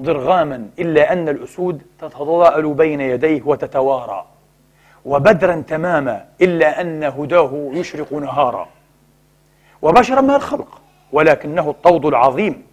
ضرغاما 0.00 0.68
إلا 0.78 1.12
أن 1.12 1.28
الأسود 1.28 1.82
تتضاءل 2.00 2.74
بين 2.74 3.00
يديه 3.00 3.42
وتتوارى 3.44 4.26
وبدرا 5.04 5.62
تماما 5.68 6.24
إلا 6.40 6.80
أن 6.80 7.04
هداه 7.04 7.70
يشرق 7.72 8.12
نهارا. 8.12 8.75
وبشرا 9.86 10.20
من 10.20 10.34
الخلق 10.34 10.80
ولكنه 11.12 11.70
الطود 11.70 12.06
العظيم. 12.06 12.66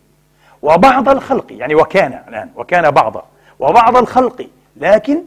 وبعض 0.61 1.09
الخلق 1.09 1.45
يعني 1.53 1.75
وكان 1.75 2.23
الآن 2.27 2.49
وكان 2.55 2.91
بعض 2.91 3.25
وبعض 3.59 3.97
الخلق 3.97 4.47
لكن 4.77 5.21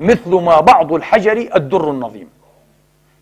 مثل 0.00 0.30
ما 0.30 0.60
بعض 0.60 0.92
الحجر 0.92 1.48
الدر 1.56 1.90
النظيم. 1.90 2.28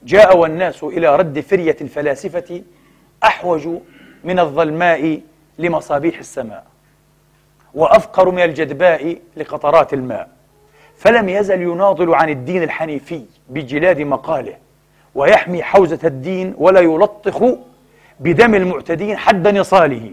جاء 0.03 0.37
والناس 0.37 0.85
إلى 0.85 1.17
رد 1.17 1.41
فرية 1.41 1.77
الفلاسفة 1.81 2.63
أحوج 3.25 3.69
من 4.25 4.39
الظلماء 4.39 5.21
لمصابيح 5.59 6.19
السماء 6.19 6.65
وأفقر 7.75 8.31
من 8.31 8.43
الجدباء 8.43 9.19
لقطرات 9.37 9.95
الماء. 9.95 10.29
فلم 10.99 11.29
يزل 11.29 11.63
يناضل 11.63 12.15
عن 12.15 12.29
الدين 12.29 12.63
الحنيفي 12.63 13.25
بجلاد 13.49 14.01
مقاله. 14.01 14.57
ويحمي 15.17 15.63
حوزة 15.63 15.99
الدين 16.05 16.55
ولا 16.59 16.81
يلطخ 16.81 17.45
بدم 18.21 18.55
المعتدين 18.55 19.17
حد 19.17 19.49
نصاله 19.49 20.13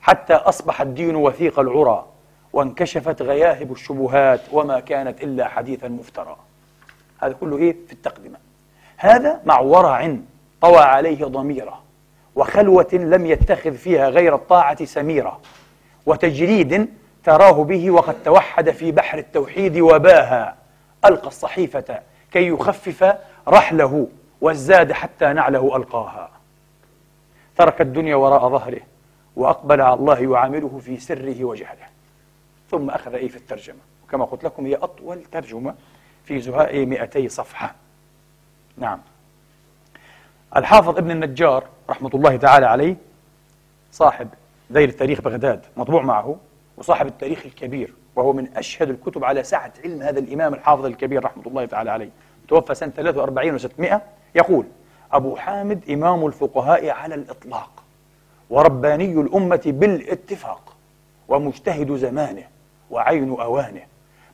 حتى 0.00 0.34
أصبح 0.34 0.80
الدين 0.80 1.16
وثيق 1.16 1.58
العرى 1.58 2.06
وانكشفت 2.52 3.22
غياهب 3.22 3.72
الشبهات 3.72 4.40
وما 4.52 4.80
كانت 4.80 5.22
إلا 5.22 5.48
حديثا 5.48 5.88
مفترى. 5.88 6.36
هذا 7.18 7.32
كله 7.32 7.58
إيه؟ 7.58 7.76
في 7.86 7.92
التقدمة. 7.92 8.36
هذا 8.96 9.40
مع 9.44 9.60
ورع 9.60 10.16
طوى 10.60 10.78
عليه 10.78 11.24
ضميره 11.24 11.80
وخلوة 12.34 12.88
لم 12.92 13.26
يتخذ 13.26 13.74
فيها 13.74 14.08
غير 14.08 14.34
الطاعة 14.34 14.84
سميرة 14.84 15.40
وتجريد 16.06 16.88
تراه 17.24 17.64
به 17.64 17.90
وقد 17.90 18.14
توحد 18.24 18.70
في 18.70 18.92
بحر 18.92 19.18
التوحيد 19.18 19.78
وباها 19.78 20.54
ألقى 21.04 21.28
الصحيفة 21.28 21.98
كي 22.32 22.48
يخفف 22.48 23.14
رحله. 23.48 24.08
والزاد 24.44 24.92
حتى 24.92 25.32
نعله 25.32 25.76
ألقاها. 25.76 26.30
ترك 27.56 27.80
الدنيا 27.80 28.16
وراء 28.16 28.48
ظهره 28.48 28.80
وأقبل 29.36 29.80
على 29.80 29.94
الله 29.94 30.18
يعامله 30.18 30.80
في 30.84 31.00
سره 31.00 31.44
وجهله. 31.44 31.86
ثم 32.70 32.90
أخذ 32.90 33.14
إيه 33.14 33.28
في 33.28 33.36
الترجمة؟ 33.36 33.78
وكما 34.04 34.24
قلت 34.24 34.44
لكم 34.44 34.66
هي 34.66 34.74
أطول 34.74 35.22
ترجمة 35.32 35.74
في 36.24 36.40
زهاء 36.40 36.86
200 36.86 37.28
صفحة. 37.28 37.74
نعم. 38.76 39.00
الحافظ 40.56 40.98
ابن 40.98 41.10
النجار 41.10 41.64
رحمة 41.90 42.10
الله 42.14 42.36
تعالى 42.36 42.66
عليه 42.66 42.96
صاحب 43.92 44.28
دير 44.70 44.90
تاريخ 44.90 45.20
بغداد 45.20 45.66
مطبوع 45.76 46.02
معه 46.02 46.36
وصاحب 46.76 47.06
التاريخ 47.06 47.46
الكبير 47.46 47.94
وهو 48.16 48.32
من 48.32 48.56
أشهد 48.56 48.90
الكتب 48.90 49.24
على 49.24 49.42
سعة 49.42 49.72
علم 49.84 50.02
هذا 50.02 50.18
الإمام 50.18 50.54
الحافظ 50.54 50.84
الكبير 50.84 51.24
رحمة 51.24 51.42
الله 51.46 51.64
تعالى 51.64 51.90
عليه. 51.90 52.10
توفى 52.48 52.74
سنة 52.74 52.90
43 52.90 53.58
و600 53.58 54.00
يقول 54.34 54.66
أبو 55.12 55.36
حامد 55.36 55.90
إمام 55.90 56.26
الفقهاء 56.26 56.90
على 56.90 57.14
الإطلاق 57.14 57.70
ورباني 58.50 59.12
الأمة 59.12 59.62
بالاتفاق 59.66 60.76
ومجتهد 61.28 61.96
زمانه 61.96 62.44
وعين 62.90 63.30
أوانه 63.30 63.82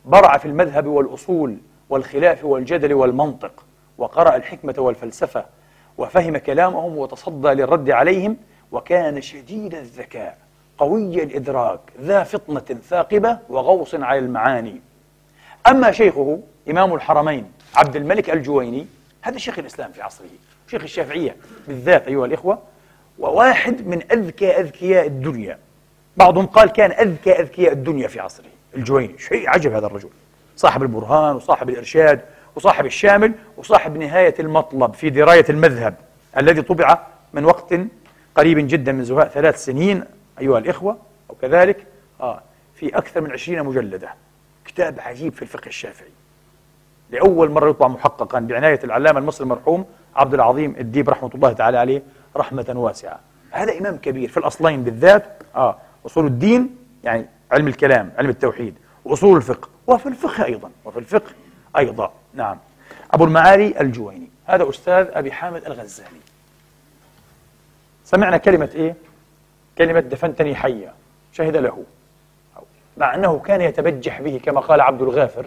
برع 0.04 0.36
في 0.38 0.46
المذهب 0.46 0.86
والأصول 0.86 1.56
والخلاف 1.90 2.44
والجدل 2.44 2.94
والمنطق 2.94 3.64
وقرأ 3.98 4.36
الحكمة 4.36 4.74
والفلسفة 4.78 5.44
وفهم 5.98 6.36
كلامهم 6.36 6.98
وتصدى 6.98 7.48
للرد 7.48 7.90
عليهم 7.90 8.36
وكان 8.72 9.20
شديد 9.22 9.74
الذكاء 9.74 10.38
قوي 10.78 11.22
الإدراك 11.22 11.80
ذا 12.00 12.22
فطنة 12.24 12.78
ثاقبة 12.88 13.38
وغوص 13.48 13.94
على 13.94 14.18
المعاني. 14.18 14.80
أما 15.66 15.92
شيخه 15.92 16.40
إمام 16.70 16.94
الحرمين 16.94 17.52
عبد 17.76 17.96
الملك 17.96 18.30
الجويني 18.30 18.86
هذا 19.22 19.38
شيخ 19.38 19.58
الإسلام 19.58 19.92
في 19.92 20.02
عصره 20.02 20.26
شيخ 20.70 20.82
الشافعية 20.82 21.36
بالذات 21.68 22.08
أيها 22.08 22.26
الإخوة 22.26 22.62
وواحد 23.18 23.86
من 23.86 24.02
أذكى 24.12 24.60
أذكياء 24.60 25.06
الدنيا. 25.06 25.58
بعضهم 26.16 26.46
قال 26.46 26.68
كان 26.68 26.90
أذكى 26.90 27.32
أذكياء 27.32 27.72
الدنيا 27.72 28.08
في 28.08 28.20
عصره 28.20 28.44
الجويني. 28.76 29.18
شيء 29.18 29.48
عجب 29.48 29.72
هذا 29.72 29.86
الرجل. 29.86 30.08
صاحب 30.56 30.82
البرهان 30.82 31.36
وصاحب 31.36 31.70
الإرشاد 31.70 32.20
وصاحب 32.56 32.86
الشامل 32.86 33.32
وصاحب 33.56 33.96
نهاية 33.96 34.34
المطلب 34.40 34.94
في 34.94 35.10
دراية 35.10 35.44
المذهب 35.48 35.94
الذي 36.36 36.62
طبع 36.62 37.06
من 37.32 37.44
وقت 37.44 37.74
قريب 38.34 38.68
جدا 38.68 38.92
من 38.92 39.04
زهاء 39.04 39.28
ثلاث 39.28 39.64
سنين 39.64 40.04
أيها 40.40 40.58
الإخوة 40.58 40.98
أو 41.30 41.34
كذلك 41.34 41.86
آه 42.20 42.42
في 42.74 42.98
أكثر 42.98 43.20
من 43.20 43.32
عشرين 43.32 43.62
مجلدة. 43.64 44.14
كتاب 44.64 45.00
عجيب 45.00 45.32
في 45.32 45.42
الفقه 45.42 45.66
الشافعي. 45.66 46.10
لأول 47.12 47.50
مرة 47.50 47.70
يطبع 47.70 47.88
محققا 47.88 48.40
بعناية 48.40 48.80
العلامة 48.84 49.18
المصري 49.18 49.44
المرحوم 49.44 49.84
عبد 50.16 50.34
العظيم 50.34 50.74
الديب 50.78 51.10
رحمة 51.10 51.30
الله 51.34 51.52
تعالى 51.52 51.78
عليه 51.78 52.02
رحمة 52.36 52.72
واسعة 52.76 53.20
هذا 53.50 53.78
إمام 53.78 53.96
كبير 53.96 54.28
في 54.28 54.36
الأصلين 54.36 54.84
بالذات 54.84 55.24
آه 55.56 55.76
أصول 56.06 56.26
الدين 56.26 56.76
يعني 57.04 57.26
علم 57.52 57.68
الكلام 57.68 58.12
علم 58.18 58.30
التوحيد 58.30 58.74
وأصول 59.04 59.36
الفقه 59.36 59.68
وفي 59.86 60.06
الفقه 60.06 60.44
أيضا 60.44 60.70
وفي 60.84 60.98
الفقه 60.98 61.30
أيضا 61.78 62.12
نعم 62.34 62.58
أبو 63.10 63.24
المعالي 63.24 63.80
الجويني 63.80 64.28
هذا 64.46 64.68
أستاذ 64.68 65.06
أبي 65.12 65.32
حامد 65.32 65.64
الغزالي 65.64 66.20
سمعنا 68.04 68.36
كلمة 68.36 68.70
إيه؟ 68.74 68.94
كلمة 69.78 70.00
دفنتني 70.00 70.54
حيا 70.54 70.94
شهد 71.32 71.56
له 71.56 71.84
مع 72.96 73.14
أنه 73.14 73.38
كان 73.38 73.60
يتبجح 73.60 74.20
به 74.20 74.40
كما 74.44 74.60
قال 74.60 74.80
عبد 74.80 75.02
الغافر 75.02 75.46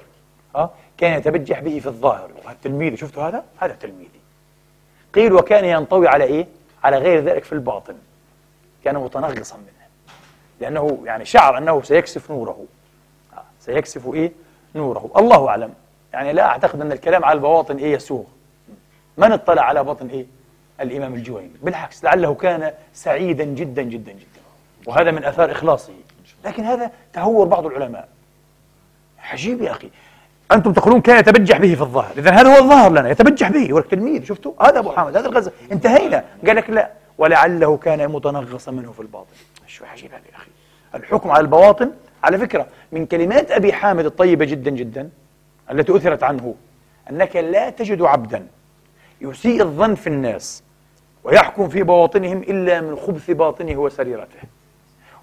ها؟ 0.56 0.70
كان 0.98 1.18
يتبجح 1.18 1.60
به 1.60 1.80
في 1.80 1.88
الظاهر. 1.88 2.32
تلميذي 2.64 2.98
شفتوا 2.98 3.24
هذا؟ 3.24 3.44
هذا 3.58 3.74
تلميذي. 3.74 4.20
قيل 5.14 5.34
وكان 5.34 5.66
ينطوي 5.66 6.08
على 6.08 6.24
إيه؟ 6.24 6.48
على 6.84 6.98
غير 6.98 7.24
ذلك 7.24 7.44
في 7.44 7.54
الباطن. 7.54 7.96
كان 8.84 8.96
متنغصا 8.96 9.58
منه. 9.58 9.68
لأنه 10.60 11.04
يعني 11.06 11.26
شعر 11.26 11.58
أنه 11.58 11.82
سيكسف 11.82 12.32
نوره. 12.32 12.66
سيكسف 13.60 14.14
إيه؟ 14.14 14.32
نوره. 14.76 15.12
الله 15.18 15.48
أعلم. 15.48 15.74
يعني 16.14 16.34
لا 16.34 16.46
أعتقد 16.46 16.82
أن 16.82 16.92
الكلام 16.92 17.26
على 17.26 17.36
البواطن 17.36 17.78
إيه 17.78 17.94
يسوغ. 17.94 18.24
من 19.18 19.32
اطلع 19.32 19.62
على 19.62 19.84
بطن 19.84 20.08
إيه؟ 20.08 20.26
الإمام 20.82 21.14
الجويني. 21.14 21.52
بالعكس 21.62 22.04
لعله 22.04 22.34
كان 22.34 22.74
سعيدا 22.94 23.44
جدا 23.44 23.82
جدا 23.82 24.12
جدا. 24.12 24.42
وهذا 24.86 25.12
من 25.12 25.26
أثار 25.26 25.52
إخلاصه. 25.52 25.94
لكن 26.46 26.64
هذا 26.64 26.92
تهور 27.14 27.48
بعض 27.48 27.66
العلماء. 27.66 28.10
عجيب 29.20 29.62
يا 29.62 29.72
أخي. 29.72 29.90
أنتم 30.52 30.74
تقولون 30.74 31.02
كان 31.02 31.20
يتبجح 31.20 31.58
به 31.58 31.76
في 31.76 31.82
الظاهر. 31.82 32.18
إذا 32.18 32.32
هذا 32.32 32.56
هو 32.56 32.64
الظاهر 32.64 32.92
لنا 32.92 33.10
يتبجح 33.10 33.52
به. 33.52 33.62
يقول 33.62 33.84
تلميذ 33.84 34.24
شفتوا؟ 34.24 34.54
هذا 34.62 34.80
أبو 34.80 34.92
حامد 34.92 35.18
هذا 35.18 35.28
الغزة 35.28 35.52
انتهينا. 35.72 36.24
قال 36.48 36.56
لك 36.56 36.70
لا. 36.70 36.92
ولعله 37.18 37.78
كان 37.78 38.12
متنغصا 38.12 38.72
منه 38.72 38.92
في 38.92 39.00
الباطن. 39.00 39.36
شو 39.68 39.86
عجيب 39.86 40.12
هذا 40.12 40.22
يا 40.32 40.38
أخي. 40.38 40.50
الحكم 40.96 41.32
على 41.32 41.42
البواطن 41.42 41.92
على 42.24 42.38
فكرة 42.38 42.68
من 42.92 43.06
كلمات 43.06 43.52
أبي 43.52 43.74
حامد 43.74 44.06
الطيبة 44.06 44.46
جدا 44.46 44.72
جدا 44.72 45.10
التي 45.72 45.96
أثرت 45.96 46.24
عنه 46.24 46.56
أنك 47.10 47.36
لا 47.36 47.70
تجد 47.70 48.02
عبدا 48.02 48.48
يسيء 49.22 49.62
الظن 49.62 49.96
في 49.96 50.08
الناس 50.08 50.64
ويحكم 51.24 51.70
في 51.70 51.84
بواطنهم 51.84 52.38
إلا 52.38 52.82
من 52.82 52.96
خبث 52.96 53.32
باطنه 53.32 53.76
وسريرته. 53.76 54.40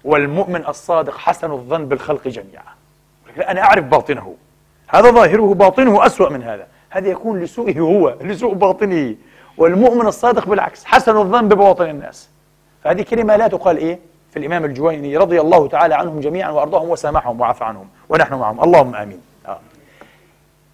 والمؤمن 0.03 0.65
الصادق 0.67 1.17
حسن 1.17 1.51
الظن 1.51 1.85
بالخلق 1.85 2.27
جميعا. 2.27 2.73
أنا 3.37 3.61
أعرف 3.61 3.85
باطنه. 3.85 4.35
هذا 4.91 5.11
ظاهره 5.11 5.53
باطنه 5.53 6.05
أسوأ 6.05 6.29
من 6.29 6.43
هذا. 6.43 6.67
هذا 6.89 7.07
يكون 7.07 7.39
لسوءه 7.39 7.79
هو 7.79 8.15
لسوء 8.21 8.53
باطنه. 8.53 9.15
والمؤمن 9.57 10.07
الصادق 10.07 10.47
بالعكس 10.47 10.85
حسن 10.85 11.17
الظن 11.17 11.47
ببواطن 11.47 11.89
الناس. 11.89 12.29
فهذه 12.83 13.01
كلمة 13.01 13.35
لا 13.35 13.47
تقال 13.47 13.77
إيه؟ 13.77 13.99
في 14.31 14.39
الإمام 14.39 14.65
الجويني 14.65 15.17
رضي 15.17 15.41
الله 15.41 15.67
تعالى 15.67 15.95
عنهم 15.95 16.19
جميعا 16.19 16.51
وأرضاهم 16.51 16.89
وسامحهم 16.89 17.41
وعفى 17.41 17.63
عنهم. 17.63 17.87
ونحن 18.09 18.33
معهم. 18.33 18.63
اللهم 18.63 18.95
آمين. 18.95 19.21
آه. 19.47 19.59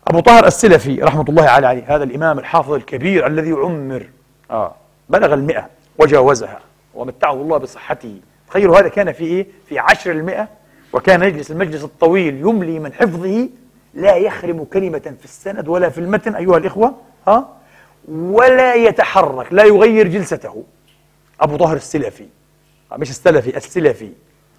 أبو 0.08 0.20
طاهر 0.20 0.48
السلفي 0.48 1.02
رحمة 1.02 1.26
الله 1.30 1.44
عليه 1.44 1.96
هذا 1.96 2.04
الإمام 2.04 2.40
الحافظ 2.40 2.74
الكبير 2.74 3.28
الذي 3.28 3.52
عمر 3.52 4.10
آه. 4.52 4.76
بلغ 5.10 5.34
المئة 5.34 5.68
وجاوزها 6.00 6.60
ومتعه 6.96 7.34
الله 7.34 7.58
بصحته. 7.58 8.20
تخيلوا 8.50 8.80
هذا 8.80 8.88
كان 8.88 9.12
في 9.12 9.24
إيه؟ 9.24 9.48
في 9.70 9.80
عشر 9.80 10.12
المئة 10.12 10.48
وكان 10.94 11.24
يجلس 11.24 11.52
المجلس 11.52 11.84
الطويل 11.84 12.38
يملي 12.40 12.80
من 12.80 12.94
حفظه 12.94 13.50
لا 13.98 14.16
يخرم 14.16 14.64
كلمة 14.64 15.16
في 15.20 15.26
السند 15.26 15.68
ولا 15.68 15.90
في 15.90 15.98
المتن 15.98 16.36
أيها 16.36 16.58
الإخوة 16.58 16.96
ها؟ 17.28 17.48
ولا 18.12 18.74
يتحرك 18.74 19.54
لا 19.54 19.64
يغير 19.64 20.08
جلسته. 20.08 20.64
أبو 21.42 21.58
طاهر 21.58 21.76
السلفي 21.76 22.26
مش 22.92 23.10
السلفي 23.10 23.58
السلفي. 23.58 24.12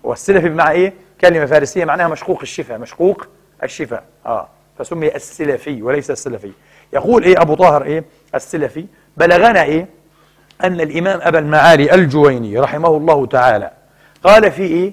والسلفي 0.03 0.49
بمعنى 0.49 0.70
إيه؟ 0.70 0.93
كلمة 1.20 1.47
فارسية 1.47 1.84
معناها 1.84 2.09
مشقوق 2.09 2.39
الشفاء 2.43 2.78
مشقوق 2.78 3.26
الشفاء 3.62 4.05
آه. 4.26 4.49
فسمي 4.78 5.16
السلفي 5.16 5.82
وليس 5.82 6.11
السلفي. 6.11 6.53
يقول 6.93 7.24
إيه 7.24 7.43
أبو 7.43 7.55
طاهر 7.55 7.84
إيه؟ 7.84 8.05
السلفي 8.34 8.86
بلغنا 9.16 9.62
إيه؟ 9.62 9.86
أن 10.64 10.80
الإمام 10.80 11.20
أبا 11.22 11.39
المعالي 11.39 11.95
الجويني 11.95 12.59
رحمه 12.59 12.97
الله 12.97 13.26
تعالى 13.26 13.70
قال 14.24 14.53
في 14.53 14.62
إيه؟ 14.62 14.93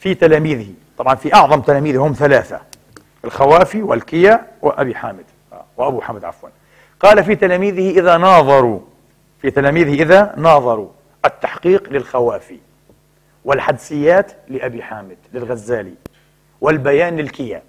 في 0.00 0.14
تلاميذه. 0.14 0.72
طبعا 0.98 1.14
في 1.14 1.34
أعظم 1.34 1.60
تلاميذه 1.60 2.06
هم 2.06 2.12
ثلاثة. 2.12 2.71
الخوافي 3.24 3.82
والكيا 3.82 4.46
وأبي 4.62 4.94
حامد. 4.94 5.24
وأبو 5.76 6.00
حامد 6.00 6.24
عفوا. 6.24 6.48
قال 7.00 7.24
في 7.24 7.34
تلاميذه 7.34 7.90
إذا 8.00 8.16
ناظروا. 8.16 8.80
في 9.42 9.50
تلاميذه 9.50 10.02
إذا 10.02 10.34
ناظروا. 10.36 10.88
التحقيق 11.24 11.88
للخوافي 11.88 12.58
والحدسيات 13.44 14.32
لأبي 14.48 14.82
حامد 14.82 15.16
للغزالي 15.32 15.94
والبيان 16.60 17.16
للكيا. 17.16 17.62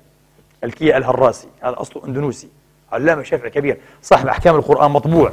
الكيا 0.63 0.97
الهراسي 0.97 1.47
هذا 1.61 1.81
أصله 1.81 2.05
أندونوسي 2.07 2.49
علامة 2.91 3.23
شافعي 3.23 3.49
كبير 3.49 3.77
صاحب 4.01 4.27
أحكام 4.27 4.55
القرآن 4.55 4.91
مطبوع. 4.91 5.31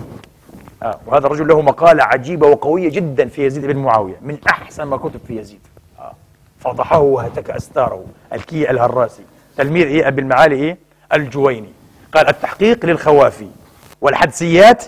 آه 0.83 1.01
وهذا 1.07 1.27
الرجل 1.27 1.49
له 1.49 1.61
مقالة 1.61 2.05
عجيبة 2.05 2.47
وقوية 2.47 2.91
جدا 2.91 3.29
في 3.29 3.47
يزيد 3.47 3.67
بن 3.67 3.77
معاوية 3.77 4.17
من 4.21 4.39
أحسن 4.49 4.83
ما 4.83 4.97
كتب 4.97 5.21
في 5.27 5.39
يزيد. 5.39 5.61
آه 5.99 6.13
فضحه 6.61 6.99
وهتك 6.99 7.51
أستاره. 7.51 8.05
الكيا 8.33 8.71
الهراسي. 8.71 9.23
تلميذ 9.57 9.87
إيه؟ 9.87 10.09
أبي 10.09 10.21
المعالي 10.21 10.55
إيه؟ 10.55 10.79
الجويني. 11.13 11.73
قال 12.15 12.29
التحقيق 12.29 12.87
للخوافي 12.87 13.49
والحدسيات 14.01 14.85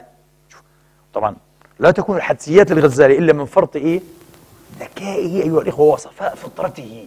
طبعا 1.15 1.37
لا 1.79 1.91
تكون 1.91 2.17
الحدسيات 2.17 2.73
للغزالي 2.73 3.19
إلا 3.19 3.33
من 3.33 3.45
فرط 3.45 3.77
إيه؟ 3.77 4.01
ذكائه 4.81 5.43
أيها 5.43 5.61
الإخوة 5.61 5.95
وصفاء 5.95 6.35
فطرته. 6.35 7.07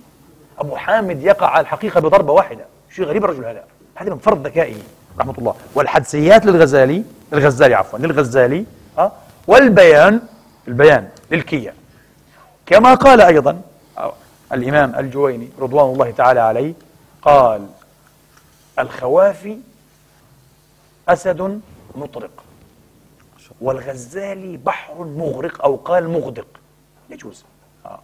أبو 0.60 0.76
حامد 0.76 1.24
يقع 1.24 1.48
على 1.48 1.62
الحقيقة 1.62 2.02
بضربة 2.02 2.34
واحدة 2.34 2.66
شيء 2.96 3.06
غريب 3.06 3.26
الرجل 3.26 3.46
هذا. 3.46 3.64
هذا 3.96 4.10
من 4.10 4.18
فرط 4.18 4.38
ذكائه 4.38 4.76
رحمة 5.20 5.34
الله. 5.38 5.56
والحدسيات 5.76 6.46
للغزالي 6.46 7.04
للغزالي 7.34 7.76
عفوا 7.76 8.00
للغزالي 8.00 8.66
ها 8.98 9.12
والبيان 9.48 10.22
البيان 10.68 11.10
للكية. 11.32 11.74
كما 12.66 12.94
قال 12.94 13.22
أيضا 13.22 13.62
الإمام 14.54 14.96
الجويني 14.96 15.50
رضوان 15.60 15.94
الله 15.94 16.12
تعالى 16.12 16.40
عليه 16.40 16.74
قال 17.26 17.68
الخوافي 18.80 19.58
أسد 21.10 21.62
مطرق 21.96 22.44
والغزالي 23.62 24.58
بحر 24.58 25.04
مغرق 25.04 25.64
أو 25.64 25.76
قال 25.76 26.10
مغدق. 26.10 26.48
يجوز. 27.10 27.46
آه. 27.86 28.00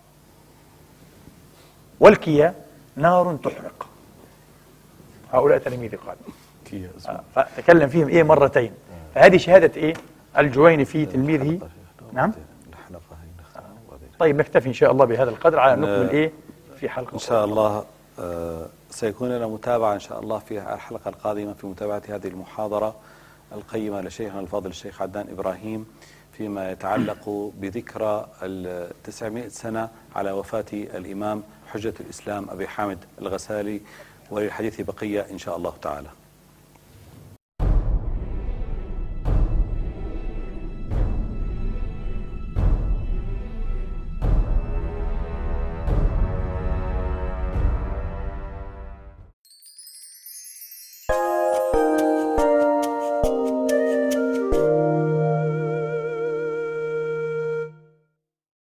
والكيا 2.00 2.56
نار 2.96 3.36
تحرق. 3.44 3.88
هؤلاء 5.34 5.58
تلاميذي 5.58 5.98
قال. 5.98 6.16
آه. 7.08 7.24
فتكلم 7.36 7.90
فيهم 7.90 8.08
إيه 8.08 8.24
مرتين. 8.24 8.74
فهذه 9.16 9.38
شهادة 9.38 9.76
إيه؟ 9.76 9.94
الجويني 10.38 10.86
في 10.86 11.06
تلميذه. 11.06 11.60
نعم. 12.14 12.34
طيب 14.20 14.38
نكتفي 14.38 14.68
إن 14.68 14.74
شاء 14.74 14.92
الله 14.92 15.06
بهذا 15.06 15.30
القدر 15.30 15.60
على 15.60 15.82
نكمل 15.82 16.10
إيه 16.10 16.32
في 16.80 16.90
حلقة 16.90 17.14
إن 17.14 17.20
شاء 17.20 17.46
الله 17.46 17.86
آه 18.20 18.66
سيكون 18.92 19.30
لنا 19.30 19.48
متابعة 19.48 19.94
إن 19.94 20.00
شاء 20.00 20.20
الله 20.20 20.40
في 20.40 20.74
الحلقة 20.74 21.10
القادمة 21.10 21.54
في 21.54 21.68
متابعة 21.68 22.02
هذه 22.10 22.28
المحاضرة 22.28 22.96
القيمة 23.52 24.02
لشيخنا 24.02 24.40
الفاضل 24.40 24.70
الشيخ 24.70 25.02
عدنان 25.02 25.30
إبراهيم 25.30 25.86
فيما 26.34 26.72
يتعلق 26.72 27.52
بذكرى 27.58 28.28
التسعمائة 28.44 29.48
سنة 29.48 29.90
على 30.16 30.32
وفاة 30.32 30.66
الإمام 30.74 31.44
حجة 31.68 31.94
الإسلام 32.00 32.50
أبي 32.50 32.68
حامد 32.68 32.98
الغسالي 33.22 33.82
وللحديث 34.32 34.82
بقية 34.82 35.22
إن 35.32 35.38
شاء 35.38 35.58
الله 35.58 35.74
تعالى. 35.82 36.10